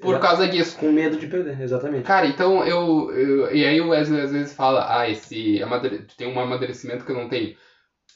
por 0.00 0.10
Exato. 0.16 0.22
causa 0.26 0.48
disso. 0.48 0.76
Com 0.76 0.90
medo 0.90 1.16
de 1.16 1.28
perder, 1.28 1.60
exatamente. 1.60 2.02
Cara, 2.04 2.26
então 2.26 2.64
eu, 2.66 3.12
eu- 3.12 3.54
E 3.54 3.64
aí 3.64 3.80
o 3.80 3.90
Wesley 3.90 4.20
às 4.20 4.32
vezes 4.32 4.52
fala, 4.52 4.84
ah, 4.88 5.08
esse 5.08 5.62
amadure... 5.62 5.98
tu 6.02 6.16
tem 6.16 6.26
um 6.26 6.40
amadurecimento 6.40 7.04
que 7.04 7.12
eu 7.12 7.16
não 7.16 7.28
tenho. 7.28 7.54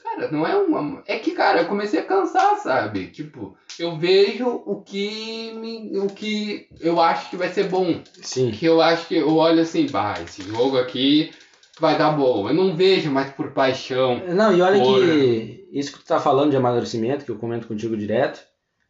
Cara, 0.03 0.29
não 0.29 0.45
é 0.45 0.55
um. 0.57 1.01
É 1.07 1.17
que, 1.17 1.31
cara, 1.31 1.61
eu 1.61 1.65
comecei 1.67 1.99
a 2.01 2.05
cansar, 2.05 2.57
sabe? 2.57 3.07
Tipo, 3.07 3.57
eu 3.79 3.97
vejo 3.97 4.47
o 4.65 4.81
que 4.81 5.53
me, 5.53 5.97
o 5.99 6.07
que 6.07 6.67
eu 6.81 6.99
acho 7.01 7.29
que 7.29 7.37
vai 7.37 7.49
ser 7.49 7.65
bom. 7.69 8.01
Sim. 8.21 8.51
Que 8.51 8.65
eu 8.65 8.81
acho 8.81 9.07
que 9.07 9.15
eu 9.15 9.33
olho 9.35 9.61
assim, 9.61 9.87
bah, 9.89 10.15
esse 10.23 10.43
jogo 10.43 10.77
aqui 10.77 11.31
vai 11.79 11.97
dar 11.97 12.11
bom. 12.11 12.47
Eu 12.49 12.53
não 12.53 12.75
vejo 12.75 13.09
mais 13.09 13.31
por 13.31 13.51
paixão. 13.51 14.21
Não, 14.27 14.53
e 14.55 14.61
olha 14.61 14.79
Porra. 14.79 14.99
que 14.99 15.56
isso 15.71 15.91
que 15.91 15.99
tu 15.99 16.05
tá 16.05 16.19
falando 16.19 16.51
de 16.51 16.57
amadurecimento, 16.57 17.25
que 17.25 17.31
eu 17.31 17.37
comento 17.37 17.67
contigo 17.67 17.95
direto, 17.95 18.39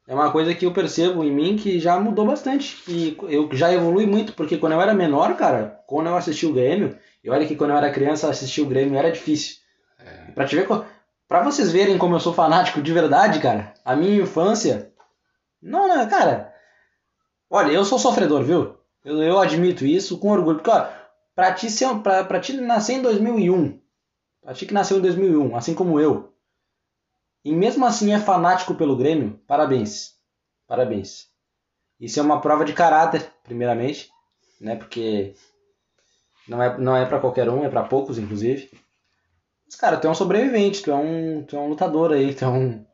é 0.08 0.14
uma 0.14 0.32
coisa 0.32 0.56
que 0.56 0.66
eu 0.66 0.72
percebo 0.72 1.24
em 1.24 1.32
mim 1.32 1.58
que 1.58 1.80
já 1.80 2.00
mudou 2.00 2.26
bastante. 2.26 2.82
Que 2.84 3.18
eu 3.24 3.50
já 3.52 3.74
evolui 3.74 4.06
muito, 4.06 4.32
porque 4.34 4.58
quando 4.58 4.74
eu 4.74 4.82
era 4.82 4.94
menor, 4.94 5.36
cara, 5.36 5.82
quando 5.86 6.08
eu 6.08 6.16
assisti 6.16 6.46
o 6.46 6.54
Grêmio, 6.54 6.98
e 7.22 7.30
olha 7.30 7.46
que 7.46 7.58
quando 7.58 7.72
eu 7.72 7.78
era 7.78 7.92
criança 7.92 8.30
assistir 8.30 8.62
o 8.62 8.68
Grêmio 8.68 8.98
era 8.98 9.12
difícil. 9.12 9.58
É. 10.00 10.32
Pra 10.32 10.46
te 10.46 10.56
ver, 10.56 10.66
pra 11.28 11.44
vocês 11.44 11.74
verem 11.74 11.98
como 11.98 12.16
eu 12.16 12.22
sou 12.22 12.34
fanático 12.34 12.82
de 12.82 12.94
verdade, 12.94 13.40
cara, 13.40 13.74
a 13.84 13.98
minha 13.98 14.22
infância. 14.22 14.94
Não, 15.62 15.90
não, 15.90 16.08
cara. 16.08 16.54
Olha, 17.50 17.72
eu 17.72 17.84
sou 17.84 18.00
sofredor, 18.00 18.44
viu? 18.44 18.78
Eu, 19.04 19.22
eu 19.22 19.40
admito 19.40 19.86
isso 19.86 20.18
com 20.20 20.32
orgulho. 20.32 20.58
Porque, 20.58 20.70
ó, 20.70 20.88
pra 21.36 21.52
ti, 21.52 21.70
ser, 21.70 21.94
pra, 22.00 22.24
pra 22.24 22.40
ti 22.40 22.54
nascer 22.54 22.94
em 22.94 23.02
2001, 23.02 23.78
pra 24.42 24.54
ti 24.54 24.66
que 24.66 24.74
nasceu 24.74 25.00
em 25.00 25.02
2001, 25.02 25.56
assim 25.56 25.74
como 25.74 26.00
eu, 26.00 26.32
e 27.48 27.54
mesmo 27.54 27.86
assim 27.86 28.14
é 28.14 28.20
fanático 28.20 28.76
pelo 28.76 28.98
Grêmio, 28.98 29.40
parabéns. 29.48 30.18
Parabéns. 30.68 31.30
Isso 31.98 32.20
é 32.20 32.24
uma 32.24 32.42
prova 32.42 32.66
de 32.66 32.74
caráter, 32.74 33.26
primeiramente, 33.42 34.10
né? 34.60 34.76
Porque 34.76 35.34
não 36.46 36.62
é, 36.62 36.78
não 36.78 36.98
é 36.98 37.06
para 37.06 37.22
qualquer 37.22 37.50
um, 37.50 37.64
é 37.64 37.70
pra 37.70 37.84
poucos, 37.84 38.18
inclusive. 38.18 38.70
Mas, 39.66 39.76
cara, 39.76 39.96
tu 39.96 40.08
é 40.08 40.10
um 40.10 40.16
sobrevivente, 40.16 40.82
tu 40.82 40.92
é 40.92 40.96
um, 40.96 41.42
tu 41.44 41.56
é 41.56 41.60
um 41.60 41.70
lutador 41.70 42.12
aí, 42.12 42.34
tu 42.36 42.44
é 42.44 42.50
um. 42.50 42.86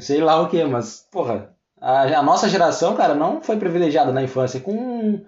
sei 0.00 0.20
lá 0.20 0.40
o 0.40 0.48
que, 0.48 0.62
mas, 0.62 1.08
porra, 1.10 1.52
a, 1.80 2.02
a 2.02 2.22
nossa 2.22 2.48
geração, 2.48 2.94
cara, 2.94 3.14
não 3.14 3.42
foi 3.42 3.56
privilegiada 3.56 4.12
na 4.12 4.22
infância 4.22 4.60
com. 4.60 5.24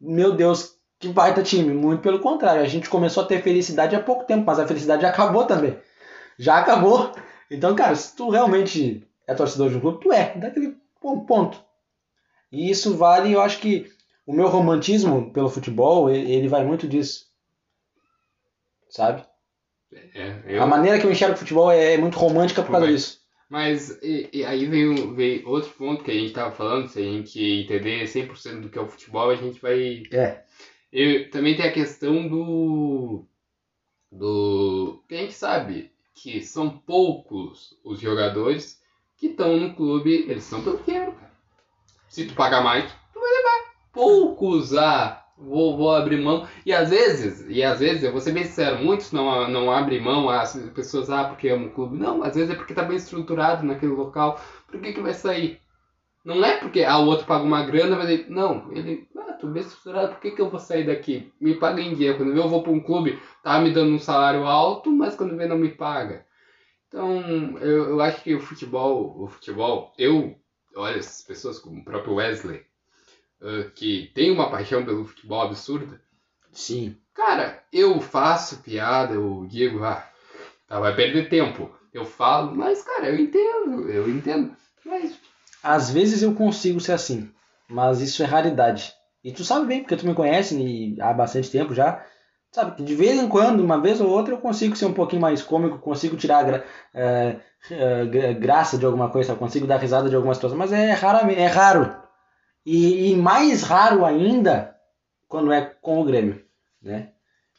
Meu 0.00 0.36
Deus, 0.36 0.76
que 1.00 1.08
baita 1.08 1.42
time. 1.42 1.74
Muito 1.74 2.00
pelo 2.00 2.20
contrário, 2.20 2.62
a 2.62 2.68
gente 2.68 2.88
começou 2.88 3.24
a 3.24 3.26
ter 3.26 3.42
felicidade 3.42 3.96
há 3.96 4.00
pouco 4.00 4.22
tempo, 4.22 4.44
mas 4.46 4.60
a 4.60 4.68
felicidade 4.68 5.02
já 5.02 5.08
acabou 5.08 5.44
também. 5.46 5.76
Já 6.38 6.58
acabou. 6.58 7.12
Então, 7.52 7.74
cara, 7.76 7.94
se 7.94 8.16
tu 8.16 8.30
realmente 8.30 9.06
é 9.26 9.34
torcedor 9.34 9.70
de 9.70 9.76
um 9.76 9.80
clube, 9.80 10.00
tu 10.00 10.12
é, 10.12 10.36
daquele 10.38 10.76
ponto. 11.00 11.62
E 12.50 12.70
isso 12.70 12.96
vale, 12.96 13.32
eu 13.32 13.40
acho 13.40 13.60
que 13.60 13.90
o 14.26 14.32
meu 14.32 14.48
romantismo 14.48 15.32
pelo 15.32 15.48
futebol, 15.48 16.10
ele 16.10 16.48
vai 16.48 16.64
muito 16.64 16.88
disso. 16.88 17.26
Sabe? 18.88 19.24
É, 20.14 20.42
eu- 20.46 20.62
A 20.62 20.66
maneira 20.66 20.98
que 20.98 21.06
eu 21.06 21.10
enxergo 21.10 21.34
o 21.34 21.38
futebol 21.38 21.70
é 21.70 21.96
muito 21.96 22.18
romântica 22.18 22.62
por 22.62 22.70
causa 22.72 22.86
Vai. 22.86 22.94
disso. 22.94 23.20
Mas 23.48 23.90
e, 24.02 24.30
e 24.32 24.44
aí 24.46 24.64
vem, 24.64 25.14
vem 25.14 25.44
outro 25.44 25.70
ponto 25.72 26.02
que 26.02 26.10
a 26.10 26.14
gente 26.14 26.32
tava 26.32 26.54
falando, 26.54 26.88
se 26.88 26.98
a 26.98 27.02
gente 27.02 27.38
entender 27.38 28.06
100% 28.06 28.60
do 28.62 28.70
que 28.70 28.78
é 28.78 28.80
o 28.80 28.88
futebol, 28.88 29.28
a 29.28 29.36
gente 29.36 29.60
vai. 29.60 30.04
É. 30.10 30.42
Eu, 30.90 31.30
também 31.30 31.54
tem 31.54 31.66
a 31.66 31.72
questão 31.72 32.26
do. 32.26 33.26
do. 34.10 35.04
que 35.06 35.14
a 35.14 35.18
gente 35.18 35.34
sabe 35.34 35.91
que 36.14 36.40
são 36.42 36.70
poucos 36.70 37.76
os 37.84 38.00
jogadores 38.00 38.80
que 39.16 39.28
estão 39.28 39.56
no 39.56 39.74
clube, 39.74 40.26
eles 40.28 40.44
estão 40.44 40.62
pelo 40.62 40.78
dinheiro, 40.78 41.12
cara. 41.12 41.32
Se 42.08 42.26
tu 42.26 42.34
pagar 42.34 42.62
mais, 42.62 42.92
tu 43.12 43.20
vai 43.20 43.30
levar. 43.30 43.72
Poucos, 43.92 44.74
ah, 44.74 45.24
vou, 45.38 45.76
vou 45.76 45.94
abrir 45.94 46.20
mão. 46.20 46.46
E 46.66 46.72
às 46.72 46.90
vezes, 46.90 47.46
e 47.48 47.62
às 47.62 47.78
vezes, 47.78 48.02
eu 48.02 48.12
vou 48.12 48.20
ser 48.20 48.32
bem 48.32 48.44
sincero, 48.44 48.82
muitos 48.82 49.12
não, 49.12 49.48
não 49.48 49.70
abrem 49.70 50.00
mão, 50.00 50.28
as 50.28 50.54
pessoas, 50.74 51.10
ah, 51.10 51.24
porque 51.24 51.48
amam 51.48 51.68
o 51.68 51.72
clube. 51.72 51.96
Não, 51.96 52.22
às 52.22 52.34
vezes 52.34 52.50
é 52.50 52.54
porque 52.54 52.74
tá 52.74 52.82
bem 52.82 52.96
estruturado 52.96 53.64
naquele 53.64 53.92
local. 53.92 54.40
Por 54.66 54.80
que 54.80 54.92
que 54.92 55.00
vai 55.00 55.14
sair? 55.14 55.60
Não 56.24 56.44
é 56.44 56.56
porque 56.58 56.84
ah, 56.84 56.98
o 56.98 57.06
outro 57.06 57.26
paga 57.26 57.44
uma 57.44 57.64
grana, 57.64 57.96
mas 57.96 58.08
ele. 58.08 58.26
Não, 58.28 58.70
ele. 58.72 59.08
Tô 59.42 59.48
bem 59.48 59.60
estruturado, 59.60 60.12
por 60.12 60.20
que, 60.20 60.30
que 60.30 60.40
eu 60.40 60.48
vou 60.48 60.60
sair 60.60 60.86
daqui? 60.86 61.32
Me 61.40 61.56
paga 61.56 61.82
em 61.82 61.96
dinheiro. 61.96 62.16
Quando 62.16 62.32
eu 62.36 62.48
vou 62.48 62.62
pra 62.62 62.70
um 62.70 62.78
clube, 62.78 63.20
tá 63.42 63.58
me 63.58 63.72
dando 63.72 63.92
um 63.92 63.98
salário 63.98 64.46
alto, 64.46 64.88
mas 64.88 65.16
quando 65.16 65.36
vem 65.36 65.48
não 65.48 65.58
me 65.58 65.68
paga. 65.68 66.24
Então, 66.86 67.58
eu, 67.58 67.90
eu 67.90 68.00
acho 68.00 68.22
que 68.22 68.36
o 68.36 68.40
futebol, 68.40 69.20
o 69.20 69.26
futebol, 69.26 69.92
eu, 69.98 70.38
olha, 70.76 70.96
essas 70.96 71.22
pessoas 71.22 71.58
como 71.58 71.80
o 71.80 71.84
próprio 71.84 72.14
Wesley, 72.14 72.64
ah, 73.40 73.68
que 73.74 74.12
tem 74.14 74.30
uma 74.30 74.48
paixão 74.48 74.84
pelo 74.84 75.04
futebol 75.04 75.42
absurda, 75.42 76.00
Sim. 76.52 76.96
Cara, 77.12 77.64
eu 77.72 78.00
faço 78.00 78.62
piada, 78.62 79.14
eu 79.14 79.44
digo, 79.48 79.82
ah, 79.82 80.08
tá, 80.68 80.78
vai 80.78 80.94
perder 80.94 81.28
tempo. 81.28 81.68
Eu 81.92 82.04
falo, 82.04 82.54
mas, 82.54 82.82
cara, 82.82 83.08
eu 83.08 83.18
entendo, 83.18 83.90
eu 83.90 84.08
entendo. 84.08 84.54
Mas, 84.84 85.18
Às 85.62 85.90
vezes 85.90 86.22
eu 86.22 86.32
consigo 86.32 86.78
ser 86.78 86.92
assim, 86.92 87.28
mas 87.68 88.00
isso 88.00 88.22
é 88.22 88.26
raridade. 88.26 88.94
E 89.24 89.32
tu 89.32 89.44
sabe 89.44 89.66
bem, 89.66 89.80
porque 89.80 89.96
tu 89.96 90.06
me 90.06 90.14
conhece 90.14 90.96
há 91.00 91.12
bastante 91.12 91.50
tempo 91.50 91.74
já. 91.74 92.04
Sabe 92.50 92.76
que 92.76 92.82
de 92.82 92.94
vez 92.94 93.18
em 93.18 93.28
quando, 93.28 93.60
uma 93.60 93.80
vez 93.80 94.00
ou 94.00 94.10
outra, 94.10 94.34
eu 94.34 94.38
consigo 94.38 94.76
ser 94.76 94.86
um 94.86 94.92
pouquinho 94.92 95.22
mais 95.22 95.42
cômico, 95.42 95.78
consigo 95.78 96.16
tirar 96.16 96.44
gra- 96.44 96.64
é, 96.94 97.36
gra- 98.06 98.32
graça 98.34 98.76
de 98.78 98.84
alguma 98.84 99.08
coisa, 99.10 99.34
consigo 99.34 99.66
dar 99.66 99.78
risada 99.78 100.08
de 100.10 100.16
alguma 100.16 100.34
situação, 100.34 100.58
mas 100.58 100.72
é, 100.72 100.92
raramente, 100.92 101.40
é 101.40 101.46
raro. 101.46 101.94
E, 102.66 103.12
e 103.12 103.16
mais 103.16 103.62
raro 103.62 104.04
ainda 104.04 104.76
quando 105.28 105.52
é 105.52 105.62
com 105.82 106.00
o 106.00 106.04
Grêmio, 106.04 106.44
né? 106.82 107.10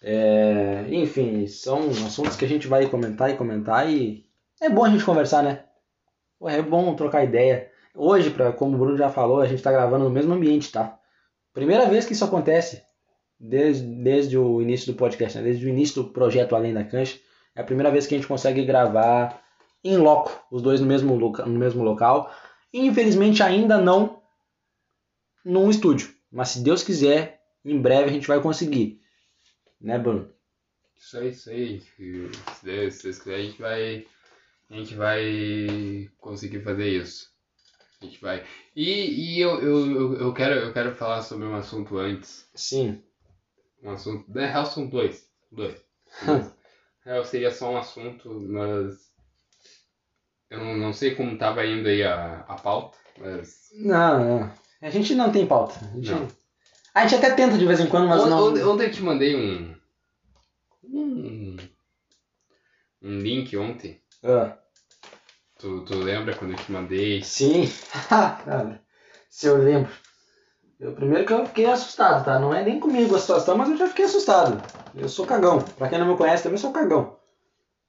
É, 0.02 0.86
enfim, 0.90 1.48
são 1.48 1.90
assuntos 2.06 2.36
que 2.36 2.46
a 2.46 2.48
gente 2.48 2.68
vai 2.68 2.88
comentar 2.90 3.30
e 3.32 3.38
comentar 3.38 3.90
e 3.90 4.26
é 4.62 4.70
bom 4.70 4.86
a 4.86 4.90
gente 4.90 5.06
conversar, 5.06 5.44
né? 5.44 5.64
É 6.46 6.62
bom 6.62 6.96
trocar 6.96 7.24
ideia. 7.24 7.72
Hoje, 7.96 8.30
pra, 8.32 8.52
como 8.52 8.76
o 8.76 8.80
Bruno 8.80 8.98
já 8.98 9.10
falou, 9.10 9.42
a 9.42 9.46
gente 9.48 9.58
está 9.60 9.72
gravando 9.72 10.06
no 10.06 10.10
mesmo 10.12 10.34
ambiente, 10.34 10.72
tá? 10.72 11.00
Primeira 11.54 11.88
vez 11.88 12.06
que 12.06 12.14
isso 12.14 12.26
acontece 12.26 12.84
desde, 13.40 13.86
desde 13.86 14.38
o 14.38 14.62
início 14.62 14.92
do 14.92 14.98
podcast, 14.98 15.38
né? 15.38 15.44
desde 15.44 15.66
o 15.66 15.70
início 15.70 16.04
do 16.04 16.10
projeto 16.10 16.56
Além 16.56 16.74
da 16.74 16.84
Cancha. 16.84 17.20
É 17.56 17.62
a 17.62 17.64
primeira 17.66 17.92
vez 17.92 18.08
que 18.08 18.16
a 18.16 18.18
gente 18.18 18.28
consegue 18.28 18.66
gravar 18.66 19.42
em 19.84 19.98
loco, 19.98 20.32
os 20.50 20.62
dois 20.62 20.82
no 20.82 20.88
mesmo, 20.88 21.16
loca, 21.16 21.46
no 21.46 21.60
mesmo 21.60 21.84
local. 21.84 22.34
Infelizmente, 22.74 23.44
ainda 23.44 23.78
não 23.78 24.22
num 25.46 25.70
estúdio. 25.70 26.14
Mas 26.32 26.50
se 26.50 26.64
Deus 26.64 26.82
quiser, 26.82 27.42
em 27.64 27.80
breve 27.80 28.10
a 28.10 28.14
gente 28.14 28.28
vai 28.28 28.42
conseguir. 28.42 29.00
Né, 29.80 30.00
Bruno? 30.00 30.34
isso 30.98 31.18
aí, 31.18 31.30
isso 31.30 31.50
aí. 31.50 31.82
Se 31.82 32.66
Deus, 32.66 32.94
se 32.96 33.04
Deus 33.04 33.20
quiser, 33.20 33.36
a 33.36 33.44
gente 33.44 33.62
vai. 33.62 34.08
A 34.70 34.76
gente 34.76 34.96
vai 34.96 36.10
conseguir 36.18 36.62
fazer 36.62 36.88
isso. 36.88 37.33
A 38.04 38.06
gente 38.06 38.20
vai. 38.20 38.44
E, 38.76 39.38
e 39.38 39.40
eu, 39.40 39.62
eu, 39.62 40.14
eu, 40.16 40.34
quero, 40.34 40.56
eu 40.56 40.74
quero 40.74 40.94
falar 40.94 41.22
sobre 41.22 41.46
um 41.48 41.56
assunto 41.56 41.98
antes. 41.98 42.46
Sim. 42.54 43.02
Um 43.82 43.92
assunto. 43.92 44.26
Na 44.28 44.46
real 44.46 44.66
são 44.66 44.88
dois. 44.88 45.26
Dois. 45.50 45.82
Na 46.26 46.52
real 47.06 47.24
seria 47.26 47.50
só 47.50 47.72
um 47.72 47.78
assunto, 47.78 48.30
mas. 48.30 49.10
Eu 50.50 50.60
não, 50.60 50.78
não 50.78 50.94
sei 50.94 51.16
como 51.16 51.38
tava 51.38 51.66
indo 51.66 51.88
aí 51.88 52.04
a, 52.04 52.42
a 52.42 52.56
pauta, 52.56 52.98
mas. 53.18 53.70
Não, 53.74 54.42
não. 54.42 54.54
A 54.82 54.90
gente 54.90 55.16
não 55.16 55.32
tem 55.32 55.48
pauta. 55.48 55.80
A 55.80 55.96
gente, 55.96 56.12
Não. 56.12 56.28
a 56.94 57.08
gente 57.08 57.16
até 57.16 57.34
tenta 57.34 57.58
de 57.58 57.66
vez 57.66 57.80
em 57.80 57.88
quando, 57.88 58.10
mas 58.10 58.26
não. 58.26 58.50
Ontem, 58.50 58.64
ontem 58.64 58.88
eu 58.88 58.92
te 58.92 59.02
mandei 59.02 59.34
um. 59.34 59.76
Um. 60.84 61.58
um 63.02 63.18
link 63.20 63.56
ontem. 63.56 64.02
Ah, 64.22 64.58
Tu, 65.64 65.80
tu 65.86 65.96
lembra 65.96 66.36
quando 66.36 66.52
eu 66.52 66.58
te 66.58 66.70
mandei? 66.74 67.24
sim. 67.24 67.72
Cara, 68.10 68.82
se 69.32 69.48
eu 69.48 69.56
lembro. 69.56 69.90
Eu, 70.78 70.92
primeiro 70.92 71.26
que 71.26 71.32
eu 71.32 71.46
fiquei 71.46 71.66
assustado, 71.68 72.26
tá? 72.26 72.38
Não 72.38 72.54
é 72.54 72.66
nem 72.66 72.82
comigo 72.82 73.16
a 73.16 73.20
situação, 73.20 73.56
mas 73.56 73.70
eu 73.70 73.78
já 73.78 73.88
fiquei 73.88 74.04
assustado. 74.04 74.62
Eu 74.94 75.08
sou 75.08 75.26
cagão. 75.26 75.62
Pra 75.78 75.88
quem 75.88 75.98
não 75.98 76.08
me 76.08 76.18
conhece, 76.18 76.44
também 76.44 76.58
sou 76.58 76.74
cagão. 76.74 77.16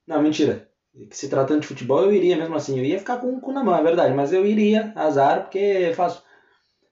Não, 0.07 0.23
mentira. 0.23 0.69
Se 1.11 1.29
tratando 1.29 1.63
de 1.63 1.67
futebol, 1.67 2.05
eu 2.05 2.13
iria 2.13 2.37
mesmo 2.37 2.55
assim. 2.55 2.79
Eu 2.79 2.85
ia 2.85 3.01
ficar 3.01 3.17
com 3.17 3.35
o 3.35 3.41
cu 3.41 3.51
na 3.51 3.65
mão, 3.65 3.75
é 3.75 3.83
verdade. 3.83 4.15
Mas 4.15 4.33
eu 4.33 4.47
iria, 4.47 4.93
azar, 4.95 5.41
porque 5.43 5.93
faço. 5.97 6.23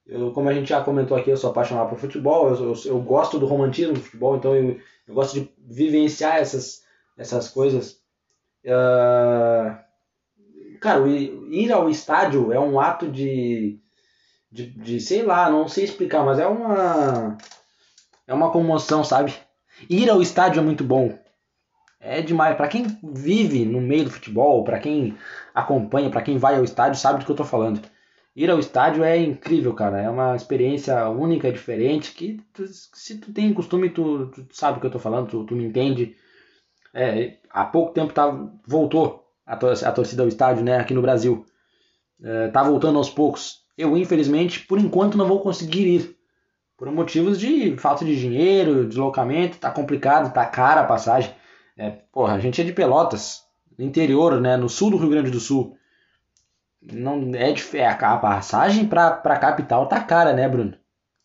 Eu, 0.04 0.32
como 0.32 0.48
a 0.48 0.52
gente 0.52 0.70
já 0.70 0.82
comentou 0.82 1.16
aqui, 1.16 1.30
eu 1.30 1.36
sou 1.36 1.50
apaixonado 1.50 1.90
por 1.90 1.98
futebol. 1.98 2.48
Eu, 2.48 2.70
eu, 2.70 2.74
eu 2.86 3.00
gosto 3.00 3.38
do 3.38 3.46
romantismo 3.46 3.94
do 3.94 4.00
futebol, 4.00 4.36
então 4.36 4.52
eu, 4.56 4.80
eu 5.06 5.14
gosto 5.14 5.34
de 5.34 5.48
vivenciar 5.60 6.38
essas, 6.38 6.82
essas 7.16 7.48
coisas. 7.48 8.00
Ah, 8.66 9.84
cara, 10.82 11.08
ir 11.08 11.72
ao 11.72 11.88
estádio 11.90 12.52
é 12.52 12.60
um 12.60 12.80
ato 12.80 13.10
de, 13.10 13.78
de, 14.52 14.66
de, 14.70 15.00
sei 15.00 15.22
lá, 15.24 15.50
não 15.50 15.68
sei 15.68 15.84
explicar, 15.84 16.24
mas 16.24 16.38
é 16.38 16.46
uma. 16.46 17.38
É 18.26 18.34
uma 18.34 18.50
comoção, 18.52 19.04
sabe? 19.04 19.34
Ir 19.90 20.10
ao 20.10 20.22
estádio 20.22 20.60
é 20.60 20.64
muito 20.64 20.84
bom. 20.84 21.18
É 22.00 22.22
demais. 22.22 22.56
Pra 22.56 22.68
quem 22.68 22.86
vive 23.02 23.64
no 23.64 23.80
meio 23.80 24.04
do 24.04 24.10
futebol, 24.10 24.64
pra 24.64 24.78
quem 24.78 25.16
acompanha, 25.54 26.10
pra 26.10 26.22
quem 26.22 26.38
vai 26.38 26.56
ao 26.56 26.64
estádio, 26.64 27.00
sabe 27.00 27.20
do 27.20 27.26
que 27.26 27.32
eu 27.32 27.36
tô 27.36 27.44
falando. 27.44 27.80
Ir 28.36 28.50
ao 28.50 28.58
estádio 28.58 29.04
é 29.04 29.16
incrível, 29.18 29.74
cara. 29.74 30.00
É 30.00 30.10
uma 30.10 30.36
experiência 30.36 31.08
única, 31.10 31.52
diferente, 31.52 32.12
que 32.12 32.40
tu- 32.52 32.66
se 32.68 33.18
tu 33.18 33.32
tem 33.32 33.52
costume, 33.54 33.90
tu, 33.90 34.28
tu 34.28 34.46
sabe 34.52 34.76
do 34.76 34.80
que 34.80 34.86
eu 34.86 34.90
tô 34.92 34.98
falando, 34.98 35.28
tu, 35.28 35.44
tu 35.44 35.54
me 35.56 35.64
entende. 35.64 36.16
É, 36.94 37.38
há 37.50 37.64
pouco 37.64 37.92
tempo 37.92 38.12
tá, 38.12 38.26
voltou 38.66 39.21
a, 39.46 39.56
tor 39.56 39.72
a 39.84 39.92
torcida 39.92 40.22
ao 40.22 40.28
estádio, 40.28 40.64
né, 40.64 40.78
aqui 40.78 40.94
no 40.94 41.02
Brasil. 41.02 41.44
É, 42.22 42.48
tá 42.48 42.62
voltando 42.62 42.98
aos 42.98 43.10
poucos. 43.10 43.62
Eu, 43.76 43.96
infelizmente, 43.96 44.60
por 44.66 44.78
enquanto 44.78 45.18
não 45.18 45.26
vou 45.26 45.40
conseguir 45.40 45.86
ir. 45.86 46.16
Por 46.76 46.90
motivos 46.90 47.38
de 47.40 47.76
falta 47.78 48.04
de 48.04 48.18
dinheiro, 48.18 48.86
deslocamento, 48.88 49.58
tá 49.58 49.70
complicado, 49.70 50.32
tá 50.32 50.44
cara 50.46 50.82
a 50.82 50.86
passagem. 50.86 51.34
É, 51.76 51.90
porra, 52.12 52.34
a 52.34 52.40
gente 52.40 52.60
é 52.60 52.64
de 52.64 52.72
Pelotas, 52.72 53.44
interior, 53.78 54.40
né, 54.40 54.56
no 54.56 54.68
sul 54.68 54.90
do 54.90 54.96
Rio 54.98 55.10
Grande 55.10 55.30
do 55.30 55.40
Sul. 55.40 55.76
Não 56.80 57.32
é, 57.34 57.52
dif- 57.52 57.76
é 57.76 57.86
a 57.86 57.92
a 57.94 58.18
passagem 58.18 58.86
pra, 58.88 59.10
pra 59.12 59.38
capital 59.38 59.86
tá 59.88 60.00
cara, 60.02 60.32
né, 60.32 60.48
Bruno? 60.48 60.74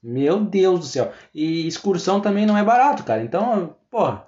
Meu 0.02 0.40
Deus 0.40 0.80
do 0.80 0.86
céu. 0.86 1.12
E 1.34 1.68
excursão 1.68 2.22
também 2.22 2.46
não 2.46 2.58
é 2.58 2.64
barato, 2.64 3.04
cara. 3.04 3.24
Então, 3.24 3.76
porra, 3.90 4.28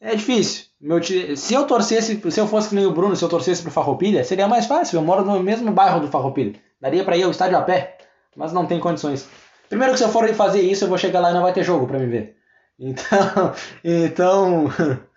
é 0.00 0.14
difícil. 0.16 0.66
Meu 0.86 1.02
se 1.02 1.52
eu 1.52 1.66
torcesse, 1.66 2.30
se 2.30 2.40
eu 2.40 2.46
fosse 2.46 2.68
que 2.68 2.76
nem 2.76 2.86
o 2.86 2.92
Bruno, 2.92 3.16
se 3.16 3.24
eu 3.24 3.28
torcesse 3.28 3.60
pro 3.60 3.72
Farroupilha, 3.72 4.22
seria 4.22 4.46
mais 4.46 4.66
fácil. 4.66 4.96
Eu 4.96 5.02
moro 5.02 5.24
no 5.24 5.42
mesmo 5.42 5.72
bairro 5.72 5.98
do 5.98 6.06
Farroupilha. 6.06 6.54
Daria 6.80 7.02
pra 7.02 7.16
ir 7.16 7.24
ao 7.24 7.32
estádio 7.32 7.58
a 7.58 7.62
pé, 7.62 7.98
mas 8.36 8.52
não 8.52 8.66
tem 8.66 8.78
condições. 8.78 9.28
Primeiro 9.68 9.94
que 9.94 9.98
se 9.98 10.04
eu 10.04 10.10
for 10.10 10.32
fazer 10.32 10.60
isso, 10.60 10.84
eu 10.84 10.88
vou 10.88 10.96
chegar 10.96 11.18
lá 11.18 11.32
e 11.32 11.34
não 11.34 11.42
vai 11.42 11.52
ter 11.52 11.64
jogo 11.64 11.88
pra 11.88 11.98
me 11.98 12.06
ver. 12.06 12.36
Então, 12.78 13.52
então 13.82 14.66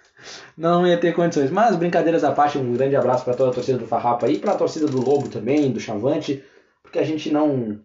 não 0.57 0.87
ia 0.87 0.97
ter 0.97 1.13
condições. 1.13 1.51
Mas 1.51 1.75
brincadeiras 1.75 2.23
à 2.23 2.31
parte, 2.31 2.57
um 2.57 2.73
grande 2.73 2.95
abraço 2.95 3.23
pra 3.23 3.35
toda 3.35 3.51
a 3.51 3.53
torcida 3.53 3.77
do 3.77 3.85
Farrapa 3.85 4.25
aí, 4.25 4.39
pra 4.39 4.55
torcida 4.55 4.87
do 4.87 4.99
Lobo 4.99 5.29
também, 5.29 5.71
do 5.71 5.79
Chavante, 5.79 6.43
porque 6.81 6.97
a 6.97 7.05
gente 7.05 7.31
não 7.31 7.79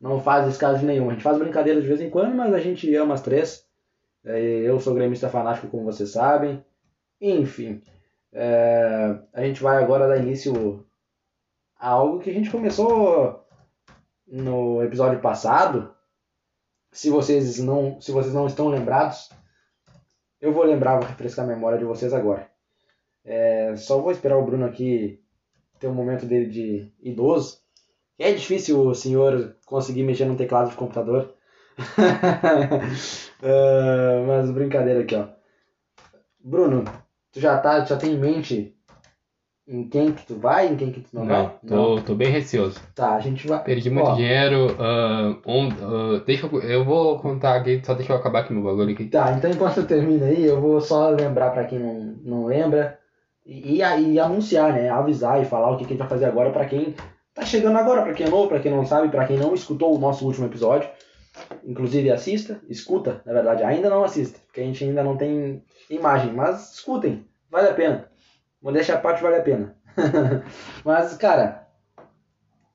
não 0.00 0.18
faz 0.20 0.48
escalagem 0.48 0.84
nenhuma. 0.84 1.12
A 1.12 1.14
gente 1.14 1.22
faz 1.22 1.38
brincadeira 1.38 1.80
de 1.80 1.86
vez 1.86 2.00
em 2.00 2.10
quando, 2.10 2.34
mas 2.34 2.52
a 2.52 2.58
gente 2.58 2.92
ama 2.96 3.14
as 3.14 3.22
três. 3.22 3.62
É, 4.24 4.40
Eu 4.40 4.80
sou 4.80 4.94
gremista 4.94 5.28
fanático, 5.28 5.68
como 5.68 5.84
vocês 5.84 6.10
sabem. 6.10 6.60
Enfim, 7.20 7.82
é, 8.32 9.18
a 9.32 9.42
gente 9.42 9.62
vai 9.62 9.82
agora 9.82 10.08
dar 10.08 10.18
início 10.18 10.86
a 11.78 11.88
algo 11.88 12.20
que 12.20 12.30
a 12.30 12.32
gente 12.32 12.50
começou 12.50 13.44
no 14.26 14.82
episódio 14.82 15.20
passado. 15.20 15.94
Se 16.92 17.10
vocês 17.10 17.58
não, 17.58 18.00
se 18.00 18.10
vocês 18.12 18.34
não 18.34 18.46
estão 18.46 18.68
lembrados, 18.68 19.30
eu 20.40 20.52
vou 20.52 20.64
lembrar, 20.64 20.98
vou 20.98 21.08
refrescar 21.08 21.44
a 21.44 21.48
memória 21.48 21.78
de 21.78 21.84
vocês 21.84 22.12
agora. 22.12 22.50
É, 23.24 23.74
só 23.76 24.00
vou 24.00 24.10
esperar 24.10 24.38
o 24.38 24.44
Bruno 24.44 24.64
aqui 24.64 25.22
ter 25.78 25.88
um 25.88 25.94
momento 25.94 26.26
dele 26.26 26.46
de 26.46 26.92
idoso. 27.00 27.58
É 28.18 28.32
difícil 28.32 28.80
o 28.80 28.94
senhor 28.94 29.56
conseguir 29.64 30.02
mexer 30.02 30.26
no 30.26 30.36
teclado 30.36 30.70
de 30.70 30.76
computador. 30.76 31.34
Ah, 33.42 34.22
mas 34.26 34.50
brincadeira 34.50 35.00
aqui, 35.00 35.14
ó. 35.14 35.28
Bruno, 36.38 36.84
tu 37.32 37.40
já 37.40 37.56
tá, 37.58 37.84
já 37.84 37.96
tem 37.96 38.12
em 38.12 38.18
mente 38.18 38.74
em 39.68 39.88
quem 39.88 40.12
que 40.12 40.26
tu 40.26 40.34
vai, 40.36 40.66
em 40.66 40.76
quem 40.76 40.90
que 40.90 41.00
tu 41.00 41.08
não, 41.12 41.24
Não, 41.24 41.44
vai? 41.44 41.50
tô, 41.68 42.00
tô 42.00 42.14
bem 42.16 42.28
receoso. 42.28 42.80
Tá, 42.94 43.14
a 43.14 43.20
gente 43.20 43.46
vai. 43.46 43.62
Perdi 43.62 43.88
muito 43.88 44.10
Ó, 44.10 44.14
dinheiro. 44.14 44.74
ah, 44.80 45.36
on- 45.46 45.68
ah, 45.80 46.22
deixa 46.26 46.46
eu, 46.46 46.60
eu 46.62 46.84
vou 46.84 47.18
contar 47.20 47.54
aqui, 47.56 47.80
só 47.84 47.94
deixa 47.94 48.12
eu 48.12 48.16
acabar 48.16 48.40
aqui 48.40 48.52
meu 48.52 48.64
bagulho 48.64 48.92
aqui. 48.92 49.04
Tá, 49.06 49.32
então 49.32 49.48
enquanto 49.50 49.74
tu 49.76 49.84
termina 49.84 50.26
aí, 50.26 50.44
eu 50.44 50.60
vou 50.60 50.80
só 50.80 51.10
lembrar 51.10 51.50
pra 51.50 51.64
quem 51.64 51.78
não, 51.78 51.94
não 52.24 52.46
lembra 52.46 52.98
e, 53.46 53.76
e, 53.80 54.12
e 54.12 54.18
anunciar, 54.18 54.72
né? 54.72 54.88
Avisar 54.90 55.40
e 55.40 55.44
falar 55.44 55.70
o 55.70 55.76
que, 55.76 55.84
que 55.84 55.92
a 55.92 55.96
gente 55.96 56.00
vai 56.00 56.08
fazer 56.08 56.24
agora 56.24 56.50
pra 56.50 56.64
quem 56.64 56.94
tá 57.32 57.42
chegando 57.42 57.78
agora, 57.78 58.02
pra 58.02 58.12
quem 58.12 58.26
é 58.26 58.30
novo, 58.30 58.48
pra 58.48 58.58
quem 58.58 58.72
não 58.72 58.84
sabe, 58.84 59.08
pra 59.08 59.24
quem 59.24 59.36
não 59.38 59.54
escutou 59.54 59.94
o 59.94 59.98
nosso 60.00 60.24
último 60.26 60.46
episódio. 60.46 60.88
Inclusive 61.64 62.10
assista, 62.10 62.60
escuta, 62.68 63.22
na 63.24 63.32
verdade, 63.32 63.62
ainda 63.62 63.88
não 63.88 64.02
assista, 64.02 64.38
porque 64.46 64.60
a 64.60 64.64
gente 64.64 64.82
ainda 64.84 65.02
não 65.02 65.16
tem 65.16 65.64
imagem, 65.88 66.32
mas 66.32 66.74
escutem, 66.74 67.26
vale 67.48 67.68
a 67.68 67.74
pena. 67.74 68.10
Modéstia 68.60 68.96
à 68.96 68.98
parte 68.98 69.22
vale 69.22 69.36
a 69.36 69.42
pena. 69.42 69.76
mas, 70.84 71.16
cara, 71.16 71.68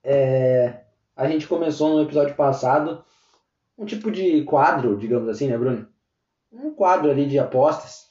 é, 0.04 0.82
a 1.16 1.28
gente 1.28 1.48
começou 1.48 1.90
no 1.90 2.02
episódio 2.02 2.36
passado 2.36 3.04
um 3.78 3.86
tipo 3.86 4.10
de 4.10 4.44
quadro, 4.44 4.98
digamos 4.98 5.28
assim, 5.28 5.48
né, 5.48 5.58
Bruno? 5.58 5.88
Um 6.52 6.74
quadro 6.74 7.12
ali 7.12 7.26
de 7.26 7.38
apostas. 7.38 8.10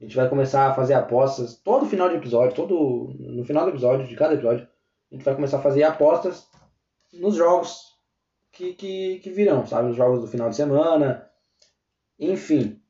A 0.00 0.04
gente 0.04 0.16
vai 0.16 0.28
começar 0.28 0.68
a 0.68 0.74
fazer 0.74 0.94
apostas 0.94 1.56
todo 1.56 1.86
final 1.86 2.08
de 2.08 2.16
episódio, 2.16 2.54
todo 2.54 3.14
no 3.18 3.44
final 3.44 3.64
do 3.64 3.70
episódio, 3.70 4.06
de 4.06 4.16
cada 4.16 4.34
episódio, 4.34 4.66
a 5.10 5.14
gente 5.14 5.24
vai 5.24 5.34
começar 5.34 5.58
a 5.58 5.62
fazer 5.62 5.84
apostas 5.84 6.48
nos 7.12 7.36
jogos 7.36 7.93
que, 8.54 8.74
que, 8.74 9.18
que 9.20 9.30
virão, 9.30 9.66
sabe? 9.66 9.88
Nos 9.88 9.96
jogos 9.96 10.20
do 10.20 10.26
final 10.26 10.48
de 10.48 10.56
semana. 10.56 11.28
Enfim. 12.18 12.80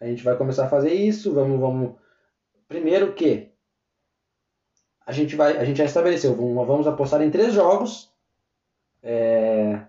A 0.00 0.06
gente 0.06 0.22
vai 0.22 0.36
começar 0.36 0.66
a 0.66 0.70
fazer 0.70 0.92
isso. 0.92 1.34
Vamos, 1.34 1.60
vamos. 1.60 1.96
Primeiro 2.68 3.12
que 3.14 3.52
a 5.06 5.12
gente 5.12 5.36
vai, 5.36 5.56
a 5.58 5.64
gente 5.64 5.76
já 5.76 5.84
estabeleceu, 5.84 6.34
vamos, 6.34 6.66
vamos 6.66 6.86
apostar 6.86 7.20
em 7.22 7.30
três 7.30 7.52
jogos. 7.52 8.10
É, 9.02 9.86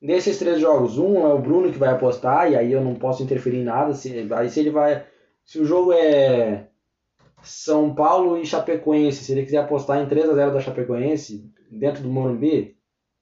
Desses 0.00 0.38
três 0.38 0.60
jogos, 0.60 0.96
um 0.96 1.26
é 1.26 1.34
o 1.34 1.40
Bruno 1.40 1.72
que 1.72 1.78
vai 1.78 1.88
apostar, 1.88 2.50
e 2.50 2.56
aí 2.56 2.72
eu 2.72 2.80
não 2.80 2.94
posso 2.94 3.22
interferir 3.22 3.58
em 3.58 3.64
nada. 3.64 3.92
Se, 3.94 4.28
aí 4.32 4.48
se 4.48 4.60
ele 4.60 4.70
vai. 4.70 5.04
Se 5.44 5.58
o 5.58 5.64
jogo 5.64 5.92
é 5.92 6.68
São 7.42 7.92
Paulo 7.92 8.38
e 8.38 8.46
Chapecoense, 8.46 9.24
se 9.24 9.32
ele 9.32 9.44
quiser 9.44 9.58
apostar 9.58 10.00
em 10.00 10.06
3 10.06 10.30
a 10.30 10.34
0 10.34 10.52
da 10.52 10.60
Chapecoense, 10.60 11.50
dentro 11.68 12.02
do 12.02 12.08
Morumbi, 12.08 12.77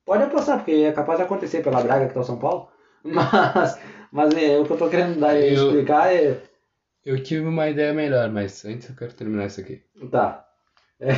pode 0.07 0.23
apostar, 0.23 0.59
porque 0.59 0.73
é 0.73 0.93
capaz 0.93 1.19
de 1.19 1.25
acontecer 1.25 1.63
pela 1.63 1.83
draga 1.83 2.07
que 2.09 2.15
tá 2.15 2.21
o 2.21 2.25
São 2.25 2.39
Paulo. 2.39 2.69
Mas, 3.05 3.79
mas 4.11 4.35
é, 4.35 4.59
o 4.59 4.65
que 4.65 4.73
eu 4.73 4.77
tô 4.79 4.89
querendo 4.89 5.21
dar, 5.21 5.37
Eu- 5.37 5.53
explicar 5.69 6.13
é. 6.13 6.41
Eu 7.05 7.23
tive 7.23 7.47
uma 7.47 7.69
ideia 7.69 7.93
melhor, 7.95 8.29
mas 8.31 8.65
antes 8.65 8.89
eu 8.89 8.97
quero 8.97 9.15
terminar 9.15 9.47
isso 9.47 9.61
aqui. 9.61 9.81
Tá. 10.11 10.45
É, 10.99 11.11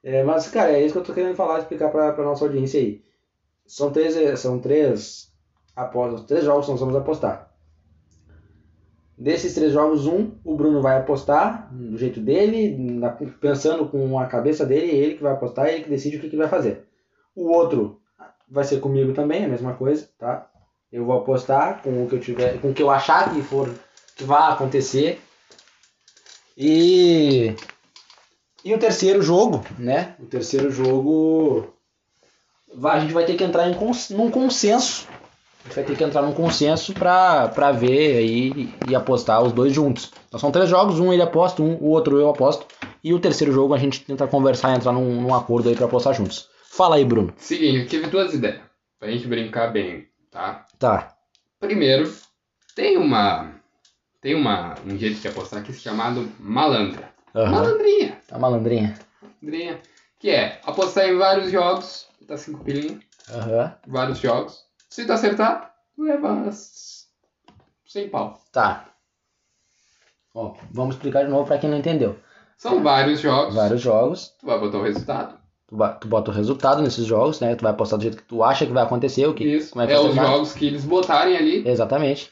é, 0.20 0.22
mas, 0.24 0.48
cara, 0.48 0.72
é 0.72 0.80
isso 0.82 0.94
que 0.94 1.00
eu 1.00 1.04
tô 1.04 1.12
querendo 1.12 1.34
falar, 1.34 1.58
explicar 1.58 1.90
pra, 1.90 2.12
pra 2.12 2.24
nossa 2.24 2.46
audiência 2.46 2.80
aí. 2.80 3.02
São 3.66 3.90
três, 3.92 4.16
eh, 4.16 4.36
são 4.36 4.58
três 4.58 5.30
apostas, 5.74 6.24
três 6.24 6.44
jogos 6.44 6.64
que 6.64 6.70
nós 6.70 6.80
vamos 6.80 6.96
apostar. 6.96 7.52
Desses 9.18 9.54
três 9.54 9.72
jogos, 9.72 10.06
um, 10.06 10.32
o 10.44 10.54
Bruno 10.56 10.80
vai 10.80 10.98
apostar 10.98 11.68
do 11.74 11.96
jeito 11.98 12.20
dele, 12.20 13.00
pensando 13.40 13.88
com 13.88 14.18
a 14.18 14.26
cabeça 14.26 14.64
dele, 14.64 14.90
é 14.92 14.94
ele 14.94 15.14
que 15.16 15.22
vai 15.22 15.32
apostar, 15.32 15.68
ele 15.68 15.84
que 15.84 15.90
decide 15.90 16.16
o 16.16 16.20
que, 16.20 16.30
que 16.30 16.36
vai 16.36 16.48
fazer. 16.48 16.84
O 17.36 17.52
outro 17.52 18.00
vai 18.48 18.64
ser 18.64 18.80
comigo 18.80 19.12
também, 19.12 19.44
a 19.44 19.48
mesma 19.48 19.74
coisa, 19.74 20.08
tá? 20.18 20.50
Eu 20.90 21.04
vou 21.04 21.18
apostar 21.18 21.82
com 21.82 22.04
o 22.04 22.08
que 22.08 22.14
eu 22.14 22.20
tiver, 22.20 22.60
com 22.60 22.70
o 22.70 22.74
que 22.74 22.82
eu 22.82 22.90
achar 22.90 23.34
que 23.34 23.42
for 23.42 23.72
que 24.16 24.24
vai 24.24 24.50
acontecer. 24.50 25.20
E 26.56 27.54
e 28.64 28.74
o 28.74 28.78
terceiro 28.78 29.20
jogo, 29.22 29.62
né? 29.78 30.16
O 30.18 30.24
terceiro 30.24 30.70
jogo 30.70 31.72
a 32.82 32.98
gente 32.98 33.12
vai 33.12 33.24
ter 33.24 33.34
que 33.34 33.44
entrar 33.44 33.68
em 33.68 33.74
cons, 33.74 34.10
num 34.10 34.30
consenso. 34.30 35.06
A 35.60 35.68
gente 35.68 35.74
vai 35.76 35.84
ter 35.84 35.96
que 35.96 36.04
entrar 36.04 36.22
num 36.22 36.32
consenso 36.32 36.94
pra, 36.94 37.48
pra 37.48 37.72
ver 37.72 38.16
aí 38.16 38.74
e 38.88 38.94
apostar 38.94 39.42
os 39.42 39.52
dois 39.52 39.72
juntos. 39.72 40.12
Então 40.28 40.38
são 40.38 40.50
três 40.50 40.68
jogos, 40.70 41.00
um 41.00 41.12
ele 41.12 41.22
aposta, 41.22 41.62
um, 41.62 41.74
o 41.74 41.88
outro 41.88 42.18
eu 42.18 42.30
aposto. 42.30 42.66
E 43.02 43.12
o 43.12 43.18
terceiro 43.18 43.52
jogo 43.52 43.74
a 43.74 43.78
gente 43.78 44.00
tenta 44.00 44.26
conversar 44.26 44.72
e 44.72 44.76
entrar 44.76 44.92
num, 44.92 45.20
num 45.20 45.34
acordo 45.34 45.68
aí 45.68 45.74
pra 45.76 45.86
apostar 45.86 46.14
juntos. 46.14 46.48
Fala 46.76 46.96
aí, 46.96 47.04
Bruno. 47.04 47.32
Seguinte, 47.38 47.78
eu 47.78 47.86
tive 47.88 48.06
duas 48.08 48.34
ideias. 48.34 48.60
Pra 48.98 49.10
gente 49.10 49.26
brincar 49.26 49.72
bem, 49.72 50.08
tá? 50.30 50.66
Tá. 50.78 51.16
Primeiro, 51.60 52.12
tem 52.74 52.96
uma. 52.96 53.54
tem 54.20 54.34
uma, 54.34 54.74
um 54.86 54.96
jeito 54.96 55.20
de 55.20 55.28
apostar 55.28 55.60
aqui 55.60 55.72
chamado 55.72 56.30
malandra. 56.38 57.10
Aham. 57.34 57.50
Malandrinha. 57.50 58.18
A 58.30 58.38
malandrinha. 58.38 58.98
Malandrinha. 59.40 59.80
Que 60.18 60.30
é 60.30 60.60
apostar 60.64 61.08
em 61.08 61.16
vários 61.16 61.50
jogos, 61.50 62.08
tá 62.26 62.36
cinco 62.36 62.64
pilinhas, 62.64 63.02
Aham. 63.30 63.74
vários 63.86 64.18
jogos. 64.18 64.64
Se 64.88 65.04
tu 65.06 65.12
acertar, 65.12 65.74
tu 65.94 66.02
leva 66.02 66.46
s- 66.48 67.06
100 67.86 68.08
pau. 68.08 68.40
Tá. 68.52 68.88
Ó, 70.34 70.54
vamos 70.72 70.96
explicar 70.96 71.24
de 71.24 71.30
novo 71.30 71.46
pra 71.46 71.58
quem 71.58 71.68
não 71.70 71.78
entendeu. 71.78 72.18
São 72.56 72.82
vários 72.82 73.20
jogos, 73.20 73.54
Vários 73.54 73.80
jogos. 73.82 74.28
tu 74.40 74.46
vai 74.46 74.58
botar 74.58 74.78
o 74.78 74.82
resultado. 74.82 75.38
Tu, 75.68 75.76
bota 76.06 76.30
o 76.30 76.34
resultado 76.34 76.80
nesses 76.80 77.04
jogos, 77.04 77.40
né? 77.40 77.56
Tu 77.56 77.62
vai 77.62 77.72
apostar 77.72 77.98
do 77.98 78.02
jeito 78.02 78.18
que 78.18 78.22
tu 78.22 78.44
acha 78.44 78.64
que 78.64 78.72
vai 78.72 78.84
acontecer, 78.84 79.26
o 79.26 79.34
que. 79.34 79.44
Isso, 79.44 79.72
como 79.72 79.82
é 79.82 79.84
é, 79.84 79.88
que 79.88 79.94
vai 79.94 80.08
os 80.08 80.14
jogos 80.14 80.52
que 80.52 80.66
eles 80.66 80.84
botarem 80.84 81.36
ali. 81.36 81.68
Exatamente. 81.68 82.30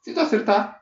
Se 0.00 0.14
tu 0.14 0.20
acertar, 0.20 0.78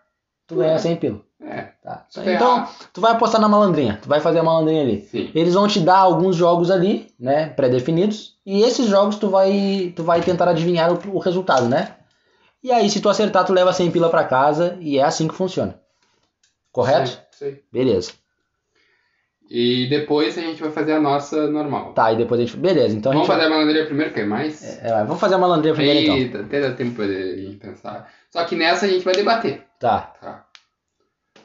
Tu 0.46 0.54
ganha 0.54 0.78
100 0.78 0.96
pila. 0.96 1.20
é, 1.40 1.72
Tá. 1.82 2.06
Então, 2.24 2.68
tu 2.92 3.00
vai 3.00 3.12
apostar 3.12 3.40
na 3.40 3.48
malandrinha. 3.48 3.98
Tu 4.00 4.08
vai 4.08 4.20
fazer 4.20 4.38
a 4.38 4.42
malandrinha 4.42 4.82
ali. 4.82 5.00
sim. 5.02 5.30
Eles 5.34 5.54
vão 5.54 5.66
te 5.66 5.80
dar 5.80 5.98
alguns 5.98 6.36
jogos 6.36 6.70
ali, 6.70 7.12
né, 7.18 7.48
pré-definidos, 7.48 8.36
e 8.44 8.62
esses 8.62 8.86
jogos 8.86 9.16
tu 9.16 9.28
vai 9.28 9.92
tu 9.94 10.02
vai 10.04 10.20
tentar 10.20 10.48
adivinhar 10.48 10.92
o, 10.92 11.16
o 11.16 11.18
resultado, 11.18 11.68
né? 11.68 11.96
E 12.62 12.70
aí 12.72 12.88
se 12.90 13.00
tu 13.00 13.08
acertar, 13.08 13.44
tu 13.44 13.52
leva 13.52 13.72
100 13.72 13.90
pila 13.90 14.08
pra 14.08 14.24
casa 14.24 14.76
e 14.80 14.98
é 14.98 15.02
assim 15.02 15.28
que 15.28 15.34
funciona. 15.34 15.80
Correto? 16.72 17.10
Sim, 17.30 17.50
sim. 17.52 17.58
Beleza. 17.72 18.12
E 19.48 19.86
depois 19.88 20.36
a 20.36 20.40
gente 20.40 20.60
vai 20.60 20.72
fazer 20.72 20.92
a 20.94 21.00
nossa 21.00 21.46
normal. 21.48 21.92
Tá, 21.92 22.12
e 22.12 22.16
depois 22.16 22.40
a 22.40 22.44
gente, 22.44 22.56
beleza. 22.56 22.96
Então 22.96 23.12
a 23.12 23.14
Vamos 23.14 23.28
gente 23.28 23.36
fazer 23.36 23.46
a 23.46 23.50
malandria 23.56 23.86
primeiro, 23.86 24.12
que 24.12 24.20
é 24.20 24.24
mais? 24.26 24.78
é, 24.82 25.04
vamos 25.04 25.20
fazer 25.20 25.34
a 25.36 25.38
malandrinha 25.38 25.74
primeiro 25.74 26.00
então. 26.00 26.16
Eita, 26.16 26.40
até 26.40 26.60
dá 26.60 26.72
tempo 26.72 26.96
pra 26.96 27.06
gente 27.06 27.56
pensar. 27.56 28.10
Só 28.30 28.42
que 28.44 28.56
nessa 28.56 28.86
a 28.86 28.88
gente 28.88 29.04
vai 29.04 29.14
debater, 29.14 29.62
Tá. 29.78 30.12
tá? 30.20 30.44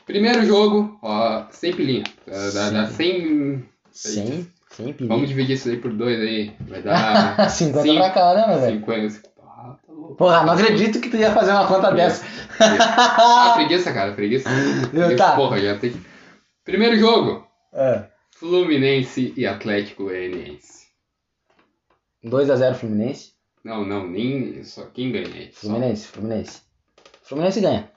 Primeiro 0.06 0.44
jogo, 0.46 0.98
ó, 1.02 1.46
100 1.52 1.74
pilinha. 1.76 2.04
Dá, 2.28 2.50
dá, 2.50 2.70
dá 2.72 2.88
100... 2.88 3.66
100, 3.92 4.48
100 4.72 4.94
pila. 4.94 5.10
Vamos 5.10 5.30
dividir 5.30 5.54
isso 5.54 5.70
aí 5.70 5.78
por 5.78 5.92
dois 5.94 6.20
aí. 6.20 6.52
Vai 6.62 6.82
dar 6.82 7.36
50 7.50 7.82
Sim. 7.84 7.98
pra 7.98 8.10
cá, 8.10 8.34
né, 8.34 8.58
velho? 8.58 8.80
50. 8.80 9.22
Ah, 9.44 9.76
tá 9.86 9.94
louco. 9.94 10.16
Porra, 10.16 10.44
não 10.44 10.54
acredito 10.54 11.00
que 11.00 11.10
tu 11.10 11.18
ia 11.18 11.32
fazer 11.32 11.52
uma 11.52 11.68
conta 11.68 11.92
dessa. 11.92 12.26
Ah, 12.60 13.54
preguiça, 13.56 13.92
cara, 13.94 14.14
preguiça. 14.14 14.50
preguiça 14.90 15.16
Tá. 15.18 15.36
Porra, 15.36 15.60
já 15.60 15.78
tem. 15.78 15.94
Primeiro 16.66 16.98
jogo: 16.98 17.46
É. 17.74 18.06
Fluminense 18.32 19.34
e 19.38 19.46
Atlético 19.46 20.04
Goianiense. 20.06 20.88
2x0 22.24 22.74
Fluminense. 22.76 23.34
Não, 23.64 23.86
não, 23.86 24.08
nem. 24.08 24.64
Só 24.64 24.86
quem 24.86 25.12
ganha 25.12 25.28
aí? 25.28 25.52
Só. 25.54 25.62
Fluminense, 25.68 26.08
Fluminense. 26.08 26.62
Fluminense 27.24 27.62
ganha. 27.62 27.92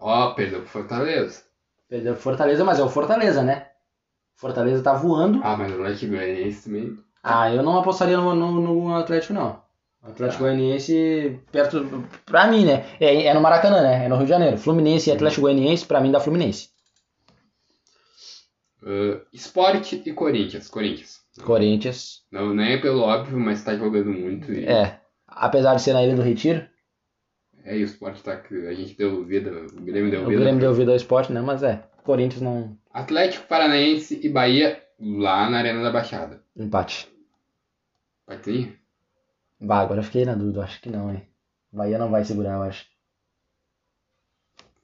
Ó, 0.00 0.32
perdeu 0.34 0.60
pro 0.60 0.68
Fortaleza. 0.68 1.42
Perdeu 1.88 2.14
pro 2.14 2.22
Fortaleza, 2.22 2.64
mas 2.64 2.78
é 2.78 2.82
o 2.82 2.88
Fortaleza, 2.88 3.42
né? 3.42 3.68
Fortaleza 4.36 4.82
tá 4.82 4.92
voando. 4.94 5.40
Ah, 5.42 5.56
mas 5.56 5.70
o 5.72 5.74
Atlético 5.74 6.12
Goianiense 6.12 6.64
também. 6.64 6.98
Ah, 7.22 7.52
eu 7.52 7.62
não 7.62 7.78
apostaria 7.78 8.16
no, 8.16 8.34
no, 8.34 8.60
no 8.60 8.94
Atlético, 8.94 9.32
não. 9.32 9.60
O 10.02 10.10
Atlético 10.10 10.44
Ah. 10.44 10.46
Goianiense, 10.48 11.40
perto. 11.50 12.04
Pra 12.24 12.46
mim, 12.46 12.64
né? 12.64 12.84
É, 13.00 13.26
é 13.26 13.34
no 13.34 13.40
Maracanã, 13.40 13.82
né? 13.82 14.04
É 14.04 14.08
no 14.08 14.16
Rio 14.16 14.24
de 14.26 14.30
Janeiro. 14.30 14.56
Fluminense 14.58 15.10
e 15.10 15.12
Atlético 15.12 15.42
Goianiense, 15.42 15.84
pra 15.86 16.00
mim 16.00 16.12
dá 16.12 16.20
Fluminense. 16.20 16.70
Uh, 18.82 19.20
Sport 19.32 19.92
e 19.92 20.12
Corinthians. 20.12 20.68
Corinthians. 20.68 21.20
Corinthians. 21.44 22.22
Não, 22.30 22.54
não 22.54 22.62
é 22.62 22.78
pelo 22.78 23.00
óbvio, 23.00 23.38
mas 23.38 23.64
tá 23.64 23.76
jogando 23.76 24.10
muito. 24.10 24.52
E, 24.52 24.64
É. 24.64 25.00
Apesar 25.26 25.74
de 25.74 25.82
ser 25.82 25.92
na 25.92 26.02
Ilha 26.02 26.16
do 26.16 26.22
Retiro, 26.22 26.66
é, 27.68 27.76
e 27.76 27.82
o 27.82 27.84
Sport 27.84 28.22
tá. 28.22 28.42
A 28.50 28.72
gente 28.72 28.96
deu 28.96 29.22
vida, 29.24 29.50
o 29.50 29.82
Grêmio 29.82 30.10
deu 30.10 30.22
o 30.22 30.26
vida. 30.26 30.40
Grêmio 30.40 30.60
deu 30.60 30.72
vida 30.72 30.90
ao 30.90 30.96
esporte, 30.96 31.30
né? 31.30 31.42
Mas 31.42 31.62
é. 31.62 31.84
Corinthians 32.02 32.40
não. 32.40 32.78
Atlético 32.90 33.46
Paranaense 33.46 34.18
e 34.24 34.28
Bahia 34.30 34.82
lá 34.98 35.50
na 35.50 35.58
Arena 35.58 35.82
da 35.82 35.90
Baixada. 35.90 36.42
Empate. 36.56 37.08
Ter? 38.42 38.78
Bah, 39.60 39.80
agora 39.80 40.00
eu 40.00 40.04
fiquei 40.04 40.24
na 40.24 40.34
dúvida. 40.34 40.62
Acho 40.62 40.80
que 40.80 40.88
não, 40.88 41.10
hein? 41.10 41.28
Bahia 41.70 41.98
não 41.98 42.10
vai 42.10 42.24
segurar, 42.24 42.54
eu 42.54 42.62
acho. 42.62 42.86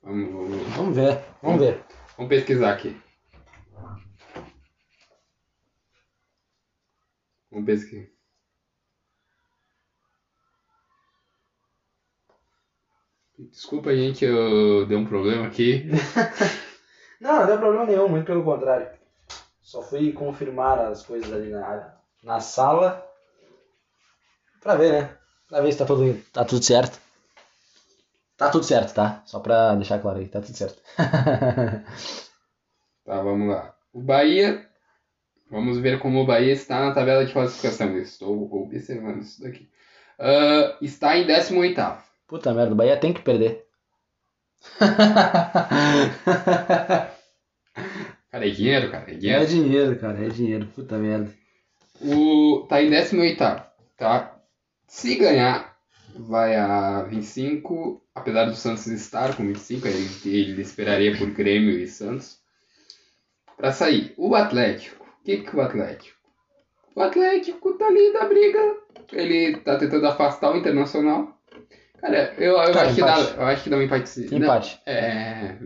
Vamos, 0.03 0.31
vamos, 0.31 0.77
Vamos 0.77 0.97
ver. 0.97 1.19
Vamos 1.43 1.61
ver. 1.61 1.81
vamos 2.19 2.29
pesquisar 2.29 2.73
aqui. 2.73 2.95
Vamos 7.55 7.67
pesquisar. 7.67 8.09
Desculpa, 13.39 13.95
gente, 13.95 14.25
eu 14.25 14.87
dei 14.87 14.97
um 14.97 15.05
problema 15.07 15.47
aqui. 15.47 15.85
Não, 17.21 17.41
não 17.41 17.47
deu 17.47 17.59
problema 17.59 17.87
nenhum, 17.87 18.09
muito 18.09 18.27
pelo 18.27 18.45
contrário. 18.45 18.87
Só 19.63 19.81
fui 19.81 20.13
confirmar 20.13 20.79
as 20.81 21.07
coisas 21.07 21.33
ali 21.33 21.49
na, 21.49 21.95
na 22.23 22.41
sala. 22.41 23.03
Pra 24.61 24.75
ver, 24.75 24.93
né? 24.93 25.17
Pra 25.49 25.61
ver 25.63 25.73
se 25.73 25.79
tá 25.79 25.87
tudo, 25.87 26.23
tá 26.33 26.45
tudo 26.45 26.63
certo. 26.63 26.99
Tá 28.37 28.51
tudo 28.51 28.65
certo, 28.65 28.95
tá? 28.95 29.23
Só 29.25 29.41
pra 29.41 29.75
deixar 29.77 30.01
claro 30.01 30.19
aí, 30.19 30.29
tá 30.29 30.41
tudo 30.41 30.57
certo. 30.57 30.83
Tá, 33.05 33.21
vamos 33.21 33.49
lá. 33.49 33.75
O 33.93 34.01
Bahia. 34.01 34.67
Vamos 35.51 35.79
ver 35.79 35.99
como 35.99 36.21
o 36.21 36.27
Bahia 36.27 36.53
está 36.53 36.81
na 36.81 36.93
tabela 36.93 37.25
de 37.25 37.33
classificação. 37.33 37.97
Estou 37.99 38.53
observando 38.53 39.21
isso 39.21 39.43
daqui. 39.43 39.69
Ah, 40.19 40.77
está 40.81 41.17
em 41.17 41.27
18. 41.27 41.81
Puta 42.27 42.55
merda, 42.55 42.73
o 42.73 42.77
Bahia 42.77 42.97
tem 42.97 43.13
que 43.13 43.23
perder. 43.23 43.65
Cara, 48.35 48.49
é 48.49 48.51
dinheiro, 48.51 48.91
cara. 48.91 49.13
É 49.13 49.15
dinheiro. 49.15 49.43
É 49.43 49.47
dinheiro, 49.47 49.99
cara, 50.01 50.27
é 50.27 50.29
dinheiro. 50.29 50.67
Puta 50.75 50.99
merda. 50.99 51.33
O, 52.01 52.67
tá 52.69 52.83
em 52.83 52.91
18, 52.91 53.39
tá? 53.97 54.37
Se 54.89 55.15
ganhar, 55.15 55.77
vai 56.17 56.57
a 56.57 57.05
25. 57.05 58.05
Apesar 58.13 58.47
do 58.47 58.57
Santos 58.57 58.89
estar 58.89 59.37
com 59.37 59.47
25, 59.47 59.87
ele, 59.87 60.09
ele 60.25 60.63
esperaria 60.63 61.17
por 61.17 61.31
Grêmio 61.31 61.79
e 61.79 61.87
Santos. 61.87 62.41
Pra 63.57 63.71
sair. 63.71 64.13
O 64.17 64.35
Atlético. 64.35 65.04
O 65.25 65.27
que, 65.27 65.39
que 65.39 65.57
o 65.57 65.61
Atlético? 65.63 66.19
O 66.95 67.01
Atlético 67.01 67.73
tá 67.79 67.87
ali 67.87 68.13
da 68.13 68.27
briga. 68.27 68.59
Ele 69.11 69.57
tá 69.59 69.79
tentando 69.79 70.07
afastar 70.07 70.53
o 70.53 70.57
Internacional. 70.59 71.37
Cara, 71.99 72.35
eu, 72.37 72.53
eu, 72.53 72.61
acho, 72.61 72.95
que 72.95 73.01
dá, 73.01 73.19
eu 73.19 73.43
acho 73.47 73.65
que 73.65 73.71
dá 73.71 73.77
um 73.79 73.83
empate. 73.83 74.21
Não, 74.31 74.39
Empate. 74.39 74.81
é, 74.85 75.57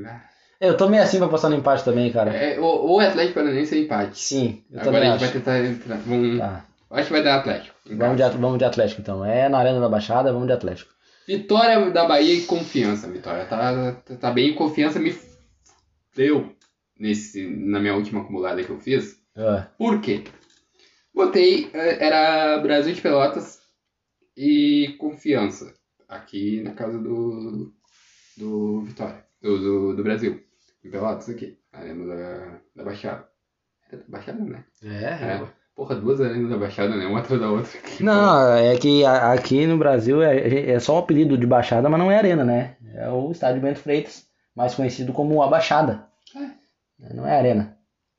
Eu 0.60 0.76
tô 0.76 0.88
meio 0.88 1.02
assim 1.02 1.18
pra 1.18 1.26
postar 1.26 1.48
no 1.48 1.56
empate 1.56 1.84
também, 1.84 2.12
cara. 2.12 2.30
é. 2.32 2.60
O, 2.60 2.94
o 2.94 3.00
Atlético 3.00 3.34
Paranaense 3.34 3.74
é 3.76 3.80
empate. 3.80 4.18
Sim, 4.20 4.62
eu 4.70 4.80
Agora 4.80 4.96
também 4.96 5.10
a 5.10 5.12
gente 5.16 5.24
acho. 5.24 5.32
vai 5.32 5.42
tentar 5.42 5.58
entrar. 5.64 5.96
Vamos, 6.06 6.38
Tá. 6.38 6.64
Acho 6.90 7.06
que 7.06 7.12
vai 7.12 7.22
dar 7.24 7.36
Atlético. 7.40 7.74
Vamos 7.90 8.16
de, 8.16 8.38
vamos 8.38 8.58
de 8.58 8.64
Atlético 8.64 9.00
então. 9.00 9.24
É 9.24 9.48
na 9.48 9.58
Arena 9.58 9.80
da 9.80 9.88
Baixada, 9.88 10.32
vamos 10.32 10.46
de 10.46 10.52
Atlético. 10.52 10.90
Vitória 11.26 11.90
da 11.90 12.06
Bahia 12.06 12.32
e 12.34 12.42
confiança, 12.42 13.08
Vitória. 13.08 13.44
Tá, 13.44 13.92
tá, 14.06 14.16
tá 14.16 14.30
bem, 14.30 14.54
confiança 14.54 14.98
me 15.00 15.14
deu 16.16 16.54
nesse, 16.98 17.46
na 17.46 17.80
minha 17.80 17.94
última 17.94 18.20
acumulada 18.22 18.62
que 18.62 18.70
eu 18.70 18.78
fiz. 18.78 19.18
É. 19.38 19.66
Por 19.78 20.00
quê? 20.00 20.24
Botei, 21.14 21.70
eh, 21.72 22.04
era 22.04 22.58
Brasil 22.58 22.92
de 22.92 23.00
Pelotas 23.00 23.60
e 24.36 24.96
confiança. 24.98 25.72
Aqui 26.08 26.60
na 26.62 26.72
casa 26.72 26.98
do, 26.98 27.72
do 28.36 28.80
Vitória, 28.82 29.24
do, 29.40 29.58
do, 29.58 29.96
do 29.96 30.02
Brasil. 30.02 30.42
Em 30.84 30.90
Pelotas 30.90 31.28
aqui, 31.28 31.56
arena 31.72 32.04
da, 32.06 32.60
da 32.74 32.84
Baixada. 32.84 33.28
É 33.92 33.96
da 33.96 34.04
Baixada, 34.08 34.42
né? 34.42 34.64
É. 34.82 35.46
Porra, 35.76 35.94
duas 35.94 36.20
arenas 36.20 36.50
da 36.50 36.56
Baixada, 36.56 36.96
né? 36.96 37.06
Uma 37.06 37.20
atrás 37.20 37.40
da 37.40 37.48
outra. 37.48 37.78
aqui. 37.78 38.02
Não, 38.02 38.56
é 38.56 38.76
que 38.76 39.04
aqui 39.04 39.66
no 39.68 39.78
Brasil 39.78 40.20
é, 40.20 40.70
é 40.70 40.80
só 40.80 40.96
o 40.96 40.98
apelido 40.98 41.38
de 41.38 41.46
Baixada, 41.46 41.88
mas 41.88 42.00
não 42.00 42.10
é 42.10 42.18
Arena, 42.18 42.44
né? 42.44 42.76
É 42.92 43.08
o 43.08 43.30
Estádio 43.30 43.62
Bento 43.62 43.78
Freitas, 43.78 44.26
mais 44.56 44.74
conhecido 44.74 45.12
como 45.12 45.40
a 45.40 45.46
Baixada. 45.46 46.08
Não 47.14 47.24
é 47.24 47.38
Arena. 47.38 47.77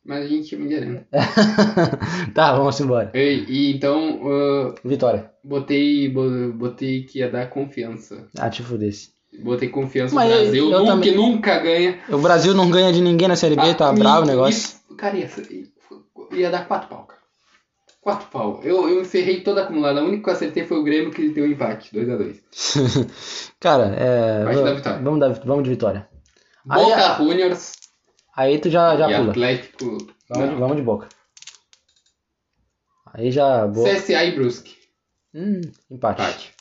Mas 0.10 0.26
a 0.26 0.28
gente 0.28 0.48
chama 0.50 0.68
de 0.68 0.76
arena. 0.76 1.06
tá, 2.34 2.56
vamos 2.56 2.80
embora. 2.80 3.12
E, 3.14 3.46
e 3.48 3.76
então, 3.76 4.20
ah, 4.26 4.74
Vitória. 4.84 5.30
Botei, 5.44 6.10
bo- 6.10 6.52
botei 6.54 7.04
que 7.04 7.20
ia 7.20 7.30
dar 7.30 7.48
confiança. 7.52 8.26
Ah, 8.36 8.50
te 8.50 8.64
fudesse. 8.64 9.12
Botei 9.44 9.70
confiança 9.70 10.16
Mas 10.16 10.28
no 10.28 10.36
eu- 10.36 10.42
Brasil, 10.42 10.64
eu 10.72 10.80
nunca, 10.80 10.92
também- 10.92 11.10
que 11.12 11.16
nunca 11.16 11.60
ganha. 11.60 12.00
O 12.10 12.18
Brasil 12.18 12.56
não 12.56 12.72
ganha 12.72 12.92
de 12.92 13.02
ninguém 13.02 13.28
na 13.28 13.36
Série 13.36 13.56
B, 13.56 13.72
tá 13.76 13.90
Ah, 13.90 13.94
bravo 13.94 14.24
o 14.24 14.28
negócio. 14.28 14.80
e- 14.90 14.96
cara, 14.96 15.16
ia, 15.16 15.30
ia 16.34 16.50
dar 16.50 16.68
quatro 16.68 16.90
pau, 16.90 17.04
cara. 17.06 17.20
Quatro 18.02 18.28
pau. 18.32 18.62
Eu, 18.64 18.90
eu 18.90 19.02
encerrei 19.02 19.42
toda 19.42 19.62
acumulada. 19.62 20.00
A 20.00 20.04
única 20.04 20.24
que 20.24 20.30
eu 20.30 20.34
acertei 20.34 20.66
foi 20.66 20.80
o 20.80 20.84
Grêmio 20.84 21.12
que 21.12 21.30
deu 21.30 21.46
empate, 21.46 21.92
2x2. 21.94 22.38
Cara, 23.60 23.94
é. 23.96 24.54
Te 24.56 24.64
dar 24.64 24.74
vitória. 24.74 25.02
Vamos, 25.04 25.20
dar- 25.20 25.42
vamos 25.46 25.64
de 25.66 25.70
Vitória. 25.70 26.08
Aí, 26.68 26.82
Boca 26.84 26.96
a- 27.14 27.18
Juniors 27.18 27.74
aí 28.40 28.60
tu 28.60 28.70
já, 28.70 28.96
já 28.98 29.10
e 29.10 29.16
pula. 29.16 29.32
Atlético. 29.32 29.98
Vamos, 30.30 30.50
de- 30.50 30.56
vamos 30.56 30.76
de 30.78 30.84
Boca. 30.84 31.10
Aí 33.14 33.32
já. 33.32 33.66
Boa. 33.68 33.90
CSA 33.90 34.24
e 34.26 34.32
Brusque. 34.36 34.76
Hum, 35.34 35.62
empate. 35.90 36.22
Empate. 36.22 36.54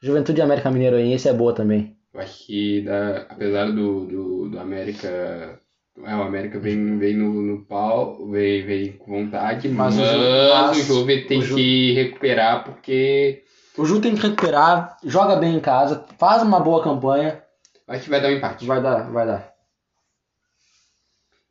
Juventude 0.00 0.40
e 0.40 0.42
América 0.42 0.70
Mineiro 0.70 0.96
aí, 0.96 1.12
esse 1.12 1.28
é 1.28 1.32
boa 1.32 1.52
também. 1.54 1.96
Eu 2.14 2.20
acho 2.20 2.46
que, 2.46 2.82
dá, 2.82 3.26
apesar 3.28 3.66
do, 3.72 4.04
do, 4.06 4.48
do 4.50 4.58
América. 4.58 5.60
É, 6.04 6.14
o 6.14 6.22
América 6.22 6.60
vem, 6.60 6.96
vem 6.96 7.16
no, 7.16 7.32
no 7.42 7.64
pau, 7.64 8.28
vem, 8.30 8.64
vem 8.64 8.92
com 8.92 9.10
vontade, 9.24 9.68
Mas 9.68 9.96
mas, 9.96 10.78
o 10.78 10.82
Juve 10.84 11.26
tem 11.26 11.38
o 11.40 11.42
Ju- 11.42 11.56
que 11.56 11.92
recuperar 11.92 12.62
porque 12.62 13.42
O 13.76 13.84
Ju 13.84 14.00
tem 14.00 14.14
que 14.14 14.22
recuperar, 14.22 14.96
joga 15.04 15.34
bem 15.34 15.56
em 15.56 15.60
casa, 15.60 16.06
faz 16.16 16.44
uma 16.44 16.60
boa 16.60 16.84
campanha. 16.84 17.42
acho 17.88 18.04
que 18.04 18.10
vai 18.10 18.20
dar 18.20 18.28
um 18.28 18.32
empate. 18.32 18.64
Vai 18.64 18.80
dar, 18.80 19.10
vai 19.10 19.26
dar. 19.26 19.52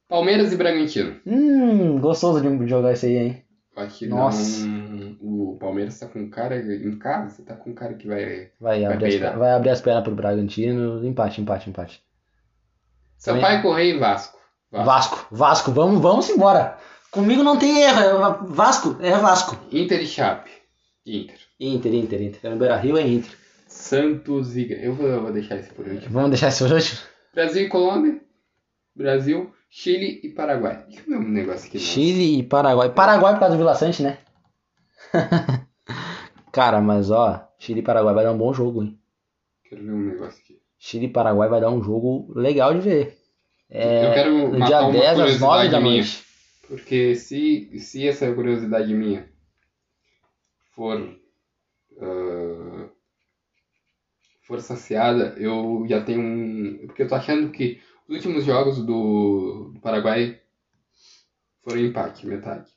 Palmeiras 0.07 0.53
e 0.53 0.55
Bragantino. 0.55 1.19
Hum, 1.25 1.99
gostoso 1.99 2.41
de 2.41 2.67
jogar 2.67 2.93
esse 2.93 3.07
aí, 3.07 3.17
hein? 3.17 3.43
Acho 3.75 4.09
Nossa. 4.09 4.65
o 5.21 5.55
Palmeiras 5.59 5.99
tá 5.99 6.07
com 6.07 6.19
um 6.19 6.29
cara 6.29 6.57
em 6.57 6.97
casa, 6.97 7.43
tá 7.43 7.55
com 7.55 7.69
um 7.69 7.75
cara 7.75 7.93
que 7.93 8.07
vai. 8.07 8.49
Vai, 8.59 8.81
Vai 8.81 8.85
abrir, 8.85 9.23
as, 9.23 9.35
vai 9.35 9.51
abrir 9.51 9.69
as 9.69 9.81
pernas 9.81 10.03
pro 10.03 10.15
Bragantino. 10.15 11.05
Empate, 11.05 11.41
empate, 11.41 11.69
empate. 11.69 12.03
Sampaio 13.17 13.61
Correia 13.61 13.93
e 13.93 13.99
Vasco. 13.99 14.37
Vasco, 14.71 15.27
Vasco, 15.31 15.71
vamos, 15.71 16.01
vamos 16.01 16.29
embora. 16.29 16.77
Comigo 17.11 17.43
não 17.43 17.57
tem 17.57 17.83
erro, 17.83 17.99
é 17.99 18.47
Vasco, 18.47 18.97
é 18.99 19.11
Vasco. 19.11 19.57
Inter 19.71 20.01
e 20.01 20.07
Chape. 20.07 20.51
Inter. 21.05 21.37
Inter, 21.59 21.93
Inter, 21.93 22.21
Inter. 22.21 22.51
No 22.51 22.57
Beira 22.57 22.77
Rio 22.77 22.97
é 22.97 23.07
Inter. 23.07 23.31
Santos 23.67 24.57
e. 24.57 24.71
Eu 24.71 24.93
vou, 24.95 25.07
eu 25.07 25.21
vou 25.21 25.31
deixar 25.31 25.57
esse 25.57 25.69
por 25.73 25.87
último. 25.87 26.11
Vamos 26.11 26.31
deixar 26.31 26.47
esse 26.47 26.63
por 26.63 26.73
último? 26.73 26.99
Brasil 27.33 27.63
e 27.63 27.69
Colômbia. 27.69 28.19
Brasil, 28.95 29.53
Chile 29.69 30.19
e 30.23 30.29
Paraguai. 30.29 30.83
Deixa 30.87 31.01
eu 31.01 31.05
ver 31.19 31.25
um 31.25 31.29
negócio 31.29 31.67
aqui. 31.67 31.77
nossa. 31.77 31.89
Chile 31.89 32.39
e 32.39 32.43
Paraguai. 32.43 32.93
Paraguai 32.93 33.33
por 33.33 33.39
causa 33.39 33.55
do 33.55 33.59
Vila 33.59 33.75
Sante, 33.75 34.01
né? 34.03 34.17
Cara, 36.51 36.81
mas 36.81 37.11
ó, 37.11 37.47
Chile 37.59 37.79
e 37.81 37.83
Paraguai 37.83 38.13
vai 38.15 38.23
dar 38.23 38.31
um 38.31 38.37
bom 38.37 38.53
jogo, 38.53 38.83
hein? 38.83 38.99
Quero 39.69 39.83
ver 39.83 39.91
um 39.91 40.05
negócio 40.07 40.41
aqui. 40.43 40.59
Chile 40.79 41.05
e 41.07 41.09
Paraguai 41.09 41.49
vai 41.49 41.61
dar 41.61 41.69
um 41.69 41.83
jogo 41.83 42.31
legal 42.35 42.73
de 42.73 42.79
ver. 42.81 43.17
É, 43.69 44.07
Eu 44.07 44.13
quero 44.13 44.47
no 44.57 44.65
dia 44.65 44.81
uma 44.81 44.91
10 44.91 45.05
às 45.05 45.17
9 45.17 45.21
curiosidade 45.37 45.69
da 45.71 45.79
minha. 45.81 45.95
noite. 45.97 46.23
Porque 46.67 47.15
se, 47.15 47.79
se 47.79 48.07
essa 48.07 48.31
curiosidade 48.33 48.93
minha 48.93 49.29
for. 50.75 51.15
ah, 52.01 52.87
for 54.45 54.61
saciada, 54.61 55.35
eu 55.37 55.85
já 55.87 56.01
tenho 56.01 56.21
um. 56.21 56.87
Porque 56.87 57.03
eu 57.03 57.07
tô 57.07 57.15
achando 57.15 57.51
que 57.51 57.81
os 58.07 58.15
últimos 58.15 58.43
jogos 58.45 58.77
do, 58.85 59.71
do 59.73 59.79
Paraguai 59.81 60.41
foram 61.61 61.81
empate, 61.81 62.25
metade. 62.25 62.71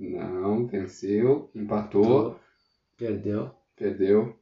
Não, 0.00 0.66
venceu, 0.66 1.48
empatou, 1.54 2.40
Perdeu. 2.96 3.54
perdeu. 3.76 4.38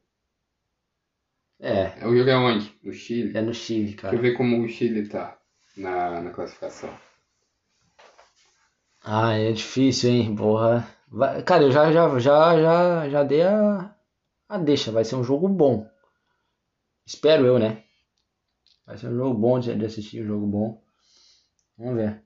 É, 1.59 2.05
O 2.07 2.15
jogo 2.15 2.29
é 2.29 2.35
onde? 2.37 2.73
No 2.83 2.91
Chile. 2.93 3.37
é 3.37 3.41
no 3.41 3.53
Chile, 3.53 3.93
Deixa 3.93 4.01
cara. 4.01 4.15
eu 4.15 4.21
ver 4.21 4.37
como 4.37 4.61
o 4.63 4.67
Chile 4.67 5.07
tá 5.07 5.39
na, 5.77 6.21
na 6.21 6.31
classificação. 6.31 6.89
Ah, 9.03 9.33
é 9.33 9.51
difícil, 9.51 10.09
hein? 10.09 10.35
Porra. 10.35 10.87
Vai- 11.09 11.43
Cara, 11.43 11.63
eu 11.63 11.71
já, 11.71 11.91
já, 11.91 12.17
já, 12.19 12.61
já, 12.61 13.09
já 13.09 13.23
dei 13.23 13.41
a, 13.43 13.93
a 14.49 14.57
deixa. 14.57 14.91
Vai 14.91 15.05
ser 15.05 15.15
um 15.15 15.23
jogo 15.23 15.47
bom. 15.49 15.89
Espero 17.09 17.43
eu, 17.43 17.57
né? 17.57 17.83
Vai 18.85 18.95
ser 18.95 19.07
um 19.07 19.17
jogo 19.17 19.33
bom 19.33 19.59
de, 19.59 19.83
assistir, 19.83 20.21
um 20.21 20.27
jogo 20.27 20.45
bom. 20.45 20.83
Vamos 21.75 21.95
ver. 21.95 22.23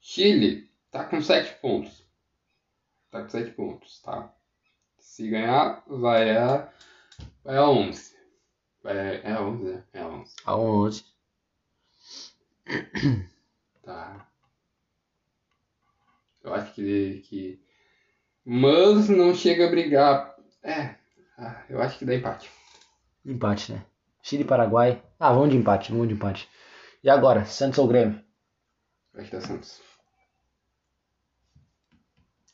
Chile 0.00 0.72
tá 0.90 1.04
com 1.04 1.20
7 1.20 1.60
pontos. 1.60 2.08
Tá 3.10 3.20
com 3.22 3.28
7 3.28 3.50
pontos, 3.50 4.00
tá? 4.00 4.34
Se 4.98 5.28
ganhar, 5.28 5.84
vai 5.86 6.34
a. 6.34 6.72
Vai 7.44 7.58
a 7.58 7.68
11. 7.68 8.16
Vai, 8.82 8.96
é 8.96 9.32
a 9.32 9.42
11, 9.42 9.64
né? 9.64 9.84
É 9.92 10.00
a 10.00 10.08
11. 10.08 10.36
A 10.46 10.56
11. 10.56 11.04
Tá. 13.82 14.30
Eu 16.42 16.54
acho 16.54 16.72
que. 16.72 17.20
que... 17.26 17.62
Mas 18.42 19.10
não 19.10 19.34
chega 19.34 19.66
a 19.66 19.70
brigar. 19.70 20.37
É. 20.68 20.94
ah, 21.38 21.62
eu 21.70 21.80
acho 21.80 21.98
que 21.98 22.04
dá 22.04 22.14
empate. 22.14 22.50
Empate, 23.24 23.72
né? 23.72 23.82
Chile 24.22 24.42
e 24.42 24.46
Paraguai. 24.46 25.02
Ah, 25.18 25.32
vamos 25.32 25.48
de 25.50 25.56
empate, 25.56 25.90
vamos 25.90 26.08
de 26.08 26.14
empate. 26.14 26.46
E 27.02 27.08
agora, 27.08 27.46
Santos 27.46 27.78
ou 27.78 27.88
Grêmio? 27.88 28.22
Acho 29.14 29.30
que 29.30 29.36
dá 29.36 29.40
Santos. 29.40 29.80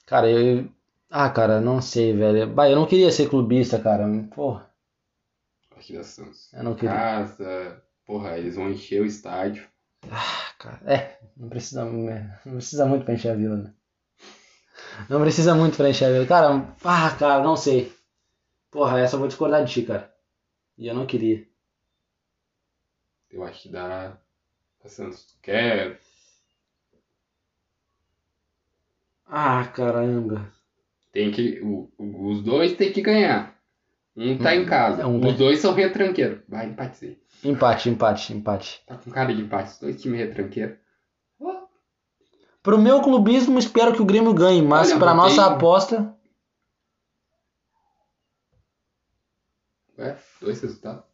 Cara, 0.06 0.30
eu. 0.30 0.68
Ah, 1.10 1.28
cara, 1.28 1.60
não 1.60 1.82
sei, 1.82 2.16
velho. 2.16 2.46
Bah, 2.54 2.70
eu 2.70 2.76
não 2.76 2.86
queria 2.86 3.10
ser 3.10 3.28
clubista, 3.28 3.80
cara. 3.80 4.06
Porra, 4.32 4.70
acho 5.76 5.88
que 5.88 5.96
dá 5.96 6.04
Santos. 6.04 6.52
eu 6.52 6.62
não 6.62 6.76
queria. 6.76 6.94
Casa. 6.94 7.82
Porra, 8.06 8.38
eles 8.38 8.54
vão 8.54 8.70
encher 8.70 9.02
o 9.02 9.06
estádio. 9.06 9.66
Ah, 10.08 10.52
cara. 10.56 10.80
É, 10.86 11.18
não 11.36 11.48
precisa, 11.48 11.84
né? 11.84 12.38
não 12.44 12.54
precisa 12.54 12.86
muito 12.86 13.04
pra 13.04 13.14
encher 13.14 13.32
a 13.32 13.34
vila, 13.34 13.56
né? 13.56 13.74
Não 15.08 15.20
precisa 15.20 15.54
muito 15.54 15.76
pra 15.76 15.88
encher 15.88 16.04
a 16.04 16.12
vila. 16.12 16.26
Cara, 16.26 16.76
ah, 16.84 17.10
cara, 17.18 17.42
não 17.42 17.56
sei. 17.56 17.92
Porra, 18.74 18.98
essa 18.98 19.14
eu 19.14 19.20
vou 19.20 19.28
discordar 19.28 19.64
de 19.64 19.72
ti, 19.72 19.82
cara. 19.82 20.12
E 20.76 20.88
eu 20.88 20.94
não 20.96 21.06
queria. 21.06 21.46
Eu 23.30 23.44
acho 23.44 23.62
que 23.62 23.68
dá. 23.68 24.18
Dá 24.82 24.88
Santos. 24.88 25.24
Tu 25.26 25.34
quer 25.40 26.00
Ah, 29.26 29.64
caramba. 29.72 30.52
Tem 31.12 31.30
que. 31.30 31.60
o- 31.62 31.88
os 31.98 32.42
dois 32.42 32.72
tem 32.76 32.92
que 32.92 33.00
ganhar. 33.00 33.54
Um 34.16 34.36
tá 34.38 34.56
em 34.56 34.66
casa. 34.66 35.06
um 35.06 35.24
os 35.24 35.34
dois 35.36 35.60
são 35.60 35.72
retranqueiros. 35.72 36.40
Vai 36.48 36.66
empatezinho. 36.66 37.16
Empate, 37.44 37.88
empate, 37.88 38.32
empate. 38.32 38.82
Tá 38.88 38.96
com 38.98 39.08
cara 39.12 39.32
de 39.32 39.42
empate. 39.42 39.70
Os 39.70 39.78
dois 39.78 40.02
times 40.02 40.18
retranqueiros. 40.18 40.76
Pro 42.60 42.76
meu 42.78 43.00
clubismo, 43.02 43.56
espero 43.56 43.92
que 43.92 44.02
o 44.02 44.04
Grêmio 44.06 44.34
ganhe, 44.34 44.62
mas 44.62 44.90
Olha, 44.90 44.98
pra 44.98 45.14
nossa 45.14 45.46
aposta. 45.46 46.16
Ué, 49.98 50.16
dois 50.40 50.60
resultados. 50.60 51.04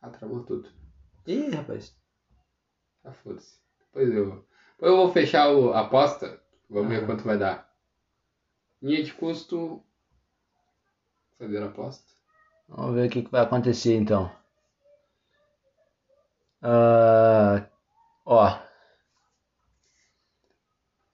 Ah, 0.00 0.10
travou 0.10 0.44
tudo. 0.44 0.70
Ih, 1.26 1.50
rapaz. 1.50 1.96
Ah, 3.04 3.12
foda-se. 3.12 3.58
Depois 3.80 4.08
eu. 4.14 4.46
Depois 4.74 4.92
eu 4.92 4.96
vou 4.96 5.12
fechar 5.12 5.50
o- 5.52 5.72
a 5.72 5.80
aposta. 5.80 6.40
Vamos 6.68 6.88
ver 6.90 7.02
Ah. 7.02 7.06
quanto 7.06 7.24
vai 7.24 7.38
dar. 7.38 7.74
Linha 8.82 9.02
de 9.02 9.12
custo. 9.14 9.82
Fazer 11.38 11.62
a 11.62 11.66
aposta. 11.66 12.12
Vamos 12.68 12.94
ver 12.94 13.08
o 13.08 13.10
que 13.10 13.22
que 13.22 13.30
vai 13.30 13.42
acontecer 13.42 13.96
então. 13.96 14.30
Ah, 16.62 17.68
ó, 18.24 18.68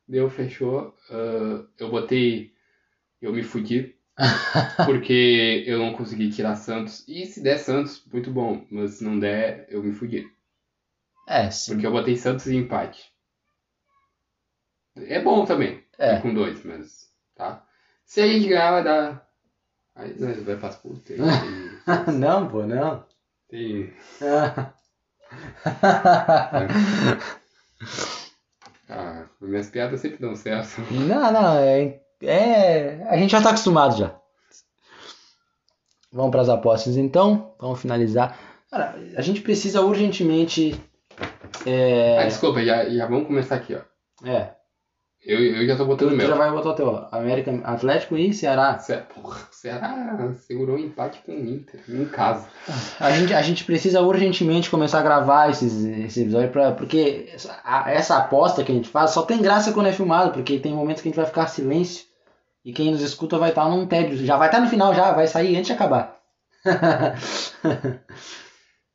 Deu, 0.07 0.29
fechou. 0.29 0.95
Ah, 1.11 1.67
eu 1.79 1.91
botei. 1.91 2.55
Eu 3.21 3.33
me 3.33 3.43
fudi. 3.43 3.94
porque 4.87 5.65
eu 5.67 5.79
não 5.79 5.95
consegui 5.95 6.31
tirar 6.31 6.57
Santos. 6.57 7.07
E 7.09 7.27
se 7.27 7.43
der 7.43 7.59
Santos, 7.59 8.05
muito 8.13 8.31
bom. 8.31 8.67
Mas 8.71 8.95
se 8.95 9.05
não 9.05 9.19
der, 9.19 9.67
eu 9.69 9.83
me 9.83 9.93
fudi. 9.93 10.27
é, 11.29 11.51
sim. 11.51 11.73
Porque 11.73 11.87
eu 11.87 11.93
botei 11.93 12.17
Santos 12.17 12.47
e 12.47 12.57
empate. 12.57 13.13
É 14.97 15.21
bom 15.21 15.45
também. 15.45 15.85
É. 15.99 16.21
Com 16.21 16.33
dois, 16.33 16.65
mas. 16.65 17.11
Tá? 17.35 17.67
Se 18.05 18.21
a 18.21 18.29
gente 18.29 18.49
ganhar, 18.49 18.71
vai 18.71 18.85
dar. 18.85 19.29
Aí 19.95 20.15
nós 20.19 20.43
vai 20.43 20.57
pras 20.57 20.77
putas. 20.77 21.05
Tem. 21.05 21.17
não, 22.19 22.49
pô, 22.49 22.67
não. 22.67 23.07
tem... 23.49 23.93
Ah, 28.89 29.27
minhas 29.41 29.71
piadas 29.71 30.01
sempre 30.01 30.19
dão 30.19 30.37
certo. 30.37 30.81
Não, 30.93 31.33
não, 31.33 31.59
é, 31.59 32.01
é. 32.23 33.05
A 33.09 33.17
gente 33.17 33.31
já 33.31 33.41
tá 33.43 33.51
acostumado 33.51 33.97
já. 33.97 34.15
Vamos 36.13 36.31
para 36.31 36.43
as 36.43 36.49
apostas 36.49 36.97
então. 36.97 37.55
Vamos 37.61 37.81
finalizar. 37.81 38.39
Cara, 38.71 38.97
a 39.17 39.23
gente 39.23 39.41
precisa 39.41 39.81
urgentemente. 39.83 40.81
Ah, 41.19 41.69
É. 41.69 42.27
desculpa, 42.27 42.63
já, 42.65 42.89
já 42.89 43.07
vamos 43.07 43.27
começar 43.27 43.57
aqui, 43.57 43.75
ó. 43.75 44.29
É. 44.29 44.55
Eu, 45.27 45.41
eu 45.43 45.67
já 45.67 45.75
tô 45.77 45.85
Tu, 45.85 45.87
botando 45.87 46.09
o 46.09 46.11
tu 46.11 46.17
meu. 46.19 46.27
já 46.29 46.35
vai 46.35 46.51
botar 46.51 46.71
o 46.71 46.75
teu. 46.75 47.07
América, 47.11 47.51
Atlético 47.65 48.17
e 48.17 48.35
Ceará. 48.35 48.79
Ce- 48.79 48.95
Porra, 49.15 49.41
o 49.51 49.55
Ceará 49.55 50.33
segurou 50.47 50.77
um 50.77 50.79
empate 50.79 51.21
com 51.25 51.33
o 51.33 51.39
Inter, 51.49 51.81
em 51.89 52.05
casa. 52.05 52.47
A 53.01 53.11
gente, 53.11 53.33
a 53.33 53.41
gente 53.41 53.65
precisa 53.65 54.03
urgentemente 54.03 54.69
começar 54.69 54.99
a 55.01 55.03
gravar 55.03 55.49
esses, 55.51 55.83
esse 55.85 56.23
episódio 56.23 56.51
pra, 56.51 56.73
porque 56.73 57.31
essa, 57.33 57.59
a- 57.65 57.91
essa 57.91 58.19
aposta 58.19 58.63
que 58.63 58.71
a 58.71 58.75
gente 58.75 58.89
faz 58.91 59.13
só 59.13 59.23
tem 59.23 59.41
graça 59.41 59.73
quando 59.73 59.87
é 59.87 59.93
filmado, 59.93 60.33
porque 60.33 60.59
tem 60.59 60.75
momentos 60.75 61.01
que 61.03 61.09
a 61.09 61.11
gente 61.11 61.17
vai 61.17 61.27
ficar 61.27 61.47
silêncio 61.47 62.05
e 62.65 62.73
quem 62.73 62.91
nos 62.91 63.01
escuta 63.01 63.39
vai 63.39 63.49
estar 63.49 63.67
num 63.69 63.87
tédio. 63.87 64.19
Já 64.27 64.37
vai 64.37 64.49
estar 64.49 64.61
no 64.61 64.69
final 64.69 64.95
já, 64.95 65.13
vai 65.13 65.27
sair 65.27 65.57
antes 65.57 65.69
de 65.69 65.73
acabar. 65.73 66.19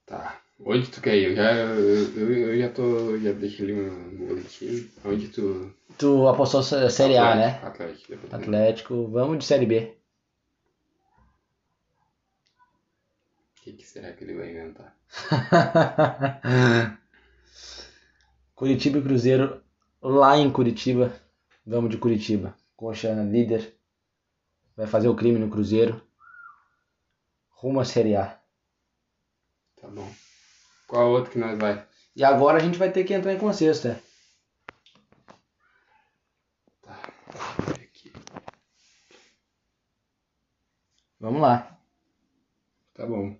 Tá. 0.05 0.35
Onde 0.65 0.87
tu 0.89 1.01
quer 1.01 1.15
ir? 1.15 1.25
Eu 1.29 1.35
já, 1.35 1.51
eu, 1.53 2.17
eu- 2.17 2.47
eu 2.49 2.59
já 2.59 2.69
tô. 2.69 3.17
Já 3.19 3.31
deixei 3.31 3.65
ali 3.65 3.79
um 3.79 4.27
boletim. 4.27 4.89
Onde 5.05 5.27
tu. 5.27 5.71
Tu 5.99 6.09
apostou 6.27 6.63
sé- 6.63 6.89
Série 6.89 7.17
A, 7.17 7.35
né? 7.35 7.49
Atlético, 7.63 8.13
Atlético. 8.13 8.35
Atlético, 8.35 9.07
vamos 9.07 9.37
de 9.39 9.45
Série 9.45 9.65
B. 9.65 9.97
O 13.57 13.61
que, 13.61 13.73
que 13.73 13.85
será 13.85 14.13
que 14.13 14.23
ele 14.23 14.35
vai 14.37 14.49
inventar? 14.49 14.95
Curitiba 18.55 18.99
e 18.99 19.01
Cruzeiro 19.01 19.61
lá 20.01 20.37
em 20.37 20.49
Curitiba. 20.51 21.13
Vamos 21.65 21.89
de 21.91 21.97
Curitiba. 21.97 22.55
Coxa 22.75 23.13
líder. 23.13 23.75
Vai 24.75 24.87
fazer 24.87 25.09
o 25.09 25.15
crime 25.15 25.37
no 25.39 25.49
Cruzeiro. 25.49 26.01
Rumo 27.49 27.81
à 27.81 27.85
Série 27.85 28.15
A. 28.15 28.39
Tá 29.81 29.87
bom. 29.89 30.09
Qual 30.87 31.11
outro 31.11 31.31
que 31.31 31.37
nós 31.39 31.57
vai? 31.59 31.85
E 32.15 32.23
agora 32.23 32.57
a 32.57 32.61
gente 32.61 32.77
vai 32.77 32.91
ter 32.91 33.03
que 33.03 33.13
entrar 33.13 33.33
em 33.33 33.37
consenso, 33.37 33.89
né? 33.89 33.99
Tá. 36.81 36.99
Deixa 37.31 37.61
eu 37.61 37.65
ver 37.75 37.83
aqui. 37.83 38.13
Vamos 41.19 41.41
lá. 41.41 41.77
Tá 42.93 43.05
bom. 43.05 43.37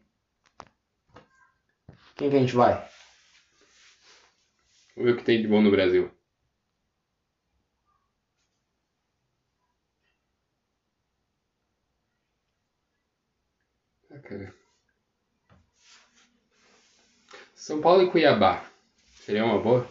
Quem 2.15 2.29
que 2.29 2.35
a 2.35 2.39
gente 2.39 2.55
vai? 2.55 2.73
Vamos 4.95 5.11
ver 5.11 5.11
o 5.13 5.17
que 5.17 5.23
tem 5.23 5.41
de 5.41 5.47
bom 5.47 5.61
no 5.61 5.71
Brasil. 5.71 6.11
Ah, 14.11 14.19
cara. 14.19 14.53
São 17.55 17.81
Paulo 17.81 18.03
e 18.03 18.09
Cuiabá. 18.11 18.65
Seria 19.25 19.45
uma 19.45 19.59
boa? 19.61 19.87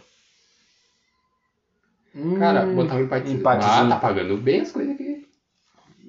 Cara, 2.37 2.65
Hum, 2.65 2.75
botar 2.75 2.95
um 2.95 3.03
empatezinho. 3.03 3.39
empatezinho. 3.39 3.85
Ah, 3.85 3.89
tá 3.89 3.99
pagando 3.99 4.37
bem 4.37 4.61
as 4.61 4.71
coisas 4.71 4.93
aqui. 4.95 5.28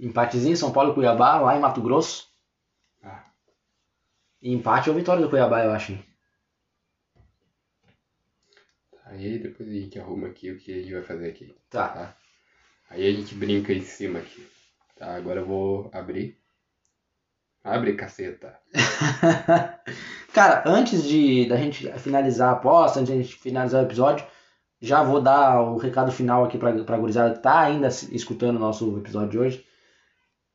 Empatezinho, 0.00 0.56
São 0.56 0.72
Paulo 0.72 0.92
e 0.92 0.94
Cuiabá, 0.94 1.38
lá 1.40 1.56
em 1.56 1.60
Mato 1.60 1.82
Grosso. 1.82 2.28
Ah, 3.02 3.24
E 4.40 4.52
empate 4.52 4.88
ou 4.88 4.96
vitória 4.96 5.22
do 5.22 5.28
Cuiabá, 5.28 5.64
eu 5.64 5.72
acho. 5.72 5.98
aí 9.04 9.38
depois 9.38 9.68
a 9.68 9.72
gente 9.72 9.98
arruma 9.98 10.28
aqui 10.28 10.50
o 10.50 10.58
que 10.58 10.72
a 10.72 10.76
gente 10.76 10.92
vai 10.92 11.02
fazer 11.02 11.28
aqui. 11.28 11.54
Tá. 11.68 11.88
Tá? 11.88 12.16
Aí 12.88 13.06
a 13.06 13.12
gente 13.12 13.34
brinca 13.34 13.72
em 13.72 13.82
cima 13.82 14.20
aqui. 14.20 14.46
Tá, 14.96 15.14
agora 15.14 15.40
eu 15.40 15.46
vou 15.46 15.90
abrir. 15.92 16.38
Abre, 17.62 17.94
caceta. 17.94 18.58
Cara, 20.32 20.62
antes 20.66 21.04
de 21.06 21.46
da 21.48 21.56
gente 21.56 21.90
finalizar 21.98 22.50
a 22.50 22.52
aposta, 22.52 23.00
antes 23.00 23.12
de 23.12 23.18
a 23.18 23.22
gente 23.22 23.36
finalizar 23.36 23.82
o 23.82 23.86
episódio, 23.86 24.26
já 24.80 25.02
vou 25.02 25.20
dar 25.20 25.60
o 25.60 25.76
recado 25.76 26.10
final 26.10 26.44
aqui 26.44 26.56
pra, 26.56 26.72
pra 26.84 26.96
gurizada 26.96 27.34
que 27.34 27.42
tá 27.42 27.60
ainda 27.60 27.88
escutando 27.88 28.56
o 28.56 28.60
nosso 28.60 28.96
episódio 28.98 29.30
de 29.30 29.38
hoje. 29.38 29.66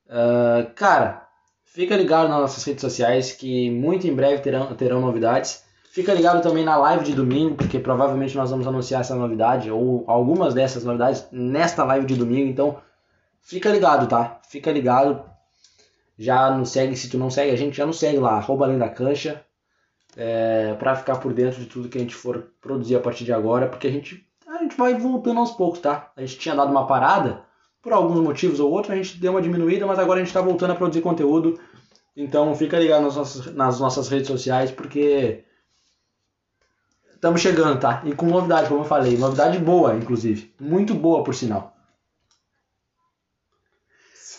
Ah, 0.10 0.72
cara, 0.76 1.28
fica 1.64 1.96
ligado 1.96 2.30
nas 2.30 2.42
nossas 2.42 2.64
redes 2.64 2.82
sociais 2.82 3.32
que 3.32 3.70
muito 3.72 4.08
em 4.08 4.16
breve 4.16 4.42
terão, 4.42 4.74
terão 4.76 5.02
novidades. 5.02 5.64
Fica 5.92 6.14
ligado 6.14 6.42
também 6.42 6.66
na 6.66 6.76
live 6.76 7.06
de 7.06 7.14
domingo, 7.14 7.56
porque 7.56 7.80
provavelmente 7.80 8.36
nós 8.36 8.52
vamos 8.52 8.68
anunciar 8.68 9.02
essa 9.02 9.16
novidade, 9.16 9.72
ou 9.72 10.04
algumas 10.08 10.54
dessas 10.54 10.84
novidades, 10.84 11.26
nesta 11.32 11.86
live 11.86 12.06
de 12.06 12.16
domingo. 12.16 12.50
Então, 12.50 12.78
fica 13.42 13.70
ligado, 13.70 14.08
tá? 14.08 14.42
Fica 14.50 14.72
ligado. 14.72 15.24
Já 16.18 16.52
nos 16.52 16.70
segue, 16.70 16.98
se 16.98 17.10
tu 17.10 17.18
não 17.18 17.30
segue 17.30 17.52
a 17.52 17.56
gente, 17.56 17.78
já 17.78 17.86
nos 17.86 18.00
segue 18.00 18.20
lá, 18.20 18.34
arroba 18.34 18.66
além 18.66 18.78
da 18.78 18.90
cancha, 18.90 19.42
é, 20.18 20.74
pra 20.76 20.96
ficar 20.96 21.18
por 21.18 21.34
dentro 21.34 21.62
de 21.62 21.66
tudo 21.68 21.90
que 21.90 21.98
a 21.98 22.02
gente 22.02 22.16
for 22.16 22.52
produzir 22.62 22.96
a 22.96 23.02
partir 23.02 23.24
de 23.26 23.34
agora, 23.34 23.68
porque 23.68 23.88
a 23.88 23.92
gente, 23.92 24.26
a 24.48 24.58
gente 24.58 24.78
vai 24.78 24.94
voltando 24.96 25.40
aos 25.40 25.52
poucos, 25.52 25.80
tá? 25.80 26.12
A 26.16 26.22
gente 26.22 26.40
tinha 26.40 26.56
dado 26.56 26.72
uma 26.72 26.88
parada, 26.88 27.45
por 27.86 27.94
alguns 27.94 28.20
motivos 28.20 28.60
ou 28.60 28.72
outros, 28.72 28.92
a 28.92 28.96
gente 28.96 29.20
deu 29.20 29.32
uma 29.32 29.42
diminuída, 29.44 29.86
mas 29.86 30.00
agora 30.00 30.20
a 30.20 30.24
gente 30.24 30.34
tá 30.34 30.42
voltando 30.42 30.72
a 30.72 30.76
produzir 30.76 31.04
conteúdo. 31.04 31.60
Então 32.18 32.56
fica 32.56 32.80
ligado 32.80 33.04
nas 33.04 33.16
nossas, 33.16 33.54
nas 33.54 33.80
nossas 33.80 34.10
redes 34.10 34.26
sociais, 34.26 34.72
porque 34.72 35.44
estamos 37.14 37.40
chegando, 37.42 37.80
tá? 37.80 38.02
E 38.04 38.16
com 38.16 38.26
novidade, 38.26 38.70
como 38.70 38.82
eu 38.82 38.86
falei, 38.86 39.16
novidade 39.16 39.60
boa, 39.60 39.96
inclusive. 39.96 40.52
Muito 40.60 40.96
boa, 40.96 41.24
por 41.24 41.36
sinal. 41.36 41.78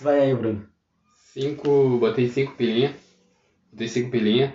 Vai 0.01 0.23
aí, 0.23 0.35
Bruno. 0.35 0.67
Cinco. 1.33 1.99
Botei 1.99 2.29
cinco 2.29 2.57
pilinha. 2.57 2.97
Botei 3.71 3.87
cinco 3.87 4.11
pilinha. 4.11 4.55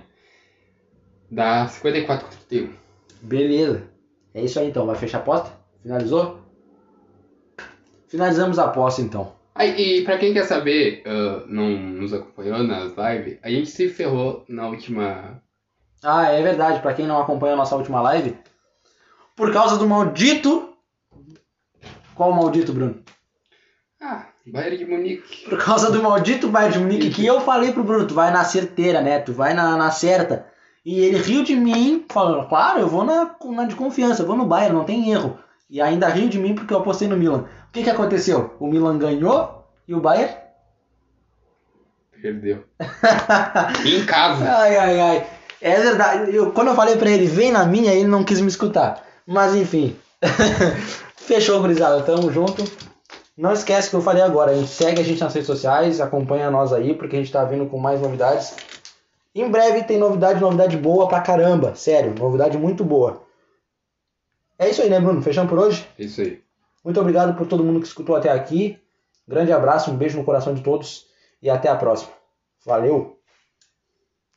Dá 1.32 1.66
54 1.66 2.28
com 2.28 2.36
31. 2.50 2.74
Beleza. 3.22 3.88
É 4.34 4.44
isso 4.44 4.60
aí 4.60 4.68
então. 4.68 4.86
Vai 4.86 4.98
fechar 4.98 5.20
a 5.20 5.22
aposta? 5.22 5.58
Finalizou? 5.82 6.41
Finalizamos 8.12 8.60
a 8.60 8.66
aposta 8.66 9.02
então. 9.02 9.32
Aí, 9.56 10.00
e 10.00 10.04
pra 10.04 10.18
quem 10.18 10.34
quer 10.34 10.44
saber, 10.44 11.02
ah, 11.06 11.46
não 11.48 11.70
nos 11.70 12.14
acompanhou 12.14 12.62
nas 12.62 12.92
lives, 12.98 13.40
a 13.42 13.50
gente 13.50 13.70
se 13.70 13.88
ferrou 13.88 14.44
na 14.50 14.68
última. 14.68 15.42
Ah, 16.04 16.28
é 16.28 16.44
verdade. 16.44 16.82
Pra 16.82 16.94
quem 16.94 17.08
não 17.08 17.22
acompanhou 17.22 17.54
a 17.54 17.58
nossa 17.58 17.76
última 17.76 18.02
live, 18.02 18.36
por 19.34 19.54
causa 19.54 19.78
do 19.78 19.88
maldito. 19.88 20.74
Qual 22.14 22.34
maldito, 22.34 22.74
Bruno? 22.74 23.02
Ah, 24.02 24.26
Bayern 24.46 24.78
de 24.78 24.86
Munique. 24.86 25.50
Por 25.50 25.64
causa 25.64 25.90
do 25.90 26.04
maldito 26.04 26.50
Bayern 26.50 26.74
de 26.74 26.80
Munique 26.80 27.12
que 27.12 27.26
eu 27.26 27.40
falei 27.40 27.72
pro 27.72 27.84
Bruno, 27.84 28.06
tu 28.06 28.14
vai 28.14 28.30
na 28.30 28.44
certeira, 28.44 29.02
né? 29.02 29.20
Tu 29.20 29.32
vai 29.32 29.54
na, 29.54 29.78
na 29.78 29.90
certa. 29.90 30.48
E 30.86 31.00
ele 31.00 31.18
riu 31.18 31.44
de 31.44 31.56
mim, 31.56 32.06
falando, 32.12 32.46
claro, 32.50 32.82
eu 32.82 32.90
vou 32.90 33.06
na, 33.06 33.34
na 33.42 33.66
de 33.66 33.76
confiança, 33.76 34.22
eu 34.22 34.28
vou 34.28 34.36
no 34.36 34.46
Bayern, 34.46 34.76
não 34.76 34.84
tem 34.84 35.12
erro. 35.12 35.40
E 35.70 35.80
ainda 35.80 36.10
riu 36.10 36.28
de 36.28 36.38
mim 36.38 36.54
porque 36.54 36.74
eu 36.74 36.80
apostei 36.80 37.08
no 37.08 37.16
Milan. 37.16 37.48
O 37.72 37.74
que 37.74 37.84
que 37.84 37.90
aconteceu? 37.90 38.54
O 38.60 38.68
Milan 38.68 38.98
ganhou 38.98 39.64
e 39.88 39.96
o 39.96 40.02
Bayern? 40.02 40.36
Perdeu. 42.22 42.66
em 43.88 44.06
casa. 44.06 44.44
Ai, 44.44 44.76
ai, 44.76 45.00
ai. 45.00 45.28
É 45.62 45.80
verdade. 45.80 46.36
Eu, 46.36 46.52
quando 46.52 46.68
eu 46.68 46.76
falei 46.76 46.98
pra 46.98 47.10
ele, 47.10 47.28
vem 47.28 47.50
na 47.50 47.66
minha, 47.66 47.94
ele 47.94 48.10
não 48.10 48.26
quis 48.26 48.42
me 48.42 48.50
escutar. 48.50 49.02
Mas 49.26 49.56
enfim. 49.56 49.96
Fechou, 51.16 51.62
gurizada. 51.62 52.04
Tamo 52.04 52.30
junto. 52.30 52.62
Não 53.38 53.54
esquece 53.54 53.90
que 53.90 53.96
eu 53.96 54.02
falei 54.02 54.22
agora. 54.22 54.52
A 54.52 54.56
gente 54.56 54.68
segue 54.70 55.00
a 55.00 55.04
gente 55.06 55.22
nas 55.22 55.34
redes 55.34 55.48
sociais, 55.48 56.02
acompanha 56.02 56.52
nós 56.52 56.74
aí, 56.74 56.94
porque 56.94 57.16
a 57.16 57.20
gente 57.20 57.32
tá 57.32 57.46
vindo 57.46 57.68
com 57.68 57.80
mais 57.80 58.02
novidades. 58.02 58.54
Em 59.34 59.50
breve 59.50 59.84
tem 59.84 59.98
novidade, 59.98 60.42
novidade 60.42 60.76
boa 60.76 61.08
pra 61.08 61.22
caramba. 61.22 61.74
Sério, 61.74 62.14
novidade 62.20 62.58
muito 62.58 62.84
boa. 62.84 63.24
É 64.60 64.70
isso 64.70 64.82
aí, 64.82 64.90
né, 64.90 65.00
Bruno? 65.00 65.22
Fechamos 65.22 65.50
por 65.50 65.58
hoje? 65.58 65.88
Isso 65.98 66.20
aí. 66.20 66.42
Muito 66.84 67.00
obrigado 67.00 67.36
por 67.38 67.48
todo 67.48 67.64
mundo 67.64 67.80
que 67.80 67.88
escutou 67.88 68.16
até 68.16 68.30
aqui. 68.30 68.80
Grande 69.28 69.52
abraço, 69.52 69.92
um 69.92 69.98
beijo 69.98 70.18
no 70.18 70.26
coração 70.26 70.54
de 70.54 70.62
todos 70.62 71.08
e 71.42 71.50
até 71.50 71.70
a 71.70 71.76
próxima. 71.76 72.12
Valeu! 72.66 73.21